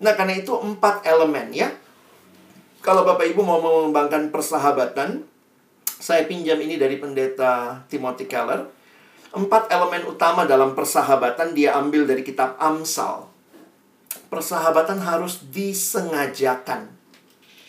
Nah, 0.00 0.16
karena 0.16 0.40
itu 0.40 0.56
empat 0.56 1.04
elemen 1.04 1.52
ya. 1.52 1.68
Kalau 2.80 3.04
Bapak 3.04 3.28
Ibu 3.28 3.40
mau 3.44 3.60
mengembangkan 3.60 4.32
persahabatan, 4.32 5.24
saya 6.00 6.24
pinjam 6.24 6.56
ini 6.60 6.80
dari 6.80 6.96
pendeta 6.96 7.84
Timothy 7.92 8.24
Keller. 8.28 8.64
Empat 9.36 9.68
elemen 9.68 10.08
utama 10.08 10.48
dalam 10.48 10.72
persahabatan 10.72 11.52
dia 11.52 11.76
ambil 11.76 12.08
dari 12.08 12.24
kitab 12.24 12.56
Amsal. 12.56 13.23
Persahabatan 14.28 15.00
harus 15.02 15.44
disengajakan. 15.48 16.90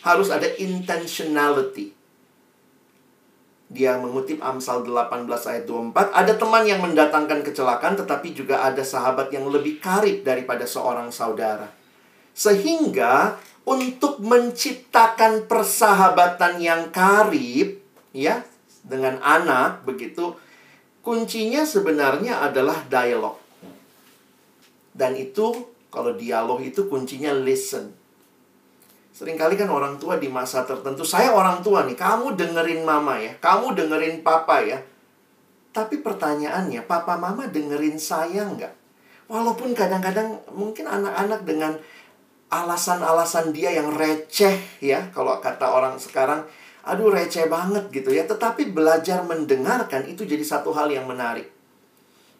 Harus 0.02 0.28
ada 0.30 0.46
intentionality. 0.56 1.96
Dia 3.66 3.98
mengutip 3.98 4.38
Amsal 4.38 4.86
18 4.86 5.26
ayat 5.26 5.64
24, 5.66 6.14
ada 6.14 6.32
teman 6.38 6.62
yang 6.62 6.78
mendatangkan 6.78 7.42
kecelakaan 7.42 7.98
tetapi 7.98 8.30
juga 8.30 8.62
ada 8.62 8.78
sahabat 8.86 9.34
yang 9.34 9.50
lebih 9.50 9.82
karib 9.82 10.22
daripada 10.22 10.62
seorang 10.62 11.10
saudara. 11.10 11.66
Sehingga 12.30 13.34
untuk 13.66 14.22
menciptakan 14.22 15.50
persahabatan 15.50 16.62
yang 16.62 16.94
karib 16.94 17.82
ya 18.14 18.46
dengan 18.86 19.18
anak 19.18 19.82
begitu 19.82 20.38
kuncinya 21.02 21.66
sebenarnya 21.66 22.46
adalah 22.46 22.86
dialog. 22.86 23.34
Dan 24.94 25.18
itu 25.18 25.75
kalau 25.96 26.12
dialog 26.12 26.60
itu 26.60 26.92
kuncinya 26.92 27.32
listen. 27.32 27.96
Seringkali 29.16 29.56
kan 29.56 29.72
orang 29.72 29.96
tua 29.96 30.20
di 30.20 30.28
masa 30.28 30.68
tertentu, 30.68 31.08
saya 31.08 31.32
orang 31.32 31.64
tua 31.64 31.88
nih, 31.88 31.96
kamu 31.96 32.36
dengerin 32.36 32.84
mama 32.84 33.16
ya, 33.16 33.32
kamu 33.40 33.72
dengerin 33.72 34.20
papa 34.20 34.60
ya. 34.60 34.76
Tapi 35.72 36.04
pertanyaannya, 36.04 36.84
papa 36.84 37.16
mama 37.16 37.48
dengerin 37.48 37.96
saya 37.96 38.44
nggak? 38.44 38.76
Walaupun 39.32 39.72
kadang-kadang 39.72 40.36
mungkin 40.52 40.84
anak-anak 40.84 41.48
dengan 41.48 41.80
alasan-alasan 42.52 43.56
dia 43.56 43.72
yang 43.72 43.88
receh 43.96 44.84
ya, 44.84 45.08
kalau 45.16 45.40
kata 45.40 45.64
orang 45.64 45.96
sekarang, 45.96 46.44
aduh 46.84 47.08
receh 47.08 47.48
banget 47.48 47.88
gitu 47.88 48.12
ya. 48.12 48.28
Tetapi 48.28 48.68
belajar 48.68 49.24
mendengarkan 49.24 50.04
itu 50.04 50.28
jadi 50.28 50.44
satu 50.44 50.76
hal 50.76 50.92
yang 50.92 51.08
menarik. 51.08 51.55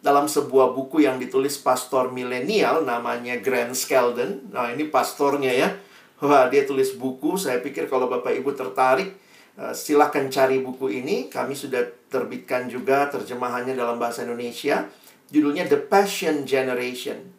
Dalam 0.07 0.31
sebuah 0.31 0.71
buku 0.71 1.03
yang 1.03 1.19
ditulis 1.19 1.59
pastor 1.59 2.15
milenial 2.15 2.87
namanya 2.87 3.43
Grant 3.43 3.75
Skeldon, 3.75 4.55
nah 4.55 4.71
ini 4.71 4.87
pastornya 4.87 5.51
ya, 5.51 5.75
Wah, 6.23 6.49
dia 6.49 6.65
tulis 6.65 6.97
buku. 6.97 7.37
Saya 7.37 7.61
pikir 7.61 7.85
kalau 7.85 8.09
Bapak 8.09 8.33
Ibu 8.33 8.57
tertarik, 8.57 9.13
uh, 9.59 9.75
silahkan 9.75 10.25
cari 10.33 10.63
buku 10.63 10.89
ini. 10.89 11.29
Kami 11.29 11.53
sudah 11.53 11.85
terbitkan 12.09 12.65
juga 12.65 13.05
terjemahannya 13.11 13.77
dalam 13.77 14.01
bahasa 14.01 14.25
Indonesia. 14.25 14.89
Judulnya 15.29 15.69
The 15.69 15.77
Passion 15.77 16.47
Generation. 16.47 17.35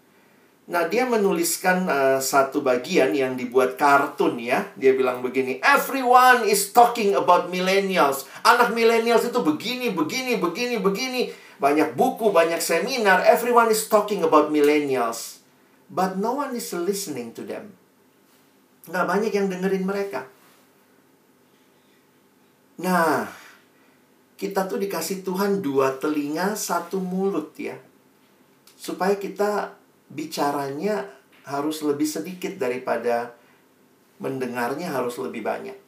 Nah, 0.68 0.84
dia 0.84 1.08
menuliskan 1.08 1.88
uh, 1.88 2.20
satu 2.20 2.60
bagian 2.60 3.16
yang 3.16 3.34
dibuat 3.34 3.80
kartun 3.80 4.36
ya. 4.38 4.68
Dia 4.76 4.92
bilang 4.92 5.24
begini, 5.24 5.58
Everyone 5.64 6.44
is 6.44 6.70
talking 6.70 7.16
about 7.16 7.48
millennials. 7.48 8.28
Anak 8.44 8.76
millennials 8.76 9.24
itu 9.24 9.40
begini, 9.40 9.90
begini, 9.90 10.36
begini, 10.36 10.76
begini. 10.78 11.22
Banyak 11.58 11.98
buku, 11.98 12.30
banyak 12.30 12.62
seminar. 12.62 13.26
Everyone 13.26 13.70
is 13.70 13.90
talking 13.90 14.22
about 14.22 14.54
millennials. 14.54 15.42
But 15.90 16.18
no 16.18 16.38
one 16.38 16.54
is 16.54 16.70
listening 16.70 17.34
to 17.34 17.42
them. 17.42 17.74
Nggak 18.86 19.06
banyak 19.06 19.32
yang 19.34 19.46
dengerin 19.50 19.84
mereka. 19.84 20.24
Nah, 22.78 23.26
kita 24.38 24.70
tuh 24.70 24.78
dikasih 24.78 25.26
Tuhan 25.26 25.58
dua 25.58 25.98
telinga, 25.98 26.54
satu 26.54 27.02
mulut 27.02 27.50
ya. 27.58 27.74
Supaya 28.78 29.18
kita 29.18 29.74
bicaranya 30.06 31.10
harus 31.42 31.82
lebih 31.82 32.06
sedikit 32.06 32.54
daripada 32.54 33.34
mendengarnya 34.22 34.94
harus 34.94 35.18
lebih 35.18 35.42
banyak. 35.42 35.87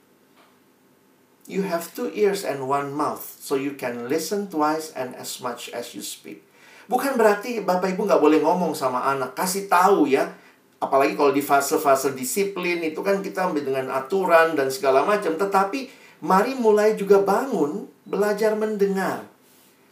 You 1.51 1.66
have 1.66 1.90
two 1.98 2.14
ears 2.14 2.46
and 2.46 2.70
one 2.70 2.94
mouth, 2.94 3.26
so 3.42 3.59
you 3.59 3.74
can 3.74 4.07
listen 4.07 4.46
twice 4.46 4.94
and 4.94 5.18
as 5.18 5.42
much 5.42 5.66
as 5.74 5.98
you 5.98 6.03
speak. 6.07 6.46
Bukan 6.86 7.18
berarti 7.18 7.59
Bapak 7.59 7.98
Ibu 7.98 8.07
nggak 8.07 8.22
boleh 8.22 8.38
ngomong 8.38 8.70
sama 8.78 9.03
anak, 9.11 9.34
kasih 9.34 9.66
tahu 9.66 10.07
ya. 10.07 10.30
Apalagi 10.78 11.18
kalau 11.18 11.34
di 11.34 11.42
fase-fase 11.42 12.14
disiplin 12.14 12.78
itu 12.86 13.03
kan 13.03 13.18
kita 13.18 13.51
dengan 13.51 13.90
aturan 13.90 14.55
dan 14.55 14.70
segala 14.70 15.03
macam. 15.03 15.34
Tetapi 15.34 15.90
mari 16.22 16.55
mulai 16.55 16.94
juga 16.94 17.18
bangun 17.18 17.90
belajar 18.07 18.55
mendengar. 18.55 19.26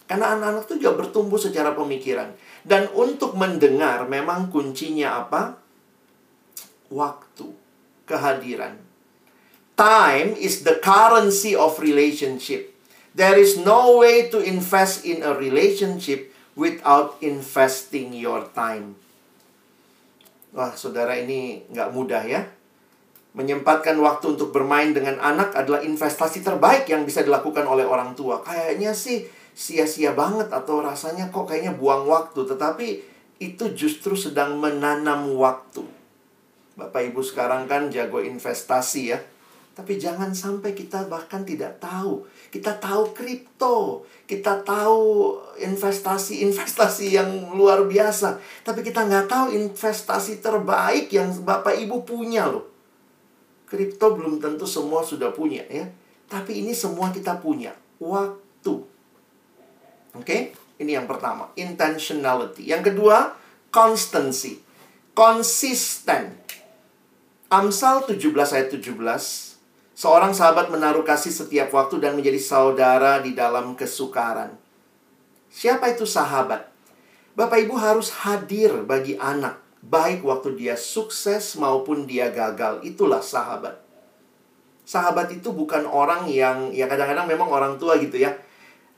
Karena 0.06 0.38
anak-anak 0.38 0.62
itu 0.70 0.86
juga 0.86 1.04
bertumbuh 1.04 1.42
secara 1.42 1.74
pemikiran. 1.74 2.38
Dan 2.62 2.86
untuk 2.94 3.34
mendengar 3.34 4.06
memang 4.06 4.46
kuncinya 4.48 5.26
apa? 5.26 5.58
Waktu, 6.88 7.50
kehadiran. 8.06 8.87
Time 9.78 10.34
is 10.34 10.66
the 10.66 10.82
currency 10.82 11.54
of 11.54 11.78
relationship. 11.78 12.74
There 13.14 13.38
is 13.38 13.62
no 13.62 14.02
way 14.02 14.26
to 14.26 14.42
invest 14.42 15.06
in 15.06 15.22
a 15.22 15.30
relationship 15.38 16.34
without 16.58 17.14
investing 17.22 18.10
your 18.10 18.50
time. 18.50 18.98
Wah, 20.50 20.74
saudara 20.74 21.14
ini 21.22 21.62
nggak 21.70 21.94
mudah 21.94 22.26
ya. 22.26 22.42
Menyempatkan 23.38 23.94
waktu 24.02 24.34
untuk 24.34 24.50
bermain 24.50 24.90
dengan 24.90 25.22
anak 25.22 25.54
adalah 25.54 25.78
investasi 25.86 26.42
terbaik 26.42 26.90
yang 26.90 27.06
bisa 27.06 27.22
dilakukan 27.22 27.62
oleh 27.62 27.86
orang 27.86 28.18
tua. 28.18 28.42
Kayaknya 28.42 28.90
sih 28.98 29.30
sia-sia 29.54 30.10
banget 30.10 30.50
atau 30.50 30.82
rasanya 30.82 31.30
kok 31.30 31.54
kayaknya 31.54 31.78
buang 31.78 32.02
waktu. 32.10 32.50
Tetapi 32.50 32.86
itu 33.38 33.64
justru 33.78 34.18
sedang 34.18 34.58
menanam 34.58 35.38
waktu. 35.38 35.86
Bapak 36.74 37.14
Ibu 37.14 37.22
sekarang 37.22 37.70
kan 37.70 37.94
jago 37.94 38.18
investasi 38.18 39.14
ya 39.14 39.22
tapi 39.78 39.94
jangan 39.94 40.34
sampai 40.34 40.74
kita 40.74 41.06
bahkan 41.06 41.46
tidak 41.46 41.78
tahu. 41.78 42.26
Kita 42.50 42.82
tahu 42.82 43.14
kripto, 43.14 44.02
kita 44.26 44.66
tahu 44.66 45.38
investasi-investasi 45.54 47.14
yang 47.14 47.54
luar 47.54 47.86
biasa. 47.86 48.42
Tapi 48.66 48.82
kita 48.82 49.06
nggak 49.06 49.30
tahu 49.30 49.54
investasi 49.54 50.42
terbaik 50.42 51.14
yang 51.14 51.30
Bapak 51.46 51.78
Ibu 51.78 52.02
punya 52.02 52.50
loh. 52.50 52.66
Kripto 53.70 54.18
belum 54.18 54.42
tentu 54.42 54.66
semua 54.66 55.06
sudah 55.06 55.30
punya 55.30 55.62
ya. 55.70 55.86
Tapi 56.26 56.58
ini 56.58 56.74
semua 56.74 57.14
kita 57.14 57.38
punya. 57.38 57.70
Waktu. 58.02 58.74
Oke? 60.18 60.26
Okay? 60.26 60.40
Ini 60.82 60.98
yang 60.98 61.06
pertama. 61.06 61.54
Intentionality. 61.54 62.66
Yang 62.66 62.90
kedua, 62.90 63.30
constancy. 63.70 64.58
Konsisten. 65.14 66.34
Amsal 67.46 68.02
17 68.10 68.34
ayat 68.34 68.74
17 68.74 69.47
Seorang 69.98 70.30
sahabat 70.30 70.70
menaruh 70.70 71.02
kasih 71.02 71.34
setiap 71.34 71.74
waktu 71.74 71.98
dan 71.98 72.14
menjadi 72.14 72.38
saudara 72.38 73.18
di 73.18 73.34
dalam 73.34 73.74
kesukaran. 73.74 74.54
Siapa 75.50 75.90
itu 75.90 76.06
sahabat? 76.06 76.70
Bapak 77.34 77.66
Ibu 77.66 77.74
harus 77.74 78.14
hadir 78.22 78.86
bagi 78.86 79.18
anak, 79.18 79.58
baik 79.82 80.22
waktu 80.22 80.54
dia 80.54 80.78
sukses 80.78 81.58
maupun 81.58 82.06
dia 82.06 82.30
gagal. 82.30 82.78
Itulah 82.86 83.18
sahabat. 83.18 83.82
Sahabat 84.86 85.34
itu 85.34 85.50
bukan 85.50 85.82
orang 85.82 86.30
yang 86.30 86.70
ya 86.70 86.86
kadang-kadang 86.86 87.26
memang 87.26 87.50
orang 87.50 87.74
tua 87.74 87.98
gitu 87.98 88.22
ya. 88.22 88.38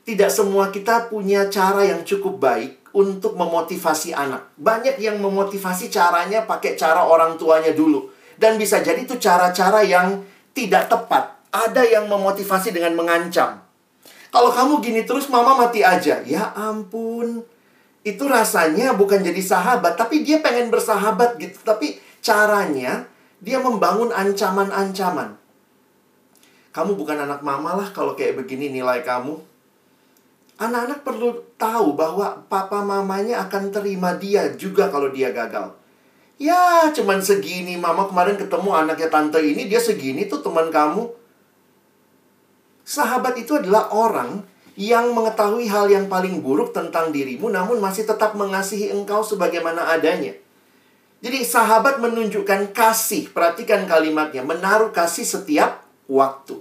Tidak 0.04 0.28
semua 0.28 0.68
kita 0.68 1.08
punya 1.08 1.48
cara 1.48 1.80
yang 1.80 2.04
cukup 2.04 2.36
baik 2.36 2.92
untuk 2.92 3.40
memotivasi 3.40 4.12
anak. 4.12 4.52
Banyak 4.60 5.00
yang 5.00 5.16
memotivasi 5.16 5.88
caranya 5.88 6.44
pakai 6.44 6.76
cara 6.76 7.08
orang 7.08 7.40
tuanya 7.40 7.72
dulu. 7.72 8.12
Dan 8.36 8.60
bisa 8.60 8.84
jadi 8.84 9.00
itu 9.00 9.16
cara-cara 9.16 9.80
yang 9.80 10.28
tidak 10.60 10.92
tepat. 10.92 11.40
Ada 11.50 11.82
yang 11.82 12.04
memotivasi 12.06 12.70
dengan 12.76 12.92
mengancam. 12.94 13.64
Kalau 14.30 14.52
kamu 14.54 14.84
gini 14.84 15.02
terus 15.08 15.26
mama 15.32 15.56
mati 15.56 15.80
aja. 15.80 16.20
Ya 16.22 16.52
ampun. 16.52 17.42
Itu 18.04 18.30
rasanya 18.30 18.96
bukan 18.96 19.20
jadi 19.20 19.42
sahabat, 19.42 19.96
tapi 19.98 20.24
dia 20.24 20.40
pengen 20.40 20.72
bersahabat 20.72 21.36
gitu. 21.36 21.58
Tapi 21.64 21.98
caranya 22.20 23.08
dia 23.40 23.58
membangun 23.58 24.12
ancaman-ancaman. 24.12 25.36
Kamu 26.70 26.94
bukan 26.94 27.18
anak 27.18 27.42
mama 27.42 27.74
lah 27.74 27.90
kalau 27.90 28.14
kayak 28.14 28.38
begini 28.38 28.70
nilai 28.70 29.02
kamu. 29.02 29.34
Anak-anak 30.60 31.02
perlu 31.02 31.40
tahu 31.56 31.96
bahwa 31.98 32.46
papa 32.46 32.84
mamanya 32.84 33.42
akan 33.48 33.72
terima 33.74 34.14
dia 34.14 34.54
juga 34.54 34.92
kalau 34.92 35.10
dia 35.10 35.34
gagal. 35.34 35.79
Ya, 36.40 36.88
cuman 36.96 37.20
segini. 37.20 37.76
Mama 37.76 38.08
kemarin 38.08 38.40
ketemu 38.40 38.72
anaknya 38.72 39.12
tante 39.12 39.44
ini, 39.44 39.68
dia 39.68 39.76
segini 39.76 40.24
tuh 40.24 40.40
teman 40.40 40.72
kamu. 40.72 41.12
Sahabat 42.80 43.36
itu 43.36 43.60
adalah 43.60 43.92
orang 43.92 44.40
yang 44.72 45.12
mengetahui 45.12 45.68
hal 45.68 45.92
yang 45.92 46.08
paling 46.08 46.40
buruk 46.40 46.72
tentang 46.72 47.12
dirimu, 47.12 47.52
namun 47.52 47.76
masih 47.76 48.08
tetap 48.08 48.32
mengasihi 48.40 48.88
engkau 48.88 49.20
sebagaimana 49.20 49.92
adanya. 49.92 50.32
Jadi, 51.20 51.44
sahabat 51.44 52.00
menunjukkan 52.00 52.72
kasih. 52.72 53.28
Perhatikan 53.36 53.84
kalimatnya, 53.84 54.40
menaruh 54.40 54.96
kasih 54.96 55.28
setiap 55.28 55.84
waktu. 56.08 56.56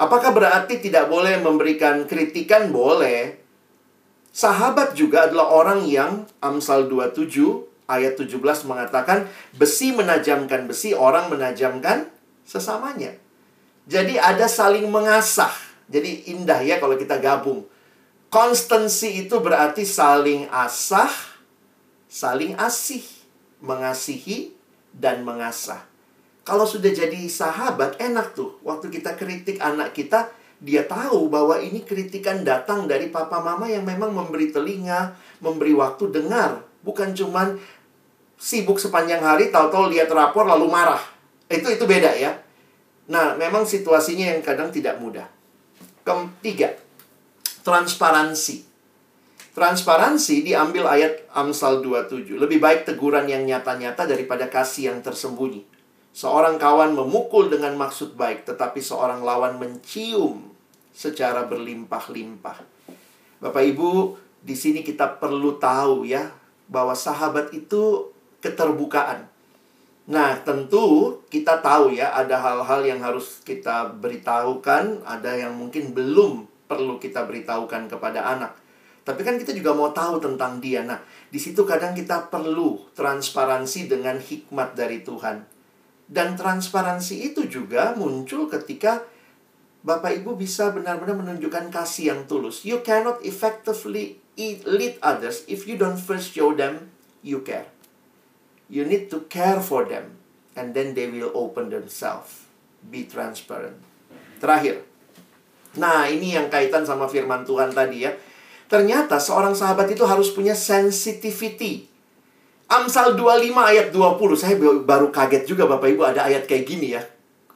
Apakah 0.00 0.32
berarti 0.32 0.80
tidak 0.80 1.12
boleh 1.12 1.36
memberikan 1.44 2.08
kritikan? 2.08 2.72
Boleh. 2.72 3.36
Sahabat 4.32 4.96
juga 4.96 5.28
adalah 5.28 5.52
orang 5.52 5.84
yang 5.84 6.24
Amsal 6.40 6.88
27 6.88 7.67
ayat 7.88 8.20
17 8.20 8.36
mengatakan 8.68 9.26
besi 9.56 9.96
menajamkan 9.96 10.68
besi, 10.68 10.92
orang 10.92 11.32
menajamkan 11.32 12.12
sesamanya. 12.44 13.16
Jadi 13.88 14.20
ada 14.20 14.44
saling 14.44 14.86
mengasah. 14.92 15.50
Jadi 15.88 16.28
indah 16.36 16.60
ya 16.60 16.76
kalau 16.76 17.00
kita 17.00 17.16
gabung. 17.16 17.64
Konstansi 18.28 19.24
itu 19.24 19.40
berarti 19.40 19.88
saling 19.88 20.52
asah, 20.52 21.08
saling 22.12 22.52
asih, 22.60 23.00
mengasihi 23.64 24.52
dan 24.92 25.24
mengasah. 25.24 25.80
Kalau 26.44 26.68
sudah 26.68 26.92
jadi 26.92 27.24
sahabat 27.28 27.96
enak 27.96 28.36
tuh. 28.36 28.60
Waktu 28.60 28.92
kita 28.92 29.16
kritik 29.16 29.56
anak 29.64 29.96
kita, 29.96 30.28
dia 30.60 30.84
tahu 30.84 31.32
bahwa 31.32 31.56
ini 31.56 31.80
kritikan 31.84 32.44
datang 32.44 32.84
dari 32.84 33.08
papa 33.08 33.40
mama 33.40 33.64
yang 33.68 33.88
memang 33.88 34.12
memberi 34.12 34.52
telinga, 34.52 35.16
memberi 35.40 35.72
waktu 35.72 36.12
dengar, 36.12 36.66
bukan 36.82 37.14
cuman 37.14 37.60
sibuk 38.38 38.78
sepanjang 38.78 39.20
hari, 39.20 39.50
tahu-tahu 39.50 39.90
lihat 39.90 40.08
rapor 40.14 40.46
lalu 40.46 40.70
marah. 40.70 41.02
Itu 41.50 41.68
itu 41.68 41.84
beda 41.84 42.14
ya. 42.14 42.38
Nah, 43.10 43.34
memang 43.34 43.66
situasinya 43.66 44.32
yang 44.32 44.40
kadang 44.40 44.70
tidak 44.70 44.96
mudah. 45.02 45.26
Ketiga, 46.06 46.72
transparansi. 47.66 48.64
Transparansi 49.52 50.46
diambil 50.46 50.86
ayat 50.86 51.26
Amsal 51.34 51.82
27. 51.82 52.38
Lebih 52.38 52.62
baik 52.62 52.86
teguran 52.86 53.26
yang 53.26 53.42
nyata-nyata 53.42 54.06
daripada 54.06 54.46
kasih 54.46 54.94
yang 54.94 54.98
tersembunyi. 55.02 55.66
Seorang 56.14 56.56
kawan 56.56 56.94
memukul 56.94 57.50
dengan 57.50 57.74
maksud 57.74 58.14
baik, 58.14 58.46
tetapi 58.46 58.78
seorang 58.78 59.20
lawan 59.20 59.58
mencium 59.58 60.54
secara 60.94 61.44
berlimpah-limpah. 61.44 62.58
Bapak 63.42 63.62
Ibu, 63.62 64.18
di 64.42 64.54
sini 64.54 64.86
kita 64.86 65.18
perlu 65.18 65.58
tahu 65.58 66.06
ya 66.06 66.30
bahwa 66.66 66.94
sahabat 66.94 67.50
itu 67.54 68.14
keterbukaan. 68.40 69.26
Nah, 70.08 70.40
tentu 70.40 71.20
kita 71.28 71.60
tahu 71.60 71.92
ya 71.92 72.16
ada 72.16 72.40
hal-hal 72.40 72.80
yang 72.80 73.04
harus 73.04 73.44
kita 73.44 73.92
beritahukan, 74.00 75.04
ada 75.04 75.36
yang 75.36 75.52
mungkin 75.52 75.92
belum 75.92 76.48
perlu 76.64 76.96
kita 76.96 77.28
beritahukan 77.28 77.92
kepada 77.92 78.24
anak. 78.24 78.56
Tapi 79.04 79.20
kan 79.24 79.40
kita 79.40 79.56
juga 79.56 79.72
mau 79.72 79.92
tahu 79.92 80.20
tentang 80.20 80.60
dia. 80.60 80.84
Nah, 80.84 81.00
di 81.28 81.36
situ 81.40 81.64
kadang 81.64 81.96
kita 81.96 82.28
perlu 82.28 82.92
transparansi 82.92 83.88
dengan 83.88 84.20
hikmat 84.20 84.76
dari 84.76 85.00
Tuhan. 85.00 85.44
Dan 86.08 86.36
transparansi 86.36 87.32
itu 87.32 87.44
juga 87.48 87.92
muncul 87.96 88.48
ketika 88.48 89.04
Bapak 89.84 90.24
Ibu 90.24 90.36
bisa 90.36 90.72
benar-benar 90.72 91.20
menunjukkan 91.20 91.72
kasih 91.72 92.16
yang 92.16 92.20
tulus. 92.24 92.64
You 92.64 92.80
cannot 92.80 93.20
effectively 93.24 94.20
lead 94.64 95.00
others 95.04 95.44
if 95.48 95.68
you 95.68 95.80
don't 95.80 96.00
first 96.00 96.32
show 96.32 96.56
them 96.56 96.92
you 97.20 97.44
care. 97.44 97.77
You 98.68 98.84
need 98.84 99.08
to 99.08 99.24
care 99.32 99.60
for 99.64 99.88
them. 99.88 100.20
And 100.52 100.76
then 100.76 100.92
they 100.92 101.08
will 101.08 101.32
open 101.32 101.72
themselves. 101.72 102.44
Be 102.84 103.08
transparent. 103.08 103.80
Terakhir. 104.38 104.84
Nah, 105.80 106.08
ini 106.08 106.36
yang 106.36 106.52
kaitan 106.52 106.84
sama 106.84 107.08
firman 107.08 107.48
Tuhan 107.48 107.72
tadi 107.72 108.04
ya. 108.04 108.12
Ternyata 108.68 109.16
seorang 109.16 109.56
sahabat 109.56 109.88
itu 109.88 110.04
harus 110.04 110.28
punya 110.36 110.52
sensitivity. 110.52 111.88
Amsal 112.68 113.16
25 113.16 113.56
ayat 113.56 113.88
20. 113.88 114.36
Saya 114.36 114.54
baru 114.60 115.08
kaget 115.08 115.48
juga 115.48 115.64
Bapak 115.64 115.88
Ibu 115.88 116.04
ada 116.04 116.28
ayat 116.28 116.44
kayak 116.44 116.68
gini 116.68 116.92
ya. 116.92 117.02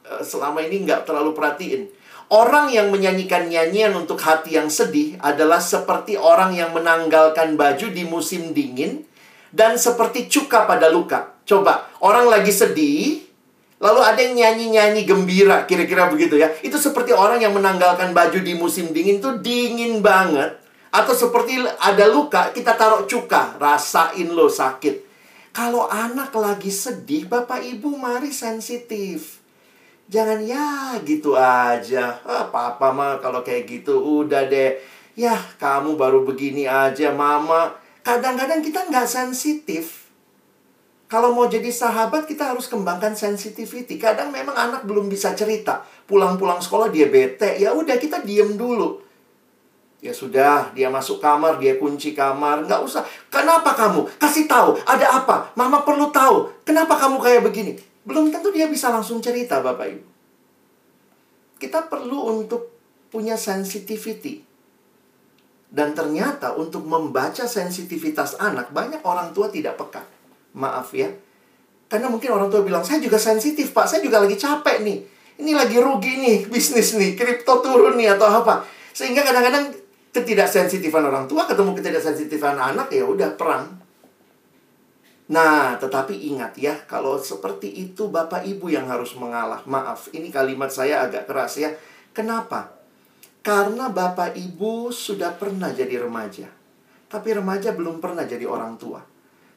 Eh, 0.01 0.23
selama 0.25 0.65
ini 0.65 0.81
nggak 0.89 1.05
terlalu 1.05 1.37
perhatiin. 1.37 1.85
Orang 2.33 2.73
yang 2.73 2.89
menyanyikan 2.89 3.45
nyanyian 3.45 3.93
untuk 3.93 4.17
hati 4.17 4.57
yang 4.57 4.65
sedih 4.65 5.21
adalah 5.21 5.61
seperti 5.61 6.17
orang 6.17 6.57
yang 6.57 6.73
menanggalkan 6.73 7.53
baju 7.53 7.93
di 7.93 8.01
musim 8.09 8.57
dingin 8.57 9.05
dan 9.53 9.77
seperti 9.77 10.25
cuka 10.25 10.65
pada 10.65 10.89
luka. 10.89 11.37
Coba, 11.45 11.87
orang 12.01 12.27
lagi 12.27 12.49
sedih, 12.49 13.23
Lalu 13.83 13.99
ada 13.99 14.19
yang 14.23 14.35
nyanyi-nyanyi 14.39 15.03
gembira, 15.03 15.67
kira-kira 15.67 16.07
begitu 16.07 16.39
ya. 16.39 16.47
Itu 16.63 16.79
seperti 16.79 17.11
orang 17.11 17.43
yang 17.43 17.51
menanggalkan 17.51 18.15
baju 18.15 18.39
di 18.39 18.55
musim 18.55 18.95
dingin 18.95 19.19
itu 19.19 19.43
dingin 19.43 19.99
banget. 19.99 20.55
Atau 20.87 21.11
seperti 21.11 21.59
ada 21.83 22.07
luka, 22.07 22.55
kita 22.55 22.79
taruh 22.79 23.03
cuka, 23.03 23.59
rasain 23.59 24.31
lo 24.31 24.47
sakit. 24.47 25.03
Kalau 25.51 25.91
anak 25.91 26.31
lagi 26.31 26.71
sedih, 26.71 27.27
Bapak 27.27 27.59
Ibu 27.59 27.99
mari 27.99 28.31
sensitif. 28.31 29.43
Jangan 30.07 30.39
ya 30.47 30.95
gitu 31.03 31.35
aja. 31.35 32.23
Ah, 32.23 32.47
papa 32.47 32.95
mah 32.95 33.19
kalau 33.19 33.43
kayak 33.43 33.67
gitu 33.67 33.99
udah 34.23 34.47
deh. 34.47 34.79
Ya, 35.19 35.35
kamu 35.59 35.99
baru 35.99 36.23
begini 36.23 36.71
aja, 36.71 37.11
mama. 37.11 37.82
Kadang-kadang 38.03 38.59
kita 38.59 38.87
nggak 38.91 39.07
sensitif 39.07 40.03
kalau 41.13 41.29
mau 41.29 41.45
jadi 41.45 41.69
sahabat, 41.69 42.25
kita 42.25 42.57
harus 42.57 42.65
kembangkan 42.65 43.13
sensitivity. 43.13 44.01
Kadang 44.01 44.33
memang 44.33 44.57
anak 44.57 44.81
belum 44.89 45.13
bisa 45.13 45.37
cerita. 45.37 45.85
Pulang-pulang 46.09 46.57
sekolah 46.57 46.89
dia 46.89 47.05
bete. 47.05 47.61
Ya 47.61 47.69
udah 47.69 48.01
kita 48.01 48.25
diem 48.25 48.57
dulu. 48.57 48.97
Ya 50.01 50.09
sudah, 50.09 50.73
dia 50.73 50.89
masuk 50.89 51.21
kamar, 51.21 51.61
dia 51.61 51.77
kunci 51.77 52.17
kamar. 52.17 52.65
Nggak 52.65 52.81
usah. 52.81 53.05
Kenapa 53.29 53.77
kamu? 53.77 54.09
Kasih 54.17 54.49
tahu. 54.49 54.81
Ada 54.89 55.21
apa? 55.21 55.53
Mama 55.53 55.85
perlu 55.85 56.09
tahu. 56.09 56.49
Kenapa 56.65 56.97
kamu 56.97 57.21
kayak 57.21 57.45
begini? 57.45 57.77
Belum 58.01 58.33
tentu 58.33 58.49
dia 58.49 58.65
bisa 58.65 58.89
langsung 58.89 59.21
cerita, 59.21 59.61
Bapak 59.61 59.93
Ibu. 59.93 60.05
Kita 61.61 61.85
perlu 61.93 62.41
untuk 62.41 62.73
punya 63.13 63.37
sensitivity. 63.37 64.41
Dan 65.73 65.97
ternyata 65.97 66.53
untuk 66.53 66.85
membaca 66.85 67.49
sensitivitas 67.49 68.37
anak, 68.37 68.69
banyak 68.69 69.01
orang 69.01 69.33
tua 69.33 69.49
tidak 69.49 69.73
peka. 69.81 70.05
Maaf 70.53 70.93
ya. 70.93 71.09
Karena 71.89 72.13
mungkin 72.13 72.29
orang 72.29 72.53
tua 72.53 72.61
bilang, 72.61 72.85
saya 72.85 73.01
juga 73.01 73.17
sensitif 73.17 73.73
pak, 73.73 73.89
saya 73.89 74.05
juga 74.05 74.21
lagi 74.21 74.37
capek 74.37 74.85
nih. 74.85 74.97
Ini 75.41 75.51
lagi 75.57 75.81
rugi 75.81 76.13
nih, 76.21 76.37
bisnis 76.45 76.93
nih, 76.93 77.17
kripto 77.17 77.57
turun 77.65 77.97
nih 77.97 78.13
atau 78.13 78.29
apa. 78.29 78.61
Sehingga 78.93 79.25
kadang-kadang 79.25 79.73
ketidaksensitifan 80.13 81.09
orang 81.09 81.25
tua 81.25 81.49
ketemu 81.49 81.73
ketidaksensitifan 81.73 82.53
anak 82.53 82.93
ya 82.93 83.01
udah 83.01 83.33
perang. 83.33 83.81
Nah, 85.33 85.73
tetapi 85.81 86.13
ingat 86.29 86.53
ya, 86.61 86.77
kalau 86.85 87.17
seperti 87.17 87.65
itu 87.71 88.13
Bapak 88.13 88.45
Ibu 88.45 88.69
yang 88.69 88.85
harus 88.85 89.17
mengalah. 89.17 89.65
Maaf, 89.65 90.13
ini 90.13 90.29
kalimat 90.29 90.69
saya 90.69 91.09
agak 91.09 91.25
keras 91.25 91.57
ya. 91.57 91.73
Kenapa? 92.13 92.72
Karena 93.43 93.91
Bapak 93.91 94.39
Ibu 94.39 94.95
sudah 94.95 95.35
pernah 95.35 95.75
jadi 95.75 95.99
remaja. 95.99 96.47
Tapi 97.11 97.29
remaja 97.35 97.75
belum 97.75 97.99
pernah 97.99 98.23
jadi 98.23 98.47
orang 98.47 98.79
tua. 98.79 99.03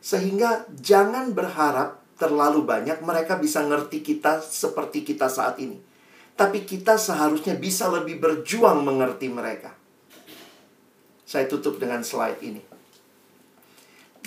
Sehingga 0.03 0.66
jangan 0.74 1.30
berharap 1.30 2.03
terlalu 2.18 2.66
banyak 2.66 2.99
mereka 3.07 3.39
bisa 3.39 3.62
ngerti 3.62 4.03
kita 4.03 4.43
seperti 4.43 5.07
kita 5.07 5.30
saat 5.30 5.62
ini. 5.62 5.78
Tapi 6.34 6.66
kita 6.66 6.99
seharusnya 6.99 7.55
bisa 7.57 7.87
lebih 7.87 8.18
berjuang 8.18 8.82
mengerti 8.82 9.30
mereka. 9.30 9.72
Saya 11.22 11.47
tutup 11.47 11.78
dengan 11.78 12.03
slide 12.03 12.43
ini. 12.43 12.61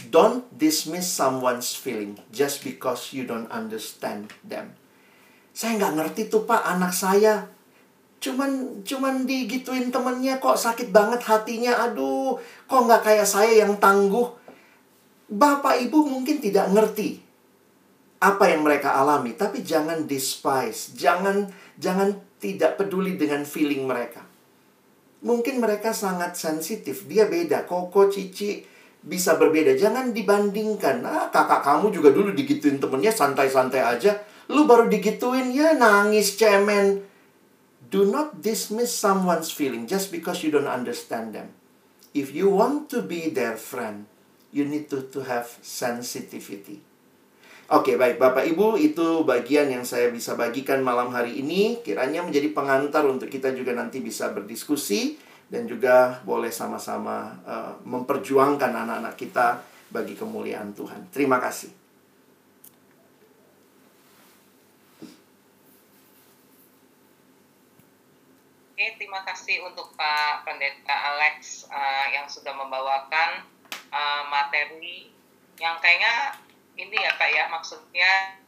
Don't 0.07 0.47
dismiss 0.55 1.11
someone's 1.11 1.75
feeling 1.75 2.15
just 2.31 2.63
because 2.63 3.11
you 3.11 3.27
don't 3.27 3.51
understand 3.51 4.31
them. 4.41 4.79
Saya 5.51 5.75
nggak 5.75 5.95
ngerti 5.99 6.21
tuh 6.31 6.47
pak 6.47 6.63
anak 6.63 6.95
saya. 6.95 7.51
Cuman 8.19 8.83
cuman 8.83 9.23
digituin 9.23 9.91
temennya 9.91 10.43
kok 10.43 10.59
sakit 10.59 10.91
banget 10.91 11.23
hatinya. 11.23 11.87
Aduh, 11.87 12.35
kok 12.67 12.83
nggak 12.83 13.03
kayak 13.03 13.27
saya 13.27 13.63
yang 13.63 13.79
tangguh. 13.79 14.27
Bapak 15.29 15.79
Ibu 15.87 16.09
mungkin 16.09 16.43
tidak 16.43 16.67
ngerti 16.73 17.21
apa 18.19 18.51
yang 18.51 18.67
mereka 18.67 18.99
alami, 18.99 19.37
tapi 19.39 19.63
jangan 19.63 20.03
despise, 20.03 20.91
jangan 20.97 21.47
jangan 21.79 22.19
tidak 22.41 22.75
peduli 22.75 23.15
dengan 23.15 23.47
feeling 23.47 23.87
mereka. 23.87 24.27
Mungkin 25.19 25.59
mereka 25.59 25.91
sangat 25.91 26.35
sensitif, 26.35 27.07
dia 27.07 27.27
beda. 27.27 27.67
Koko, 27.67 28.07
Cici 28.07 28.63
bisa 29.03 29.35
berbeda. 29.35 29.75
Jangan 29.75 30.15
dibandingkan. 30.15 31.03
Ah, 31.03 31.27
kakak 31.27 31.63
kamu 31.63 31.91
juga 31.91 32.11
dulu 32.11 32.31
digituin 32.31 32.79
temennya 32.79 33.11
santai-santai 33.11 33.83
aja. 33.83 34.15
Lu 34.51 34.63
baru 34.63 34.87
digituin 34.87 35.51
ya 35.51 35.75
nangis 35.75 36.39
cemen. 36.39 37.08
Do 37.89 38.05
not 38.05 38.45
dismiss 38.45 38.93
someone's 38.93 39.49
feeling 39.49 39.89
just 39.89 40.13
because 40.13 40.45
you 40.45 40.53
don't 40.53 40.69
understand 40.69 41.33
them. 41.33 41.57
If 42.13 42.33
you 42.37 42.49
want 42.49 42.89
to 42.93 43.01
be 43.01 43.33
their 43.33 43.57
friend, 43.57 44.05
you 44.53 44.65
need 44.65 44.89
to 44.93 45.09
to 45.09 45.25
have 45.25 45.49
sensitivity. 45.65 46.85
Oke, 47.69 47.93
okay, 47.93 47.95
baik 48.01 48.17
Bapak 48.17 48.49
Ibu, 48.49 48.81
itu 48.81 49.21
bagian 49.25 49.69
yang 49.69 49.85
saya 49.85 50.09
bisa 50.09 50.33
bagikan 50.33 50.81
malam 50.81 51.13
hari 51.13 51.37
ini. 51.37 51.81
Kiranya 51.85 52.25
menjadi 52.25 52.49
pengantar 52.49 53.05
untuk 53.05 53.29
kita 53.29 53.53
juga 53.53 53.77
nanti 53.77 54.01
bisa 54.01 54.33
berdiskusi 54.33 55.21
dan 55.49 55.69
juga 55.69 56.21
boleh 56.25 56.49
sama-sama 56.49 57.41
uh, 57.45 57.73
memperjuangkan 57.85 58.73
anak-anak 58.73 59.13
kita 59.17 59.61
bagi 59.89 60.17
kemuliaan 60.17 60.73
Tuhan. 60.73 61.13
Terima 61.13 61.37
kasih. 61.37 61.78
Oke, 68.79 68.95
terima 68.95 69.19
kasih 69.27 69.59
untuk 69.67 69.91
Pak 69.99 70.47
Pendeta 70.47 70.95
Alex 70.95 71.67
uh, 71.67 72.07
yang 72.15 72.31
sudah 72.31 72.55
membawakan 72.55 73.43
uh, 73.91 74.23
materi 74.31 75.11
yang 75.59 75.75
kayaknya 75.83 76.39
ini 76.79 76.95
ya 76.95 77.11
Pak 77.19 77.27
ya 77.27 77.51
maksudnya 77.51 78.39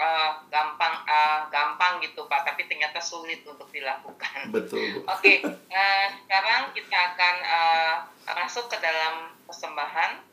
uh, 0.00 0.40
gampang 0.48 1.04
uh, 1.04 1.44
gampang 1.52 2.00
gitu 2.00 2.24
Pak 2.24 2.48
tapi 2.48 2.64
ternyata 2.72 3.04
sulit 3.04 3.44
untuk 3.44 3.68
dilakukan. 3.68 4.48
Betul. 4.48 5.04
Oke, 5.04 5.44
okay, 5.44 5.44
uh, 5.44 6.06
sekarang 6.24 6.72
kita 6.72 6.96
akan 6.96 7.34
uh, 7.44 7.94
masuk 8.40 8.64
ke 8.72 8.80
dalam 8.80 9.28
persembahan. 9.44 10.24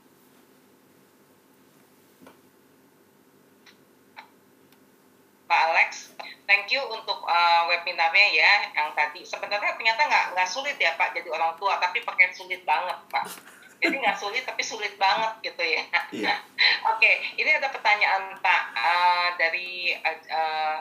Pak 5.48 5.62
Alex, 5.72 6.12
thank 6.43 6.68
you 6.70 6.84
untuk 6.91 7.24
uh, 7.24 7.62
webinarnya 7.72 8.28
ya 8.36 8.52
yang 8.76 8.91
tadi. 8.91 9.24
Sebenarnya 9.24 9.80
ternyata 9.80 10.06
nggak 10.06 10.26
nggak 10.36 10.50
sulit 10.52 10.76
ya 10.76 10.93
Pak 11.00 11.16
jadi 11.16 11.32
orang 11.32 11.56
tua, 11.56 11.80
tapi 11.80 12.04
pakai 12.04 12.36
sulit 12.36 12.68
banget 12.68 13.00
Pak 13.08 13.56
jadi 13.78 13.95
nggak 14.02 14.18
sulit 14.18 14.43
tapi 14.45 14.62
sulit 14.66 14.93
banget 14.98 15.34
gitu 15.45 15.62
ya. 15.62 15.84
Yeah. 16.10 16.38
Oke, 16.91 16.98
okay, 16.98 17.16
ini 17.38 17.50
ada 17.54 17.70
pertanyaan 17.70 18.38
Pak 18.41 18.64
uh, 18.74 19.28
dari 19.38 19.93
uh, 20.02 20.78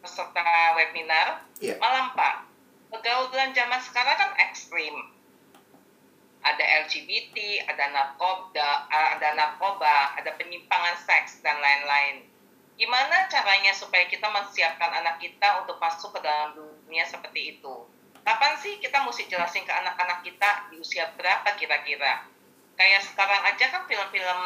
peserta 0.00 0.44
webinar. 0.80 1.44
Yeah. 1.60 1.76
Malam 1.76 2.16
Pak, 2.16 2.48
pergaulan 2.88 3.52
zaman 3.52 3.80
sekarang 3.84 4.16
kan 4.16 4.30
ekstrim. 4.48 4.96
Ada 6.40 6.88
LGBT, 6.88 7.68
ada 7.68 7.92
narkoba, 7.92 8.88
ada 8.88 9.28
narkoba, 9.36 10.16
ada 10.16 10.32
penyimpangan 10.40 10.96
seks 11.04 11.44
dan 11.44 11.60
lain-lain. 11.60 12.29
Gimana 12.80 13.28
caranya 13.28 13.76
supaya 13.76 14.08
kita 14.08 14.24
menyiapkan 14.32 15.04
anak 15.04 15.20
kita 15.20 15.60
untuk 15.60 15.76
masuk 15.76 16.16
ke 16.16 16.24
dalam 16.24 16.56
dunia 16.56 17.04
seperti 17.04 17.60
itu? 17.60 17.84
kapan 18.20 18.52
sih 18.60 18.76
kita 18.78 19.00
mesti 19.02 19.26
jelasin 19.26 19.64
ke 19.64 19.72
anak-anak 19.72 20.22
kita 20.22 20.70
di 20.70 20.78
usia 20.80 21.08
berapa 21.16 21.56
kira-kira? 21.56 22.28
Kayak 22.76 23.04
sekarang 23.04 23.42
aja 23.44 23.64
kan 23.74 23.82
film-film 23.88 24.40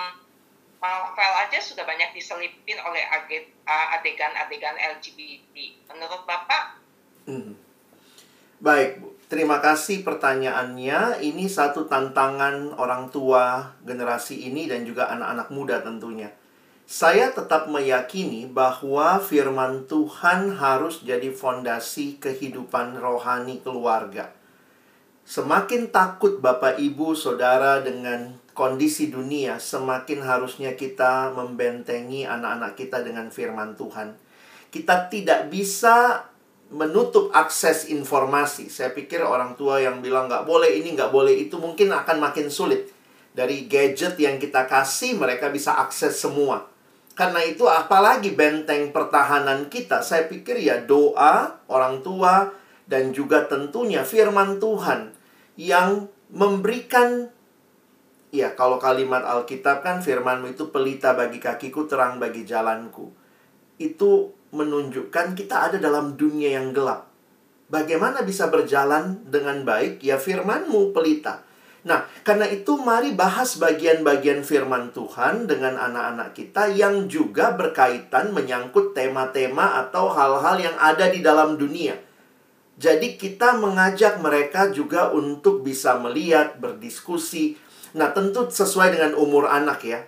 Marvel 0.83 1.33
aja 1.41 1.59
sudah 1.65 1.85
banyak 1.89 2.13
diselipin 2.13 2.77
oleh 2.81 3.05
adegan-adegan 3.67 4.77
LGBT 5.01 5.57
menurut 5.93 6.23
bapak? 6.29 6.81
Hmm. 7.25 7.57
baik 8.61 9.01
bu. 9.01 9.13
Terima 9.29 9.61
kasih 9.65 10.05
pertanyaannya. 10.05 11.25
Ini 11.25 11.45
satu 11.49 11.89
tantangan 11.89 12.77
orang 12.77 13.09
tua 13.09 13.73
generasi 13.85 14.49
ini 14.49 14.69
dan 14.69 14.85
juga 14.85 15.09
anak-anak 15.09 15.49
muda 15.53 15.81
tentunya 15.81 16.29
saya 16.95 17.35
tetap 17.35 17.67
meyakini 17.67 18.47
bahwa 18.47 19.19
firman 19.19 19.83
Tuhan 19.91 20.55
harus 20.55 21.03
jadi 21.03 21.27
fondasi 21.35 22.23
kehidupan 22.23 23.03
rohani 23.03 23.59
keluarga. 23.67 24.31
Semakin 25.27 25.91
takut 25.91 26.39
Bapak 26.39 26.79
Ibu 26.79 27.19
Saudara 27.19 27.83
dengan 27.83 28.39
kondisi 28.55 29.11
dunia, 29.11 29.59
semakin 29.59 30.23
harusnya 30.23 30.79
kita 30.79 31.35
membentengi 31.35 32.31
anak-anak 32.31 32.79
kita 32.79 33.03
dengan 33.03 33.27
firman 33.27 33.75
Tuhan. 33.75 34.15
Kita 34.71 35.11
tidak 35.11 35.51
bisa 35.51 36.31
menutup 36.71 37.35
akses 37.35 37.91
informasi. 37.91 38.71
Saya 38.71 38.95
pikir 38.95 39.19
orang 39.19 39.59
tua 39.59 39.83
yang 39.83 39.99
bilang 39.99 40.31
nggak 40.31 40.47
boleh 40.47 40.71
ini, 40.79 40.95
nggak 40.95 41.11
boleh 41.11 41.35
itu 41.43 41.59
mungkin 41.59 41.91
akan 41.91 42.23
makin 42.23 42.47
sulit. 42.47 42.87
Dari 43.35 43.67
gadget 43.67 44.15
yang 44.15 44.39
kita 44.39 44.71
kasih, 44.71 45.19
mereka 45.19 45.51
bisa 45.51 45.75
akses 45.75 46.23
semua. 46.23 46.71
Karena 47.15 47.47
itu 47.47 47.71
apalagi 47.71 48.35
benteng 48.35 48.91
pertahanan 48.91 49.71
kita, 49.71 50.03
saya 50.03 50.27
pikir 50.27 50.59
ya 50.59 50.83
doa 50.83 51.63
orang 51.71 52.03
tua 52.03 52.51
dan 52.91 53.15
juga 53.15 53.47
tentunya 53.47 54.03
firman 54.03 54.59
Tuhan 54.59 55.15
yang 55.55 56.11
memberikan 56.35 57.31
ya 58.35 58.59
kalau 58.59 58.83
kalimat 58.83 59.23
Alkitab 59.23 59.87
kan 59.87 60.03
firmanmu 60.03 60.59
itu 60.59 60.75
pelita 60.75 61.15
bagi 61.15 61.39
kakiku, 61.39 61.87
terang 61.87 62.19
bagi 62.19 62.43
jalanku. 62.43 63.15
itu 63.75 64.31
menunjukkan 64.55 65.35
kita 65.35 65.67
ada 65.67 65.83
dalam 65.83 66.15
dunia 66.15 66.55
yang 66.63 66.71
gelap. 66.71 67.11
Bagaimana 67.67 68.23
bisa 68.23 68.47
berjalan 68.47 69.27
dengan 69.27 69.67
baik? 69.67 69.99
Ya 69.99 70.15
firmanmu 70.15 70.95
pelita. 70.95 71.43
Nah, 71.85 72.09
karena 72.25 72.49
itu 72.49 72.81
mari 72.81 73.13
bahas 73.13 73.61
bagian-bagian 73.61 74.41
firman 74.41 74.89
Tuhan 74.97 75.45
dengan 75.45 75.77
anak-anak 75.77 76.33
kita 76.33 76.73
yang 76.73 77.13
juga 77.13 77.53
berkaitan 77.53 78.33
menyangkut 78.33 78.97
tema-tema 78.97 79.85
atau 79.85 80.09
hal-hal 80.09 80.57
yang 80.57 80.77
ada 80.81 81.13
di 81.13 81.21
dalam 81.21 81.61
dunia. 81.61 81.93
Jadi 82.81 83.21
kita 83.21 83.61
mengajak 83.61 84.17
mereka 84.25 84.73
juga 84.73 85.13
untuk 85.13 85.61
bisa 85.61 86.01
melihat, 86.01 86.57
berdiskusi. 86.57 87.61
Nah, 87.93 88.17
tentu 88.17 88.49
sesuai 88.49 88.97
dengan 88.97 89.13
umur 89.21 89.45
anak 89.45 89.85
ya. 89.85 90.01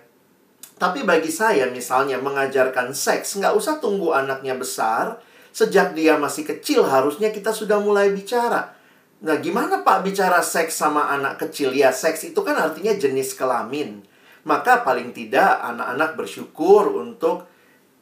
Tapi 0.81 1.05
bagi 1.05 1.29
saya 1.29 1.69
misalnya 1.69 2.17
mengajarkan 2.17 2.89
seks, 2.89 3.37
nggak 3.37 3.53
usah 3.53 3.77
tunggu 3.77 4.17
anaknya 4.17 4.57
besar. 4.57 5.21
Sejak 5.53 5.93
dia 5.93 6.17
masih 6.17 6.41
kecil 6.41 6.85
harusnya 6.85 7.29
kita 7.29 7.53
sudah 7.53 7.77
mulai 7.81 8.13
bicara 8.13 8.76
Nah, 9.17 9.41
gimana 9.41 9.81
Pak 9.81 10.05
bicara 10.05 10.45
seks 10.45 10.77
sama 10.77 11.09
anak 11.09 11.41
kecil? 11.41 11.73
Ya, 11.73 11.89
seks 11.89 12.21
itu 12.21 12.37
kan 12.45 12.53
artinya 12.53 12.93
jenis 12.93 13.33
kelamin. 13.33 14.05
Maka 14.45 14.85
paling 14.85 15.09
tidak 15.09 15.57
anak-anak 15.65 16.13
bersyukur 16.13 16.93
untuk 16.93 17.49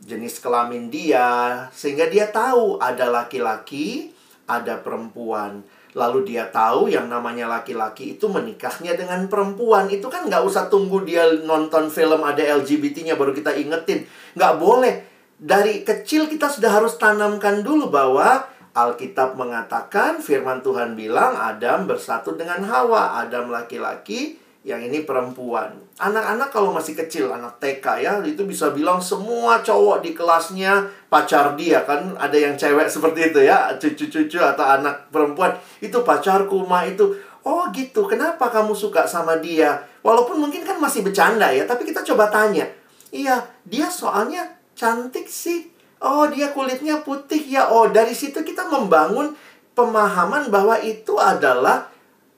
jenis 0.03 0.43
kelamin 0.43 0.91
dia 0.91 1.65
sehingga 1.71 2.05
dia 2.11 2.29
tahu 2.29 2.77
ada 2.77 3.07
laki-laki, 3.07 4.11
ada 4.45 4.77
perempuan. 4.77 5.63
Lalu 5.95 6.35
dia 6.35 6.51
tahu 6.51 6.91
yang 6.91 7.07
namanya 7.07 7.47
laki-laki 7.47 8.19
itu 8.19 8.27
menikahnya 8.27 8.99
dengan 8.99 9.31
perempuan. 9.31 9.87
Itu 9.87 10.11
kan 10.11 10.27
nggak 10.27 10.43
usah 10.43 10.67
tunggu 10.67 11.07
dia 11.07 11.23
nonton 11.47 11.87
film 11.87 12.19
ada 12.27 12.43
LGBT-nya 12.43 13.15
baru 13.15 13.31
kita 13.31 13.55
ingetin. 13.55 14.03
Nggak 14.35 14.53
boleh. 14.59 14.95
Dari 15.39 15.87
kecil 15.87 16.27
kita 16.27 16.51
sudah 16.51 16.75
harus 16.75 16.99
tanamkan 16.99 17.63
dulu 17.63 17.87
bahwa 17.87 18.43
Alkitab 18.75 19.39
mengatakan 19.39 20.19
firman 20.19 20.59
Tuhan 20.59 20.99
bilang 20.99 21.31
Adam 21.39 21.87
bersatu 21.87 22.35
dengan 22.35 22.59
Hawa, 22.59 23.23
Adam 23.23 23.47
laki-laki, 23.47 24.35
yang 24.67 24.83
ini 24.83 25.07
perempuan. 25.07 25.71
Anak-anak 25.95 26.51
kalau 26.51 26.75
masih 26.75 26.91
kecil, 26.91 27.31
anak 27.31 27.55
TK 27.63 27.85
ya, 28.03 28.19
itu 28.25 28.43
bisa 28.43 28.75
bilang 28.75 28.99
semua 28.99 29.63
cowok 29.63 30.03
di 30.03 30.11
kelasnya 30.11 30.91
pacar 31.07 31.55
dia 31.55 31.87
kan. 31.87 32.19
Ada 32.19 32.35
yang 32.35 32.59
cewek 32.59 32.91
seperti 32.91 33.31
itu 33.31 33.39
ya, 33.47 33.71
cucu-cucu 33.79 34.43
atau 34.43 34.65
anak 34.67 35.07
perempuan, 35.07 35.55
itu 35.79 35.95
pacarku, 36.03 36.67
ma 36.67 36.83
itu. 36.83 37.15
Oh 37.45 37.69
gitu, 37.71 38.09
kenapa 38.09 38.51
kamu 38.51 38.75
suka 38.75 39.05
sama 39.07 39.37
dia? 39.39 39.85
Walaupun 40.03 40.35
mungkin 40.35 40.65
kan 40.67 40.81
masih 40.81 41.05
bercanda 41.05 41.47
ya, 41.47 41.63
tapi 41.63 41.87
kita 41.87 42.01
coba 42.01 42.27
tanya. 42.27 42.67
Iya, 43.13 43.39
dia 43.63 43.87
soalnya 43.87 44.49
cantik 44.75 45.29
sih 45.29 45.74
Oh, 46.05 46.29
dia 46.29 46.53
kulitnya 46.53 47.01
putih 47.01 47.41
ya. 47.41 47.73
Oh, 47.73 47.89
dari 47.89 48.13
situ 48.13 48.45
kita 48.45 48.69
membangun 48.69 49.33
pemahaman 49.73 50.53
bahwa 50.53 50.77
itu 50.77 51.17
adalah 51.17 51.89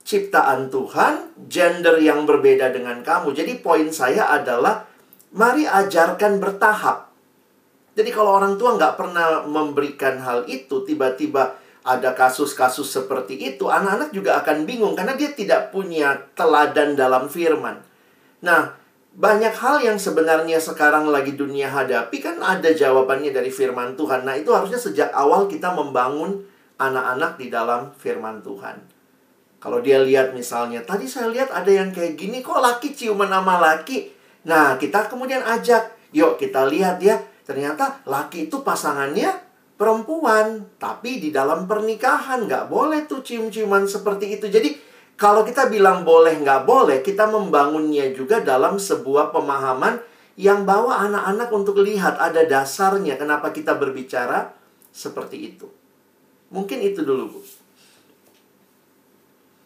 ciptaan 0.07 0.72
Tuhan, 0.72 1.36
gender 1.51 1.99
yang 1.99 2.24
berbeda 2.24 2.72
dengan 2.72 3.03
kamu. 3.03 3.36
Jadi 3.36 3.59
poin 3.59 3.91
saya 3.91 4.32
adalah 4.32 4.88
mari 5.36 5.68
ajarkan 5.68 6.39
bertahap. 6.39 7.11
Jadi 7.91 8.09
kalau 8.15 8.39
orang 8.39 8.55
tua 8.55 8.80
nggak 8.80 8.95
pernah 8.95 9.43
memberikan 9.43 10.24
hal 10.24 10.47
itu, 10.47 10.88
tiba-tiba 10.88 11.59
ada 11.84 12.15
kasus-kasus 12.15 12.88
seperti 12.88 13.36
itu, 13.36 13.68
anak-anak 13.68 14.15
juga 14.15 14.39
akan 14.39 14.63
bingung 14.63 14.95
karena 14.95 15.20
dia 15.20 15.36
tidak 15.36 15.76
punya 15.76 16.15
teladan 16.39 16.95
dalam 16.95 17.28
firman. 17.28 17.84
Nah, 18.43 18.76
banyak 19.18 19.49
hal 19.49 19.82
yang 19.82 19.97
sebenarnya 19.97 20.61
sekarang 20.61 21.09
lagi 21.09 21.34
dunia 21.34 21.74
hadapi 21.74 22.22
kan 22.22 22.38
ada 22.38 22.70
jawabannya 22.70 23.34
dari 23.34 23.49
firman 23.49 23.97
Tuhan. 23.97 24.30
Nah, 24.30 24.38
itu 24.38 24.53
harusnya 24.53 24.78
sejak 24.78 25.09
awal 25.09 25.49
kita 25.49 25.74
membangun 25.74 26.45
anak-anak 26.78 27.41
di 27.41 27.49
dalam 27.49 27.89
firman 27.97 28.45
Tuhan. 28.45 28.78
Kalau 29.57 29.82
dia 29.82 29.97
lihat 30.05 30.38
misalnya, 30.38 30.86
tadi 30.86 31.09
saya 31.09 31.34
lihat 31.34 31.49
ada 31.49 31.65
yang 31.65 31.89
kayak 31.89 32.13
gini, 32.13 32.45
kok 32.45 32.61
laki 32.61 32.93
ciuman 32.93 33.26
sama 33.26 33.57
laki? 33.57 34.13
Nah, 34.45 34.78
kita 34.78 35.09
kemudian 35.09 35.41
ajak, 35.41 36.13
yuk 36.13 36.38
kita 36.38 36.70
lihat 36.70 37.01
ya, 37.01 37.18
ternyata 37.41 38.05
laki 38.05 38.53
itu 38.53 38.61
pasangannya 38.61 39.34
perempuan. 39.82 40.70
Tapi 40.78 41.18
di 41.18 41.34
dalam 41.34 41.65
pernikahan 41.65 42.45
nggak 42.45 42.70
boleh 42.70 43.09
tuh 43.09 43.26
cium-ciuman 43.26 43.89
seperti 43.89 44.38
itu. 44.38 44.45
Jadi, 44.45 44.78
kalau 45.18 45.41
kita 45.41 45.65
bilang 45.65 46.05
boleh 46.05 46.38
nggak 46.38 46.70
boleh, 46.70 47.01
kita 47.01 47.26
membangunnya 47.26 48.13
juga 48.13 48.38
dalam 48.38 48.78
sebuah 48.78 49.34
pemahaman 49.34 49.97
yang 50.38 50.61
bawa 50.61 51.09
anak-anak 51.09 51.49
untuk 51.49 51.82
lihat 51.82 52.22
ada 52.22 52.45
dasarnya 52.45 53.18
kenapa 53.18 53.49
kita 53.49 53.74
berbicara 53.74 54.53
seperti 54.93 55.57
itu. 55.57 55.65
Mungkin 56.53 56.86
itu 56.86 57.01
dulu, 57.01 57.34
Bu. 57.34 57.41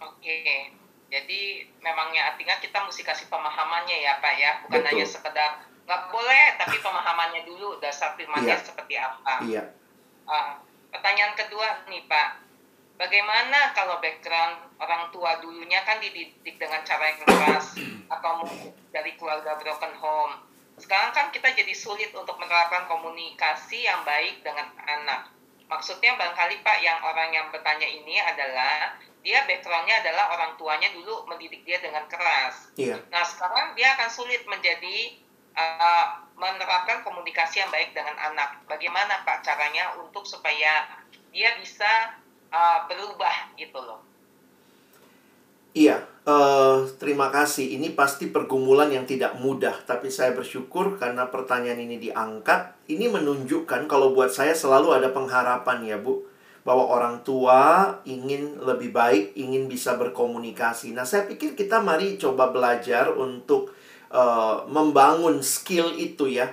Oke, 0.07 0.71
jadi 1.11 1.41
memangnya 1.83 2.31
artinya 2.31 2.55
kita 2.63 2.87
mesti 2.87 3.03
kasih 3.03 3.27
pemahamannya 3.27 4.07
ya, 4.07 4.23
Pak 4.23 4.33
ya, 4.39 4.51
bukan 4.63 4.79
Betul. 4.79 4.89
hanya 4.95 5.05
sekedar 5.05 5.51
nggak 5.83 6.01
boleh, 6.15 6.45
tapi 6.55 6.79
pemahamannya 6.79 7.43
dulu 7.43 7.75
dasar 7.83 8.15
firmannya 8.15 8.55
iya. 8.55 8.63
seperti 8.63 8.95
apa. 8.95 9.43
Iya. 9.43 9.63
Uh, 10.23 10.55
pertanyaan 10.95 11.35
kedua 11.35 11.83
nih, 11.91 12.07
Pak 12.07 12.50
Bagaimana 13.01 13.73
kalau 13.73 13.97
background 13.97 14.77
orang 14.77 15.09
tua 15.09 15.41
dulunya 15.41 15.81
kan 15.81 15.97
dididik 15.97 16.61
dengan 16.61 16.85
cara 16.85 17.09
yang 17.09 17.25
keras 17.25 17.73
atau 18.13 18.45
dari 18.93 19.17
keluarga 19.17 19.57
broken 19.57 19.97
home. 19.97 20.37
Sekarang 20.77 21.09
kan 21.09 21.33
kita 21.33 21.49
jadi 21.49 21.73
sulit 21.73 22.13
untuk 22.13 22.37
menerapkan 22.37 22.85
komunikasi 22.85 23.89
yang 23.89 24.05
baik 24.05 24.45
dengan 24.45 24.69
anak. 24.85 25.33
Maksudnya 25.65 26.13
barangkali 26.13 26.61
Pak 26.61 26.77
yang 26.85 27.01
orang 27.01 27.33
yang 27.33 27.49
bertanya 27.49 27.89
ini 27.89 28.21
adalah 28.21 28.93
dia 29.25 29.49
backgroundnya 29.49 30.05
adalah 30.05 30.37
orang 30.37 30.53
tuanya 30.61 30.93
dulu 30.93 31.25
mendidik 31.25 31.65
dia 31.65 31.81
dengan 31.81 32.05
keras. 32.05 32.69
Iya. 32.77 33.01
Nah 33.09 33.25
sekarang 33.25 33.73
dia 33.73 33.97
akan 33.97 34.09
sulit 34.13 34.45
menjadi 34.45 35.17
uh, 35.57 36.21
menerapkan 36.37 37.01
komunikasi 37.01 37.65
yang 37.65 37.73
baik 37.73 37.97
dengan 37.97 38.13
anak. 38.17 38.61
Bagaimana 38.69 39.25
Pak 39.25 39.41
caranya 39.41 39.97
untuk 39.97 40.21
supaya 40.25 40.85
dia 41.33 41.49
bisa 41.57 42.21
uh, 42.51 42.85
berubah 42.85 43.55
gitu 43.57 43.79
loh. 43.79 44.11
Iya, 45.71 46.03
uh, 46.27 46.83
terima 46.99 47.31
kasih. 47.31 47.79
Ini 47.79 47.95
pasti 47.95 48.27
pergumulan 48.27 48.91
yang 48.91 49.07
tidak 49.07 49.39
mudah, 49.39 49.71
tapi 49.87 50.11
saya 50.11 50.35
bersyukur 50.35 50.99
karena 50.99 51.31
pertanyaan 51.31 51.79
ini 51.79 51.95
diangkat. 51.95 52.75
Ini 52.91 53.07
menunjukkan 53.07 53.87
kalau 53.87 54.11
buat 54.11 54.35
saya 54.35 54.51
selalu 54.51 54.91
ada 54.91 55.15
pengharapan 55.15 55.87
ya, 55.87 55.95
Bu, 55.95 56.27
bahwa 56.67 56.91
orang 56.91 57.23
tua 57.23 57.87
ingin 58.03 58.59
lebih 58.59 58.91
baik, 58.91 59.31
ingin 59.39 59.71
bisa 59.71 59.95
berkomunikasi. 59.95 60.91
Nah, 60.91 61.07
saya 61.07 61.23
pikir 61.23 61.55
kita 61.55 61.79
mari 61.79 62.19
coba 62.19 62.51
belajar 62.51 63.15
untuk 63.15 63.71
uh, 64.11 64.67
membangun 64.67 65.39
skill 65.39 65.95
itu 65.95 66.27
ya. 66.35 66.51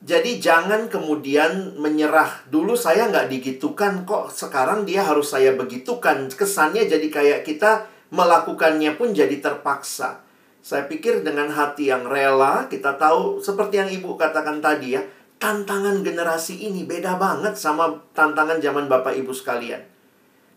Jadi 0.00 0.40
jangan 0.40 0.88
kemudian 0.88 1.76
menyerah. 1.76 2.48
Dulu 2.48 2.72
saya 2.72 3.12
nggak 3.12 3.28
digitukan 3.28 4.08
kok 4.08 4.32
sekarang 4.32 4.88
dia 4.88 5.04
harus 5.04 5.28
saya 5.28 5.52
begitukan. 5.52 6.32
Kesannya 6.32 6.88
jadi 6.88 7.04
kayak 7.12 7.40
kita 7.44 7.84
melakukannya 8.08 8.96
pun 8.96 9.12
jadi 9.12 9.36
terpaksa. 9.44 10.24
Saya 10.60 10.88
pikir 10.88 11.20
dengan 11.20 11.52
hati 11.52 11.92
yang 11.92 12.08
rela, 12.08 12.68
kita 12.68 12.96
tahu 12.96 13.40
seperti 13.40 13.80
yang 13.80 13.90
Ibu 13.92 14.16
katakan 14.16 14.60
tadi 14.60 14.96
ya, 14.96 15.04
tantangan 15.40 16.04
generasi 16.04 16.68
ini 16.68 16.84
beda 16.84 17.16
banget 17.16 17.56
sama 17.56 17.96
tantangan 18.12 18.60
zaman 18.60 18.88
Bapak 18.88 19.16
Ibu 19.16 19.32
sekalian. 19.32 19.80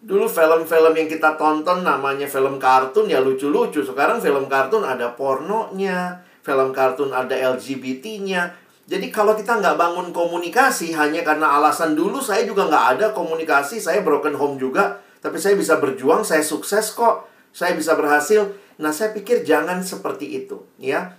Dulu 0.04 0.28
film-film 0.28 0.92
yang 1.00 1.08
kita 1.08 1.40
tonton 1.40 1.88
namanya 1.88 2.28
film 2.28 2.60
kartun 2.60 3.08
ya 3.08 3.24
lucu-lucu. 3.24 3.80
Sekarang 3.80 4.20
film 4.20 4.52
kartun 4.52 4.84
ada 4.84 5.16
pornonya, 5.16 6.20
film 6.44 6.76
kartun 6.76 7.16
ada 7.16 7.32
LGBT-nya, 7.32 8.63
jadi 8.84 9.08
kalau 9.16 9.32
kita 9.32 9.64
nggak 9.64 9.80
bangun 9.80 10.12
komunikasi 10.12 10.92
hanya 10.92 11.24
karena 11.24 11.56
alasan 11.56 11.96
dulu 11.96 12.20
saya 12.20 12.44
juga 12.44 12.68
nggak 12.68 12.86
ada 13.00 13.06
komunikasi, 13.16 13.80
saya 13.80 14.04
broken 14.04 14.36
home 14.36 14.60
juga, 14.60 15.00
tapi 15.24 15.40
saya 15.40 15.56
bisa 15.56 15.80
berjuang, 15.80 16.28
saya 16.28 16.44
sukses 16.44 16.92
kok, 16.92 17.32
saya 17.56 17.80
bisa 17.80 17.96
berhasil. 17.96 18.52
Nah, 18.84 18.92
saya 18.92 19.16
pikir 19.16 19.48
jangan 19.48 19.80
seperti 19.80 20.44
itu, 20.44 20.68
ya. 20.76 21.16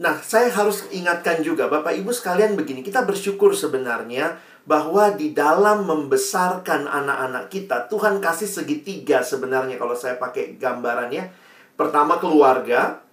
Nah, 0.00 0.16
saya 0.24 0.48
harus 0.48 0.88
ingatkan 0.88 1.44
juga 1.44 1.68
Bapak 1.68 1.92
Ibu 2.00 2.16
sekalian 2.16 2.56
begini, 2.56 2.80
kita 2.80 3.04
bersyukur 3.04 3.52
sebenarnya 3.52 4.40
bahwa 4.64 5.12
di 5.12 5.36
dalam 5.36 5.84
membesarkan 5.84 6.88
anak-anak 6.88 7.52
kita, 7.52 7.92
Tuhan 7.92 8.24
kasih 8.24 8.48
segitiga 8.48 9.20
sebenarnya 9.20 9.76
kalau 9.76 9.92
saya 9.92 10.16
pakai 10.16 10.56
gambarannya. 10.56 11.28
Pertama 11.76 12.16
keluarga, 12.16 13.04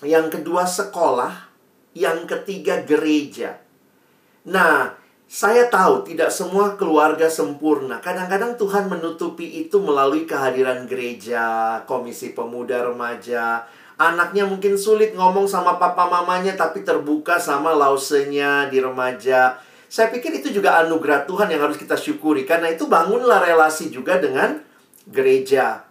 yang 0.00 0.32
kedua 0.32 0.64
sekolah, 0.64 1.49
yang 1.94 2.26
ketiga 2.26 2.82
gereja. 2.86 3.58
Nah, 4.46 4.94
saya 5.30 5.70
tahu 5.70 6.02
tidak 6.10 6.26
semua 6.34 6.74
keluarga 6.74 7.30
sempurna. 7.30 8.02
Kadang-kadang 8.02 8.58
Tuhan 8.58 8.90
menutupi 8.90 9.62
itu 9.62 9.78
melalui 9.78 10.26
kehadiran 10.26 10.90
gereja, 10.90 11.78
komisi 11.86 12.34
pemuda 12.34 12.82
remaja. 12.82 13.62
Anaknya 13.94 14.48
mungkin 14.48 14.74
sulit 14.74 15.14
ngomong 15.14 15.46
sama 15.46 15.78
papa 15.78 16.10
mamanya 16.10 16.58
tapi 16.58 16.82
terbuka 16.82 17.38
sama 17.38 17.70
lausenya 17.76 18.66
di 18.74 18.82
remaja. 18.82 19.60
Saya 19.86 20.10
pikir 20.10 20.34
itu 20.42 20.50
juga 20.50 20.82
anugerah 20.82 21.26
Tuhan 21.30 21.46
yang 21.46 21.62
harus 21.62 21.78
kita 21.78 21.94
syukuri. 21.94 22.42
Karena 22.42 22.66
itu 22.72 22.90
bangunlah 22.90 23.38
relasi 23.44 23.92
juga 23.92 24.18
dengan 24.18 24.58
gereja. 25.06 25.86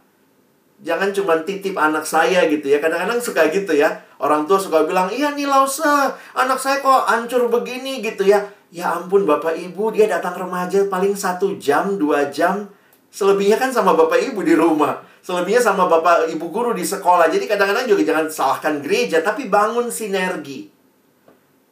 Jangan 0.83 1.15
cuma 1.15 1.39
titip 1.47 1.79
anak 1.79 2.03
saya 2.03 2.43
gitu 2.51 2.67
ya. 2.67 2.83
Kadang-kadang 2.83 3.23
suka 3.23 3.47
gitu 3.51 3.71
ya. 3.71 4.03
Orang 4.19 4.43
tua 4.43 4.59
suka 4.59 4.83
bilang, 4.83 5.07
iya 5.07 5.31
nih 5.31 5.47
Lausa, 5.47 6.11
anak 6.35 6.59
saya 6.59 6.83
kok 6.83 7.07
hancur 7.07 7.47
begini 7.47 8.03
gitu 8.03 8.27
ya. 8.27 8.43
Ya 8.67 8.91
ampun 8.91 9.23
Bapak 9.23 9.55
Ibu, 9.55 9.95
dia 9.95 10.11
datang 10.11 10.35
remaja 10.35 10.85
paling 10.91 11.15
satu 11.15 11.55
jam, 11.55 11.95
dua 11.95 12.27
jam. 12.27 12.67
Selebihnya 13.09 13.55
kan 13.55 13.71
sama 13.71 13.95
Bapak 13.95 14.19
Ibu 14.19 14.43
di 14.43 14.53
rumah. 14.59 15.01
Selebihnya 15.23 15.63
sama 15.63 15.87
Bapak 15.87 16.29
Ibu 16.29 16.51
guru 16.51 16.75
di 16.75 16.83
sekolah. 16.83 17.31
Jadi 17.31 17.47
kadang-kadang 17.47 17.87
juga 17.87 18.03
jangan 18.05 18.27
salahkan 18.29 18.83
gereja, 18.83 19.23
tapi 19.23 19.47
bangun 19.47 19.87
sinergi. 19.87 20.69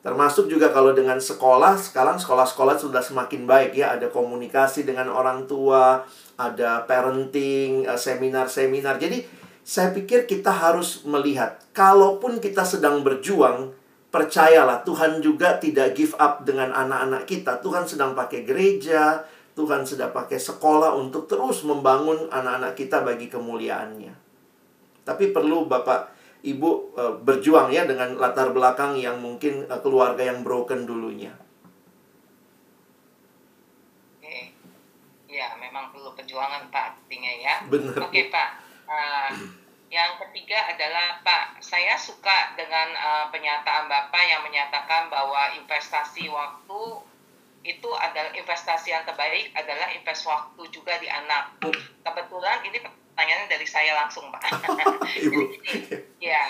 Termasuk 0.01 0.47
juga 0.47 0.71
kalau 0.71 0.95
dengan 0.95 1.19
sekolah, 1.19 1.75
sekarang 1.75 2.15
sekolah-sekolah 2.15 2.79
sudah 2.79 3.03
semakin 3.03 3.43
baik 3.43 3.75
ya. 3.75 3.99
Ada 3.99 4.07
komunikasi 4.07 4.87
dengan 4.87 5.11
orang 5.11 5.43
tua, 5.51 5.99
ada 6.39 6.87
parenting, 6.87 7.83
eh, 7.83 7.99
seminar-seminar. 7.99 8.95
Jadi 8.97 9.21
saya 9.67 9.91
pikir 9.91 10.23
kita 10.31 10.47
harus 10.47 11.03
melihat, 11.03 11.59
kalaupun 11.75 12.39
kita 12.39 12.63
sedang 12.63 13.03
berjuang, 13.03 13.75
percayalah 14.07 14.87
Tuhan 14.87 15.19
juga 15.19 15.59
tidak 15.59 15.91
give 15.91 16.15
up 16.15 16.47
dengan 16.47 16.71
anak-anak 16.71 17.27
kita. 17.27 17.59
Tuhan 17.59 17.83
sedang 17.83 18.15
pakai 18.15 18.47
gereja, 18.47 19.27
Tuhan 19.59 19.83
sedang 19.83 20.15
pakai 20.15 20.39
sekolah 20.39 20.95
untuk 20.95 21.27
terus 21.27 21.67
membangun 21.67 22.31
anak-anak 22.31 22.79
kita 22.79 23.03
bagi 23.03 23.27
kemuliaannya. 23.27 24.15
Tapi 25.03 25.35
perlu 25.35 25.67
Bapak 25.67 26.15
Ibu 26.47 26.69
eh, 26.95 27.13
berjuang 27.27 27.67
ya 27.67 27.83
dengan 27.83 28.15
latar 28.15 28.55
belakang 28.55 28.95
yang 28.95 29.19
mungkin 29.19 29.67
eh, 29.67 29.79
keluarga 29.83 30.23
yang 30.23 30.47
broken 30.47 30.87
dulunya. 30.87 31.35
Ya, 35.27 35.53
memang 35.59 35.91
perlu 35.91 36.15
perjuangan 36.15 36.71
Pak 36.71 37.03
artinya 37.03 37.31
ya. 37.35 37.55
Benar. 37.67 37.99
Oke 38.07 38.31
Pak. 38.31 38.49
Uh, 38.87 39.27
yang 39.87 40.19
ketiga 40.19 40.67
adalah 40.67 41.23
Pak, 41.23 41.63
saya 41.63 41.95
suka 41.95 42.57
dengan 42.59 42.91
uh, 42.95 43.25
pernyataan 43.31 43.87
Bapak 43.87 44.23
yang 44.27 44.43
menyatakan 44.43 45.07
bahwa 45.07 45.55
investasi 45.55 46.27
waktu 46.27 46.81
itu 47.63 47.89
adalah 47.95 48.31
investasi 48.35 48.95
yang 48.95 49.03
terbaik 49.03 49.51
adalah 49.55 49.91
invest 49.91 50.27
waktu 50.27 50.61
juga 50.71 50.99
di 50.99 51.07
anak. 51.07 51.55
Kebetulan 52.03 52.63
ini 52.67 52.83
pertanyaannya 52.83 53.47
dari 53.47 53.67
saya 53.67 53.95
langsung 53.95 54.27
Pak. 54.27 54.43
Jadi 55.15 55.43
ya, 56.19 56.43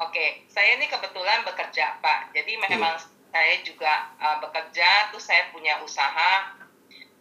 oke. 0.00 0.12
Okay. 0.12 0.44
Saya 0.52 0.76
ini 0.76 0.88
kebetulan 0.88 1.44
bekerja 1.48 1.96
Pak. 2.00 2.36
Jadi 2.36 2.60
memang 2.60 3.00
yeah. 3.00 3.32
saya 3.32 3.54
juga 3.64 3.92
uh, 4.20 4.36
bekerja, 4.44 5.12
tuh 5.12 5.20
saya 5.20 5.48
punya 5.48 5.80
usaha 5.80 6.60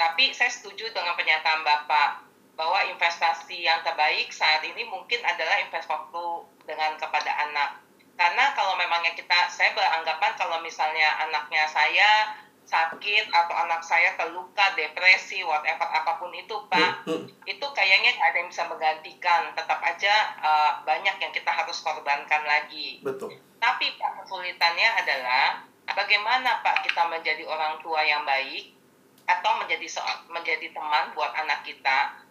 tapi 0.01 0.33
saya 0.33 0.49
setuju 0.49 0.89
dengan 0.89 1.13
pernyataan 1.13 1.61
Bapak 1.61 2.30
bahwa 2.61 2.77
investasi 2.93 3.65
yang 3.65 3.81
terbaik 3.81 4.29
saat 4.29 4.61
ini 4.61 4.85
mungkin 4.85 5.17
adalah 5.25 5.57
invest 5.65 5.89
waktu 5.89 6.45
dengan 6.69 6.93
kepada 7.01 7.33
anak. 7.49 7.81
Karena 8.13 8.53
kalau 8.53 8.77
memangnya 8.77 9.17
kita, 9.17 9.49
saya 9.49 9.73
beranggapan 9.73 10.37
kalau 10.37 10.61
misalnya 10.61 11.09
anaknya 11.25 11.65
saya 11.65 12.37
sakit 12.61 13.33
atau 13.33 13.55
anak 13.65 13.81
saya 13.81 14.13
terluka, 14.13 14.77
depresi, 14.77 15.41
whatever 15.41 15.89
apa 15.89 16.21
pun 16.21 16.29
itu, 16.37 16.53
Pak, 16.69 17.09
hmm, 17.09 17.25
hmm. 17.25 17.49
itu 17.49 17.65
kayaknya 17.73 18.13
ada 18.21 18.37
yang 18.37 18.53
bisa 18.53 18.69
menggantikan. 18.69 19.57
Tetap 19.57 19.81
aja 19.81 20.13
uh, 20.45 20.71
banyak 20.85 21.17
yang 21.17 21.33
kita 21.33 21.49
harus 21.49 21.81
korbankan 21.81 22.45
lagi. 22.45 23.01
Betul. 23.01 23.41
Tapi 23.57 23.97
Pak 23.97 24.21
kesulitannya 24.21 25.01
adalah 25.01 25.65
bagaimana 25.97 26.61
Pak 26.61 26.85
kita 26.85 27.09
menjadi 27.09 27.41
orang 27.49 27.81
tua 27.81 28.05
yang 28.05 28.21
baik 28.21 28.77
atau 29.25 29.57
menjadi 29.57 29.89
menjadi 30.29 30.69
teman 30.69 31.09
buat 31.17 31.33
anak 31.33 31.65
kita 31.65 32.21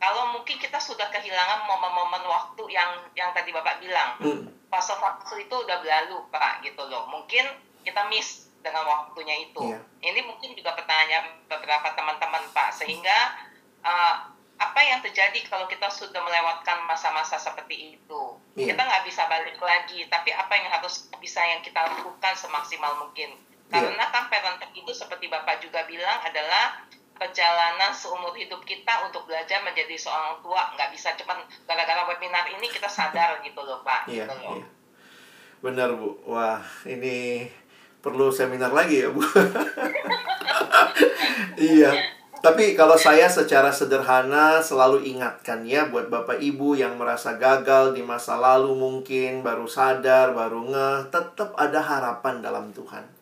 kalau 0.00 0.32
mungkin 0.32 0.56
kita 0.56 0.80
sudah 0.80 1.12
kehilangan 1.12 1.68
momen-momen 1.68 2.24
waktu 2.24 2.62
yang 2.72 3.04
yang 3.12 3.30
tadi 3.36 3.52
bapak 3.52 3.84
bilang 3.84 4.16
hmm. 4.18 4.48
fase-fase 4.72 5.36
itu 5.44 5.52
udah 5.52 5.76
berlalu 5.84 6.24
pak 6.32 6.64
gitu 6.64 6.80
loh 6.88 7.04
mungkin 7.12 7.44
kita 7.84 8.08
miss 8.08 8.48
dengan 8.64 8.84
waktunya 8.88 9.44
itu 9.44 9.76
yeah. 9.76 9.80
ini 10.00 10.24
mungkin 10.24 10.56
juga 10.56 10.72
pertanyaan 10.72 11.44
beberapa 11.48 11.92
teman-teman 11.92 12.44
pak 12.56 12.72
sehingga 12.76 13.36
uh, 13.84 14.32
apa 14.60 14.80
yang 14.84 15.00
terjadi 15.00 15.40
kalau 15.48 15.64
kita 15.64 15.88
sudah 15.88 16.20
melewatkan 16.20 16.84
masa-masa 16.84 17.36
seperti 17.36 18.00
itu 18.00 18.22
yeah. 18.56 18.72
kita 18.72 18.80
nggak 18.80 19.04
bisa 19.04 19.28
balik 19.28 19.56
lagi 19.60 20.08
tapi 20.08 20.32
apa 20.32 20.52
yang 20.56 20.68
harus 20.72 21.12
bisa 21.20 21.44
yang 21.44 21.60
kita 21.60 21.80
lakukan 21.84 22.34
semaksimal 22.36 23.04
mungkin 23.04 23.36
Iya. 23.70 23.86
Karena 23.86 24.04
kan 24.10 24.26
parenting 24.26 24.74
itu 24.74 24.90
seperti 24.90 25.30
Bapak 25.30 25.62
juga 25.62 25.86
bilang 25.86 26.18
adalah 26.26 26.82
perjalanan 27.20 27.92
seumur 27.92 28.32
hidup 28.32 28.64
kita 28.64 29.04
untuk 29.04 29.28
belajar 29.28 29.60
menjadi 29.60 29.92
seorang 29.92 30.40
tua 30.40 30.72
nggak 30.72 30.88
bisa 30.88 31.12
cuma 31.20 31.36
gara-gara 31.68 32.08
webinar 32.08 32.48
ini 32.48 32.64
kita 32.72 32.88
sadar 32.88 33.36
gitu 33.46 33.60
loh 33.60 33.84
pak 33.84 34.08
iya, 34.08 34.24
gitu 34.24 34.34
loh. 34.40 34.56
iya. 34.56 34.66
benar 35.60 35.92
bu 35.92 36.16
wah 36.24 36.64
ini 36.88 37.44
perlu 38.00 38.32
seminar 38.32 38.72
lagi 38.72 39.04
ya 39.04 39.12
bu 39.12 39.20
iya 41.76 41.92
tapi 42.40 42.72
kalau 42.72 42.96
saya 42.96 43.28
secara 43.28 43.68
sederhana 43.68 44.64
selalu 44.64 45.04
ingatkan 45.04 45.60
ya 45.68 45.92
buat 45.92 46.08
bapak 46.08 46.40
ibu 46.40 46.72
yang 46.72 46.96
merasa 46.96 47.36
gagal 47.36 47.92
di 47.92 48.00
masa 48.00 48.40
lalu 48.40 48.72
mungkin 48.72 49.44
baru 49.44 49.68
sadar 49.68 50.32
baru 50.32 50.72
ngeh 50.72 51.12
tetap 51.12 51.52
ada 51.60 51.84
harapan 51.84 52.40
dalam 52.40 52.72
Tuhan 52.72 53.20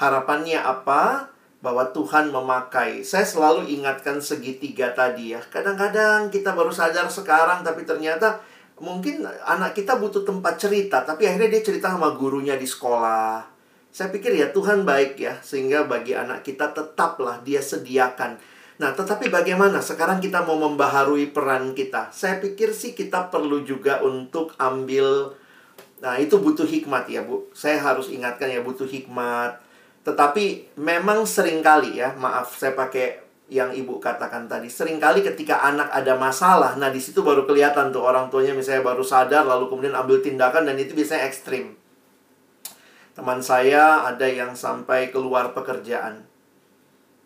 Harapannya 0.00 0.56
apa? 0.56 1.28
Bahwa 1.60 1.84
Tuhan 1.92 2.32
memakai. 2.32 3.04
Saya 3.04 3.28
selalu 3.28 3.68
ingatkan 3.68 4.16
segitiga 4.20 4.96
tadi 4.96 5.36
ya. 5.36 5.40
Kadang-kadang 5.44 6.32
kita 6.32 6.56
baru 6.56 6.72
sadar 6.72 7.06
sekarang 7.12 7.60
tapi 7.60 7.84
ternyata 7.84 8.40
mungkin 8.80 9.28
anak 9.44 9.76
kita 9.76 10.00
butuh 10.00 10.24
tempat 10.24 10.56
cerita, 10.56 11.04
tapi 11.04 11.28
akhirnya 11.28 11.52
dia 11.52 11.62
cerita 11.62 11.92
sama 11.92 12.16
gurunya 12.16 12.56
di 12.56 12.64
sekolah. 12.64 13.44
Saya 13.92 14.08
pikir 14.08 14.32
ya 14.40 14.48
Tuhan 14.50 14.88
baik 14.88 15.20
ya, 15.20 15.36
sehingga 15.44 15.84
bagi 15.84 16.16
anak 16.16 16.42
kita 16.42 16.72
tetaplah 16.72 17.44
dia 17.44 17.60
sediakan. 17.60 18.40
Nah, 18.80 18.96
tetapi 18.96 19.28
bagaimana 19.28 19.84
sekarang 19.84 20.24
kita 20.24 20.40
mau 20.48 20.56
membaharui 20.56 21.28
peran 21.28 21.76
kita? 21.76 22.08
Saya 22.08 22.40
pikir 22.40 22.72
sih 22.72 22.96
kita 22.96 23.28
perlu 23.28 23.60
juga 23.62 24.00
untuk 24.00 24.56
ambil 24.56 25.36
Nah, 26.00 26.16
itu 26.16 26.40
butuh 26.40 26.64
hikmat 26.64 27.12
ya, 27.12 27.20
Bu. 27.20 27.52
Saya 27.52 27.76
harus 27.76 28.08
ingatkan 28.08 28.48
ya 28.48 28.64
butuh 28.64 28.88
hikmat 28.88 29.60
tetapi 30.00 30.76
memang 30.80 31.28
sering 31.28 31.60
kali 31.60 32.00
ya, 32.00 32.16
maaf 32.16 32.56
saya 32.56 32.72
pakai 32.72 33.20
yang 33.50 33.74
ibu 33.74 33.98
katakan 33.98 34.46
tadi, 34.46 34.70
sering 34.70 35.02
kali 35.02 35.26
ketika 35.26 35.60
anak 35.60 35.90
ada 35.90 36.14
masalah, 36.14 36.78
nah 36.78 36.88
di 36.88 37.02
situ 37.02 37.20
baru 37.20 37.44
kelihatan 37.44 37.90
tuh 37.90 38.06
orang 38.06 38.30
tuanya 38.30 38.54
misalnya 38.54 38.86
baru 38.86 39.02
sadar 39.02 39.42
lalu 39.42 39.66
kemudian 39.66 39.92
ambil 39.98 40.22
tindakan 40.22 40.70
dan 40.70 40.78
itu 40.78 40.94
biasanya 40.94 41.26
ekstrim. 41.26 41.74
Teman 43.12 43.42
saya 43.42 44.06
ada 44.06 44.24
yang 44.24 44.54
sampai 44.54 45.10
keluar 45.10 45.50
pekerjaan. 45.50 46.24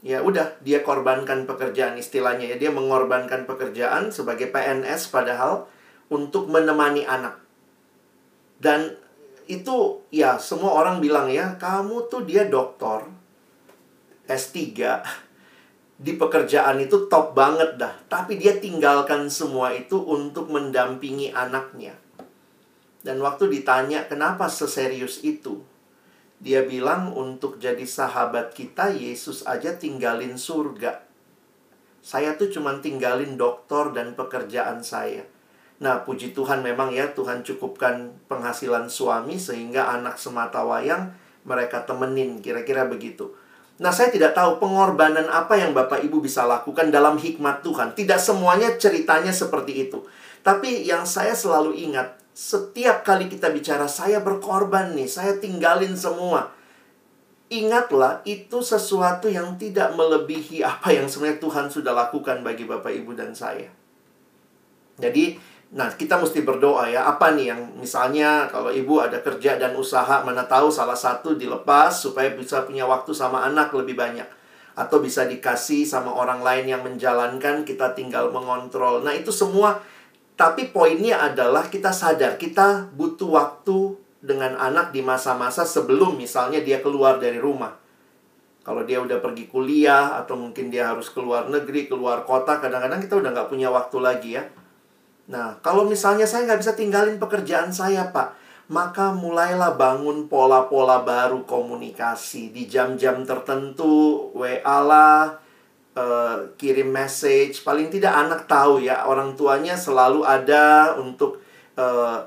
Ya 0.01 0.25
udah, 0.25 0.57
dia 0.65 0.81
korbankan 0.81 1.45
pekerjaan 1.45 1.95
istilahnya 2.01 2.51
ya, 2.53 2.57
dia 2.57 2.73
mengorbankan 2.73 3.45
pekerjaan 3.45 4.11
sebagai 4.11 4.49
PNS 4.49 5.13
padahal 5.13 5.69
untuk 6.09 6.49
menemani 6.49 7.05
anak. 7.05 7.41
Dan 8.59 8.97
itu 9.45 10.01
ya 10.09 10.41
semua 10.41 10.73
orang 10.73 11.05
bilang 11.05 11.29
ya 11.29 11.61
kamu 11.61 12.09
tuh 12.09 12.25
dia 12.25 12.49
dokter 12.49 13.05
S3 14.25 14.57
di 16.01 16.17
pekerjaan 16.17 16.81
itu 16.81 17.07
top 17.13 17.37
banget 17.37 17.77
dah. 17.77 17.95
Tapi 18.09 18.41
dia 18.41 18.57
tinggalkan 18.57 19.29
semua 19.29 19.77
itu 19.77 20.01
untuk 20.01 20.49
mendampingi 20.49 21.31
anaknya. 21.31 21.95
Dan 23.05 23.21
waktu 23.21 23.53
ditanya 23.53 24.09
kenapa 24.09 24.49
seserius 24.49 25.21
itu? 25.21 25.61
Dia 26.41 26.65
bilang 26.65 27.13
untuk 27.13 27.61
jadi 27.61 27.85
sahabat 27.85 28.57
kita 28.57 28.97
Yesus 28.97 29.45
aja 29.45 29.77
tinggalin 29.77 30.41
surga. 30.41 31.05
Saya 32.05 32.37
tuh 32.37 32.53
cuma 32.53 32.81
tinggalin 32.81 33.37
dokter 33.37 33.93
dan 33.93 34.13
pekerjaan 34.17 34.85
saya 34.85 35.34
Nah, 35.83 36.07
puji 36.07 36.31
Tuhan 36.31 36.63
memang 36.63 36.95
ya 36.95 37.11
Tuhan 37.11 37.43
cukupkan 37.43 38.15
penghasilan 38.31 38.87
suami 38.87 39.35
sehingga 39.35 39.91
anak 39.91 40.15
semata 40.23 40.63
wayang 40.63 41.11
mereka 41.43 41.83
temenin 41.83 42.39
kira-kira 42.39 42.87
begitu. 42.87 43.35
Nah, 43.83 43.91
saya 43.91 44.15
tidak 44.15 44.39
tahu 44.39 44.63
pengorbanan 44.63 45.27
apa 45.27 45.59
yang 45.59 45.75
Bapak 45.75 46.07
Ibu 46.07 46.23
bisa 46.23 46.47
lakukan 46.47 46.95
dalam 46.95 47.19
hikmat 47.19 47.67
Tuhan. 47.67 47.91
Tidak 47.99 48.23
semuanya 48.23 48.79
ceritanya 48.79 49.35
seperti 49.35 49.91
itu. 49.91 50.07
Tapi 50.47 50.87
yang 50.87 51.03
saya 51.03 51.35
selalu 51.35 51.75
ingat, 51.75 52.23
setiap 52.31 53.03
kali 53.03 53.27
kita 53.27 53.51
bicara 53.51 53.91
saya 53.91 54.23
berkorban 54.23 54.95
nih, 54.95 55.11
saya 55.11 55.43
tinggalin 55.43 55.99
semua. 55.99 56.55
Ingatlah 57.51 58.23
itu 58.23 58.63
sesuatu 58.63 59.27
yang 59.27 59.59
tidak 59.59 59.91
melebihi 59.99 60.63
apa 60.63 60.95
yang 60.95 61.11
sebenarnya 61.11 61.43
Tuhan 61.43 61.67
sudah 61.67 61.93
lakukan 61.95 62.47
bagi 62.47 62.71
Bapak 62.71 62.95
Ibu 62.95 63.19
dan 63.19 63.35
saya. 63.35 63.71
Jadi 65.03 65.35
Nah, 65.75 65.91
kita 65.91 66.23
mesti 66.23 66.47
berdoa 66.47 66.87
ya. 66.87 67.03
Apa 67.03 67.35
nih 67.35 67.51
yang 67.51 67.61
misalnya 67.83 68.47
kalau 68.47 68.71
ibu 68.71 69.03
ada 69.03 69.19
kerja 69.19 69.59
dan 69.59 69.75
usaha, 69.75 70.23
mana 70.23 70.47
tahu 70.47 70.71
salah 70.71 70.95
satu 70.95 71.35
dilepas 71.35 71.91
supaya 71.91 72.31
bisa 72.31 72.63
punya 72.63 72.87
waktu 72.87 73.11
sama 73.11 73.43
anak 73.43 73.75
lebih 73.75 73.99
banyak. 73.99 74.27
Atau 74.79 75.03
bisa 75.03 75.27
dikasih 75.27 75.83
sama 75.83 76.15
orang 76.15 76.47
lain 76.47 76.71
yang 76.71 76.83
menjalankan, 76.87 77.67
kita 77.67 77.91
tinggal 77.99 78.31
mengontrol. 78.31 79.03
Nah, 79.03 79.19
itu 79.19 79.35
semua. 79.35 79.83
Tapi 80.39 80.71
poinnya 80.71 81.19
adalah 81.27 81.67
kita 81.67 81.91
sadar, 81.91 82.39
kita 82.39 82.95
butuh 82.95 83.35
waktu 83.35 83.99
dengan 84.23 84.55
anak 84.55 84.95
di 84.95 85.03
masa-masa 85.03 85.67
sebelum 85.67 86.19
misalnya 86.19 86.63
dia 86.63 86.83
keluar 86.83 87.19
dari 87.19 87.39
rumah. 87.39 87.75
Kalau 88.63 88.83
dia 88.87 89.03
udah 89.03 89.19
pergi 89.23 89.47
kuliah, 89.51 90.19
atau 90.19 90.39
mungkin 90.39 90.71
dia 90.71 90.91
harus 90.91 91.11
keluar 91.11 91.51
negeri, 91.51 91.87
keluar 91.87 92.27
kota, 92.27 92.59
kadang-kadang 92.59 92.99
kita 93.03 93.15
udah 93.19 93.31
nggak 93.31 93.49
punya 93.51 93.71
waktu 93.71 93.99
lagi 94.03 94.31
ya 94.39 94.43
Nah, 95.25 95.57
kalau 95.65 95.89
misalnya 95.89 96.29
saya 96.29 96.45
nggak 96.45 96.61
bisa 96.61 96.73
tinggalin 96.77 97.17
pekerjaan 97.17 97.73
saya, 97.73 98.13
Pak, 98.13 98.37
maka 98.69 99.13
mulailah 99.13 99.77
bangun 99.77 100.29
pola-pola 100.29 101.01
baru 101.01 101.45
komunikasi 101.49 102.53
di 102.53 102.69
jam-jam 102.69 103.25
tertentu, 103.25 104.29
WA 104.37 104.79
lah, 104.85 105.41
uh, 105.97 106.37
kirim 106.61 106.93
message. 106.93 107.65
Paling 107.65 107.89
tidak 107.89 108.13
anak 108.13 108.45
tahu 108.45 108.85
ya, 108.85 109.09
orang 109.09 109.33
tuanya 109.33 109.77
selalu 109.77 110.25
ada 110.25 110.97
untuk 111.01 111.41
uh, 111.77 112.21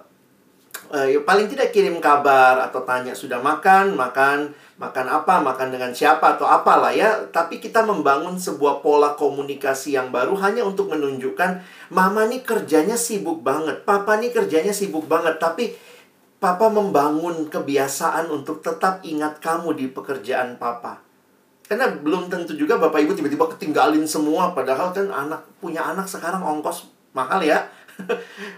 uh, 0.89 1.07
paling 1.21 1.47
tidak 1.49 1.69
kirim 1.69 2.01
kabar 2.01 2.65
atau 2.65 2.81
tanya 2.81 3.13
sudah 3.13 3.37
makan, 3.37 3.93
makan 3.93 4.53
makan 4.77 5.09
apa, 5.09 5.41
makan 5.41 5.73
dengan 5.73 5.91
siapa 5.91 6.37
atau 6.37 6.45
apalah 6.45 6.93
ya. 6.93 7.27
Tapi 7.33 7.57
kita 7.57 7.81
membangun 7.83 8.37
sebuah 8.37 8.85
pola 8.85 9.17
komunikasi 9.17 9.97
yang 9.97 10.13
baru 10.13 10.37
hanya 10.41 10.63
untuk 10.63 10.93
menunjukkan 10.93 11.61
mama 11.93 12.29
nih 12.29 12.45
kerjanya 12.45 12.95
sibuk 12.95 13.41
banget, 13.41 13.83
papa 13.83 14.17
nih 14.21 14.29
kerjanya 14.29 14.71
sibuk 14.71 15.09
banget, 15.09 15.41
tapi 15.41 15.73
papa 16.37 16.69
membangun 16.69 17.49
kebiasaan 17.49 18.29
untuk 18.29 18.61
tetap 18.61 19.01
ingat 19.01 19.41
kamu 19.41 19.73
di 19.73 19.85
pekerjaan 19.89 20.61
papa. 20.61 21.01
Karena 21.67 21.91
belum 21.91 22.31
tentu 22.31 22.55
juga 22.55 22.79
bapak 22.79 23.03
ibu 23.03 23.11
tiba-tiba 23.11 23.43
ketinggalin 23.51 24.07
semua 24.07 24.55
padahal 24.55 24.95
kan 24.95 25.11
anak 25.11 25.43
punya 25.59 25.83
anak 25.83 26.07
sekarang 26.07 26.39
ongkos 26.39 26.87
mahal 27.11 27.43
ya 27.43 27.67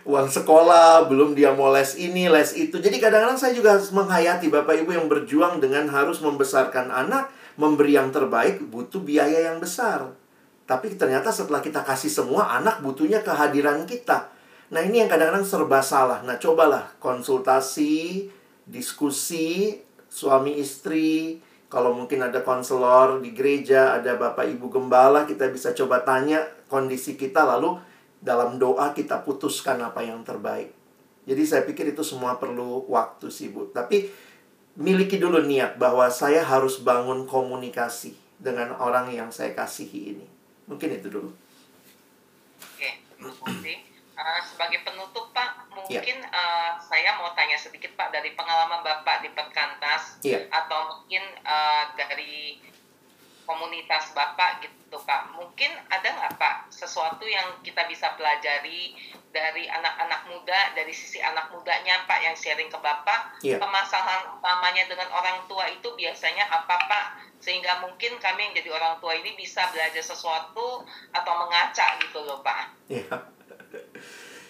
uang 0.10 0.30
sekolah, 0.30 1.08
belum 1.08 1.36
dia 1.36 1.56
mau 1.56 1.72
les 1.72 1.96
ini, 1.96 2.28
les 2.28 2.52
itu. 2.56 2.78
Jadi 2.80 2.98
kadang-kadang 3.00 3.40
saya 3.40 3.54
juga 3.56 3.80
menghayati 3.80 4.52
Bapak 4.52 4.76
Ibu 4.84 4.92
yang 4.96 5.08
berjuang 5.08 5.64
dengan 5.64 5.88
harus 5.90 6.20
membesarkan 6.20 6.92
anak, 6.92 7.32
memberi 7.56 7.96
yang 7.96 8.12
terbaik, 8.12 8.64
butuh 8.68 9.04
biaya 9.04 9.52
yang 9.52 9.60
besar. 9.60 10.12
Tapi 10.70 10.94
ternyata 10.94 11.34
setelah 11.34 11.64
kita 11.66 11.82
kasih 11.82 12.12
semua, 12.12 12.54
anak 12.54 12.86
butuhnya 12.86 13.26
kehadiran 13.26 13.90
kita. 13.90 14.30
Nah 14.70 14.86
ini 14.86 15.02
yang 15.02 15.10
kadang-kadang 15.10 15.48
serba 15.48 15.82
salah. 15.82 16.22
Nah 16.22 16.38
cobalah 16.38 16.94
konsultasi, 17.02 18.30
diskusi, 18.70 19.82
suami 20.06 20.62
istri, 20.62 21.42
kalau 21.70 21.94
mungkin 21.94 22.22
ada 22.22 22.42
konselor 22.42 23.22
di 23.22 23.34
gereja, 23.34 23.98
ada 23.98 24.18
bapak 24.18 24.46
ibu 24.58 24.70
gembala, 24.74 25.26
kita 25.26 25.50
bisa 25.50 25.74
coba 25.74 26.02
tanya 26.02 26.42
kondisi 26.66 27.18
kita 27.18 27.46
lalu 27.46 27.78
dalam 28.20 28.60
doa 28.60 28.92
kita 28.92 29.24
putuskan 29.24 29.80
apa 29.80 30.04
yang 30.04 30.22
terbaik. 30.28 30.76
Jadi 31.24 31.44
saya 31.46 31.64
pikir 31.64 31.96
itu 31.96 32.04
semua 32.04 32.36
perlu 32.36 32.84
waktu 32.92 33.32
sih 33.32 33.52
Bu. 33.52 33.72
Tapi 33.72 34.12
miliki 34.80 35.20
dulu 35.20 35.44
niat 35.44 35.76
bahwa 35.76 36.08
saya 36.12 36.44
harus 36.44 36.80
bangun 36.80 37.28
komunikasi 37.28 38.16
dengan 38.40 38.76
orang 38.80 39.12
yang 39.12 39.30
saya 39.30 39.52
kasihi 39.56 40.16
ini. 40.16 40.28
Mungkin 40.66 41.00
itu 41.00 41.12
dulu. 41.12 41.32
Oke, 42.60 42.90
Oke. 43.20 43.74
Uh, 44.20 44.42
sebagai 44.44 44.84
penutup 44.84 45.32
Pak, 45.32 45.72
mungkin 45.72 46.18
ya. 46.20 46.28
uh, 46.28 46.72
saya 46.76 47.16
mau 47.16 47.32
tanya 47.32 47.56
sedikit 47.56 47.96
Pak 47.96 48.12
dari 48.12 48.36
pengalaman 48.36 48.84
Bapak 48.84 49.24
di 49.24 49.32
Perkantas 49.32 50.20
ya. 50.20 50.44
atau 50.52 50.92
mungkin 50.92 51.24
uh, 51.48 51.88
dari 51.96 52.60
komunitas 53.50 54.14
Bapak 54.14 54.62
gitu 54.62 55.02
Pak. 55.02 55.34
Mungkin 55.34 55.74
ada 55.90 56.06
nggak 56.06 56.38
Pak 56.38 56.70
sesuatu 56.70 57.26
yang 57.26 57.58
kita 57.66 57.90
bisa 57.90 58.14
pelajari 58.14 58.94
dari 59.34 59.66
anak-anak 59.66 60.30
muda, 60.30 60.78
dari 60.78 60.94
sisi 60.94 61.18
anak 61.18 61.50
mudanya 61.50 62.06
Pak 62.06 62.22
yang 62.22 62.38
sharing 62.38 62.70
ke 62.70 62.78
Bapak, 62.78 63.42
yeah. 63.42 63.58
permasalahan 63.58 64.38
utamanya 64.38 64.86
dengan 64.86 65.10
orang 65.10 65.50
tua 65.50 65.66
itu 65.66 65.90
biasanya 65.98 66.46
apa 66.46 66.78
Pak? 66.86 67.06
Sehingga 67.42 67.82
mungkin 67.82 68.22
kami 68.22 68.50
yang 68.50 68.54
jadi 68.62 68.70
orang 68.70 69.02
tua 69.02 69.18
ini 69.18 69.34
bisa 69.34 69.66
belajar 69.74 70.06
sesuatu 70.06 70.86
atau 71.10 71.34
mengaca 71.42 71.88
gitu 72.06 72.22
loh 72.22 72.46
Pak. 72.46 72.62
Yeah. 72.86 73.18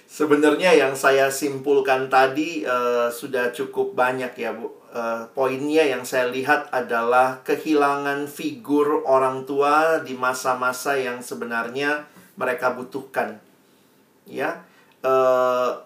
Sebenarnya 0.09 0.73
yang 0.73 0.97
saya 0.97 1.29
simpulkan 1.29 2.09
tadi 2.09 2.65
uh, 2.65 3.13
sudah 3.13 3.53
cukup 3.53 3.93
banyak 3.93 4.33
ya 4.41 4.57
Bu 4.57 4.79
uh, 4.89 5.29
poinnya 5.37 5.85
yang 5.85 6.01
saya 6.01 6.33
lihat 6.33 6.73
adalah 6.73 7.45
kehilangan 7.45 8.25
figur 8.25 9.05
orang 9.05 9.45
tua 9.45 10.01
di 10.01 10.17
masa-masa 10.17 10.97
yang 10.97 11.21
sebenarnya 11.21 12.09
mereka 12.41 12.73
butuhkan, 12.73 13.37
ya. 14.25 14.65
Uh, 15.05 15.77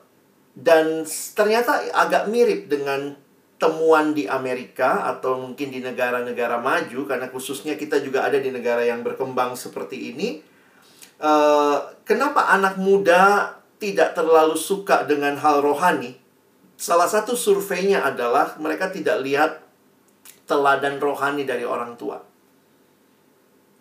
dan 0.56 1.04
ternyata 1.36 1.82
agak 1.92 2.30
mirip 2.30 2.70
dengan 2.70 3.18
temuan 3.58 4.16
di 4.16 4.30
Amerika 4.30 5.08
atau 5.08 5.40
mungkin 5.40 5.68
di 5.68 5.80
negara-negara 5.84 6.64
maju 6.64 7.00
karena 7.10 7.28
khususnya 7.28 7.76
kita 7.76 8.00
juga 8.00 8.28
ada 8.28 8.38
di 8.38 8.54
negara 8.56 8.86
yang 8.86 9.02
berkembang 9.02 9.58
seperti 9.60 10.16
ini. 10.16 10.40
Uh, 11.20 11.80
kenapa 12.04 12.52
anak 12.52 12.76
muda 12.76 13.56
tidak 13.84 14.16
terlalu 14.16 14.56
suka 14.56 15.04
dengan 15.04 15.36
hal 15.36 15.60
rohani? 15.60 16.16
Salah 16.80 17.12
satu 17.12 17.36
surveinya 17.36 18.08
adalah 18.08 18.56
mereka 18.56 18.88
tidak 18.88 19.20
lihat 19.20 19.60
teladan 20.48 21.04
rohani 21.04 21.44
dari 21.44 21.68
orang 21.68 22.00
tua. 22.00 22.24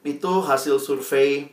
Itu 0.03 0.43
hasil 0.43 0.83
survei 0.83 1.47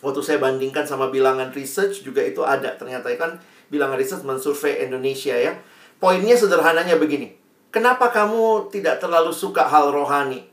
waktu 0.00 0.20
saya 0.24 0.40
bandingkan 0.40 0.88
sama 0.88 1.12
bilangan 1.12 1.52
research 1.52 2.00
juga 2.00 2.24
itu 2.24 2.40
ada. 2.40 2.72
Ternyata 2.74 3.12
kan 3.20 3.36
bilangan 3.68 4.00
research 4.00 4.24
mensurvei 4.24 4.88
Indonesia 4.88 5.36
ya. 5.36 5.60
Poinnya 6.00 6.36
sederhananya 6.36 6.96
begini. 6.96 7.36
Kenapa 7.72 8.08
kamu 8.08 8.72
tidak 8.72 9.04
terlalu 9.04 9.36
suka 9.36 9.68
hal 9.68 9.92
rohani? 9.92 10.48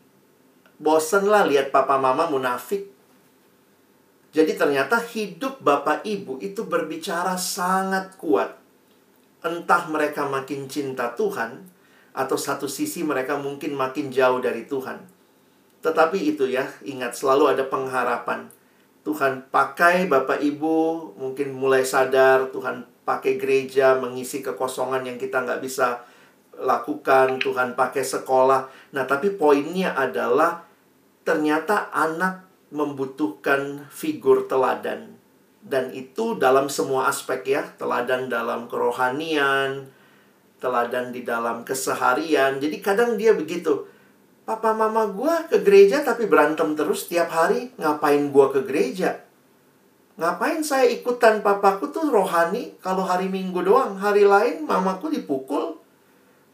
Bosenlah 0.79 1.47
lihat 1.47 1.71
papa 1.71 1.95
mama 1.95 2.27
munafik. 2.27 2.92
Jadi 4.33 4.57
ternyata 4.57 4.97
hidup 4.97 5.61
bapak 5.61 6.01
ibu 6.09 6.41
itu 6.41 6.65
berbicara 6.65 7.37
sangat 7.37 8.17
kuat 8.17 8.57
entah 9.45 9.85
mereka 9.91 10.25
makin 10.25 10.65
cinta 10.65 11.13
Tuhan 11.13 11.69
atau 12.17 12.37
satu 12.37 12.65
sisi 12.65 13.05
mereka 13.05 13.37
mungkin 13.37 13.77
makin 13.77 14.09
jauh 14.09 14.41
dari 14.41 14.65
Tuhan. 14.65 15.05
Tetapi 15.83 16.17
itu 16.17 16.47
ya, 16.47 16.65
ingat 16.81 17.13
selalu 17.13 17.53
ada 17.53 17.67
pengharapan. 17.67 18.47
Tuhan 19.03 19.51
pakai 19.51 20.07
Bapak 20.07 20.39
Ibu 20.39 21.11
mungkin 21.19 21.51
mulai 21.51 21.83
sadar 21.83 22.47
Tuhan 22.55 22.87
pakai 23.03 23.35
gereja 23.35 23.99
mengisi 23.99 24.39
kekosongan 24.39 25.03
yang 25.03 25.19
kita 25.19 25.43
nggak 25.43 25.59
bisa 25.59 26.07
lakukan 26.55 27.35
Tuhan 27.43 27.75
pakai 27.75 27.99
sekolah 27.99 28.71
nah 28.95 29.03
tapi 29.03 29.35
poinnya 29.35 29.91
adalah 29.91 30.63
ternyata 31.27 31.91
anak 31.91 32.47
membutuhkan 32.73 33.85
figur 33.93 34.49
teladan. 34.49 35.15
Dan 35.63 35.93
itu 35.95 36.35
dalam 36.35 36.67
semua 36.67 37.07
aspek 37.07 37.55
ya 37.55 37.63
teladan 37.79 38.27
dalam 38.27 38.67
kerohanian 38.67 39.87
teladan 40.63 41.11
di 41.11 41.27
dalam 41.27 41.67
keseharian. 41.67 42.63
Jadi 42.63 42.79
kadang 42.79 43.19
dia 43.19 43.35
begitu 43.35 43.83
papa 44.47 44.71
mama 44.71 45.11
gue 45.11 45.35
ke 45.51 45.57
gereja 45.59 46.03
tapi 46.07 46.27
berantem 46.27 46.71
terus 46.79 47.11
tiap 47.11 47.27
hari 47.35 47.75
ngapain 47.75 48.31
gue 48.31 48.47
ke 48.55 48.61
gereja? 48.63 49.19
Ngapain 50.15 50.63
saya 50.63 50.87
ikutan 50.87 51.43
papaku 51.43 51.91
tuh 51.91 52.07
rohani 52.07 52.79
kalau 52.79 53.03
hari 53.03 53.27
minggu 53.27 53.59
doang? 53.59 53.99
Hari 53.99 54.23
lain 54.23 54.63
mamaku 54.63 55.11
dipukul. 55.11 55.83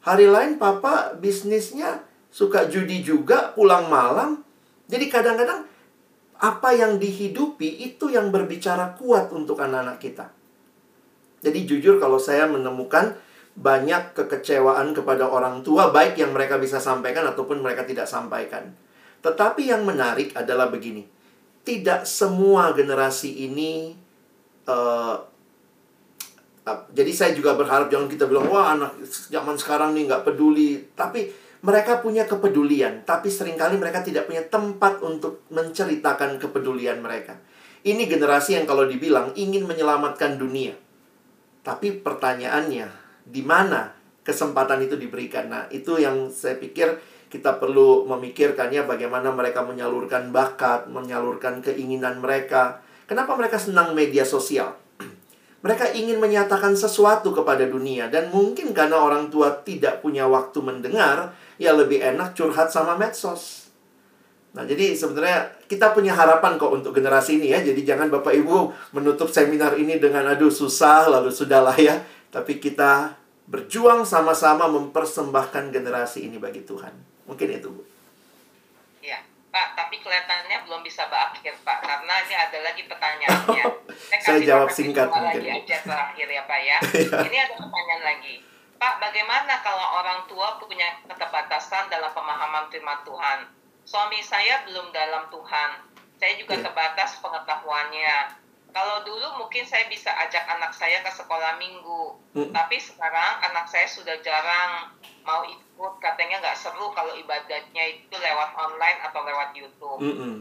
Hari 0.01 0.25
lain 0.25 0.57
papa 0.57 1.13
bisnisnya 1.13 2.01
suka 2.33 2.65
judi 2.65 3.05
juga 3.05 3.53
pulang 3.53 3.85
malam. 3.93 4.41
Jadi 4.89 5.05
kadang-kadang 5.05 5.68
apa 6.39 6.71
yang 6.71 6.95
dihidupi 6.97 7.83
itu 7.83 8.07
yang 8.07 8.31
berbicara 8.31 8.95
kuat 8.95 9.27
untuk 9.35 9.59
anak-anak 9.59 9.99
kita. 9.99 10.31
Jadi 11.43 11.59
jujur 11.67 11.99
kalau 11.99 12.19
saya 12.19 12.47
menemukan 12.47 13.15
banyak 13.59 14.15
kekecewaan 14.15 14.95
kepada 14.95 15.27
orang 15.27 15.59
tua 15.67 15.91
baik 15.91 16.15
yang 16.15 16.31
mereka 16.31 16.55
bisa 16.55 16.79
sampaikan 16.79 17.27
ataupun 17.27 17.59
mereka 17.59 17.83
tidak 17.83 18.07
sampaikan. 18.07 18.71
Tetapi 19.19 19.67
yang 19.67 19.83
menarik 19.83 20.31
adalah 20.31 20.71
begini. 20.71 21.03
Tidak 21.67 22.07
semua 22.07 22.71
generasi 22.71 23.43
ini 23.43 23.91
uh, 24.63 25.19
jadi 26.93 27.11
saya 27.11 27.31
juga 27.33 27.57
berharap 27.57 27.89
jangan 27.89 28.05
kita 28.05 28.29
bilang 28.29 28.45
wah 28.45 28.77
anak 28.77 28.93
zaman 29.05 29.57
sekarang 29.57 29.97
nih 29.97 30.05
nggak 30.05 30.23
peduli. 30.23 30.85
Tapi 30.93 31.27
mereka 31.59 31.99
punya 31.99 32.23
kepedulian, 32.23 33.03
tapi 33.03 33.27
sering 33.27 33.59
kali 33.59 33.75
mereka 33.75 33.99
tidak 33.99 34.31
punya 34.31 34.43
tempat 34.47 35.03
untuk 35.03 35.43
menceritakan 35.51 36.39
kepedulian 36.39 37.03
mereka. 37.03 37.35
Ini 37.83 38.07
generasi 38.07 38.59
yang 38.59 38.67
kalau 38.67 38.87
dibilang 38.87 39.35
ingin 39.35 39.67
menyelamatkan 39.67 40.39
dunia. 40.39 40.75
Tapi 41.63 41.99
pertanyaannya, 41.99 42.87
di 43.27 43.43
mana 43.43 43.91
kesempatan 44.23 44.87
itu 44.87 44.95
diberikan? 44.95 45.51
Nah, 45.51 45.63
itu 45.71 45.99
yang 45.99 46.31
saya 46.31 46.55
pikir 46.55 46.95
kita 47.29 47.61
perlu 47.61 48.09
memikirkannya 48.09 48.87
bagaimana 48.89 49.29
mereka 49.29 49.61
menyalurkan 49.61 50.33
bakat, 50.33 50.89
menyalurkan 50.89 51.61
keinginan 51.61 52.23
mereka. 52.23 52.81
Kenapa 53.05 53.37
mereka 53.37 53.61
senang 53.61 53.93
media 53.93 54.25
sosial? 54.25 54.75
Mereka 55.59 55.91
ingin 55.91 56.23
menyatakan 56.23 56.71
sesuatu 56.71 57.35
kepada 57.35 57.67
dunia 57.67 58.07
dan 58.07 58.31
mungkin 58.31 58.71
karena 58.71 58.95
orang 58.95 59.27
tua 59.27 59.51
tidak 59.59 59.99
punya 59.99 60.23
waktu 60.23 60.63
mendengar, 60.63 61.35
ya 61.59 61.75
lebih 61.75 61.99
enak 61.99 62.31
curhat 62.31 62.71
sama 62.71 62.95
medsos. 62.95 63.67
Nah, 64.49 64.65
jadi 64.65 64.97
sebenarnya 64.97 65.51
kita 65.69 65.93
punya 65.93 66.15
harapan 66.15 66.57
kok 66.57 66.73
untuk 66.73 66.95
generasi 66.95 67.37
ini 67.37 67.53
ya. 67.53 67.61
Jadi 67.61 67.85
jangan 67.85 68.09
Bapak 68.09 68.33
Ibu 68.33 68.71
menutup 68.97 69.29
seminar 69.29 69.77
ini 69.77 70.01
dengan 70.01 70.25
aduh 70.25 70.49
susah 70.49 71.05
lalu 71.11 71.29
sudahlah 71.29 71.77
ya. 71.77 72.01
Tapi 72.33 72.57
kita 72.57 73.13
berjuang 73.45 74.05
sama-sama 74.05 74.65
mempersembahkan 74.69 75.69
generasi 75.69 76.25
ini 76.25 76.41
bagi 76.41 76.65
Tuhan. 76.65 76.93
Mungkin 77.29 77.47
itu, 77.51 77.69
Bu. 77.69 77.81
Pak, 79.49 79.67
tapi 79.73 79.97
kelihatannya 79.97 80.61
belum 80.69 80.85
bisa 80.85 81.09
berakhir, 81.09 81.57
Pak, 81.65 81.81
karena 81.81 82.13
ini 82.21 82.35
ada 82.37 82.57
lagi 82.61 82.85
pertanyaannya. 82.85 83.65
Saya, 84.13 84.21
Saya 84.21 84.39
jawab 84.45 84.69
singkat 84.69 85.09
mungkin. 85.09 85.41
Lagi 85.41 85.49
aja 85.65 85.77
terakhir 85.81 86.27
ya, 86.29 86.43
Pak 86.45 86.59
ya. 86.61 86.77
Iya. 87.01 87.17
ini 87.25 87.37
ada 87.41 87.55
pertanyaan 87.57 88.03
lagi. 88.05 88.35
Pak, 88.79 88.93
bagaimana 89.01 89.53
kalau 89.65 89.87
orang 89.99 90.23
tua 90.29 90.55
punya 90.61 91.01
keterbatasan 91.09 91.89
dalam 91.89 92.13
pemahaman 92.13 92.69
firman 92.69 93.01
Tuhan? 93.03 93.39
Suami 93.83 94.21
saya 94.21 94.63
belum 94.69 94.93
dalam 94.93 95.27
Tuhan. 95.33 95.69
Saya 96.21 96.33
juga 96.37 96.55
yeah. 96.55 96.63
terbatas 96.69 97.17
pengetahuannya 97.19 98.15
kalau 98.69 99.01
dulu 99.01 99.45
mungkin 99.45 99.65
saya 99.65 99.89
bisa 99.89 100.13
ajak 100.13 100.45
anak 100.45 100.69
saya 100.69 101.01
ke 101.01 101.11
sekolah 101.11 101.57
minggu, 101.57 102.15
mm. 102.37 102.53
tapi 102.53 102.77
sekarang 102.77 103.41
anak 103.41 103.65
saya 103.65 103.89
sudah 103.89 104.13
jarang 104.21 104.93
mau 105.25 105.41
ikut, 105.45 105.93
katanya 105.97 106.41
nggak 106.41 106.57
seru 106.57 106.93
kalau 106.93 107.13
ibadahnya 107.17 107.83
itu 107.97 108.13
lewat 108.13 108.49
online 108.53 108.99
atau 109.05 109.21
lewat 109.25 109.49
YouTube. 109.57 109.99
Mm 109.99 110.15
-mm. 110.15 110.35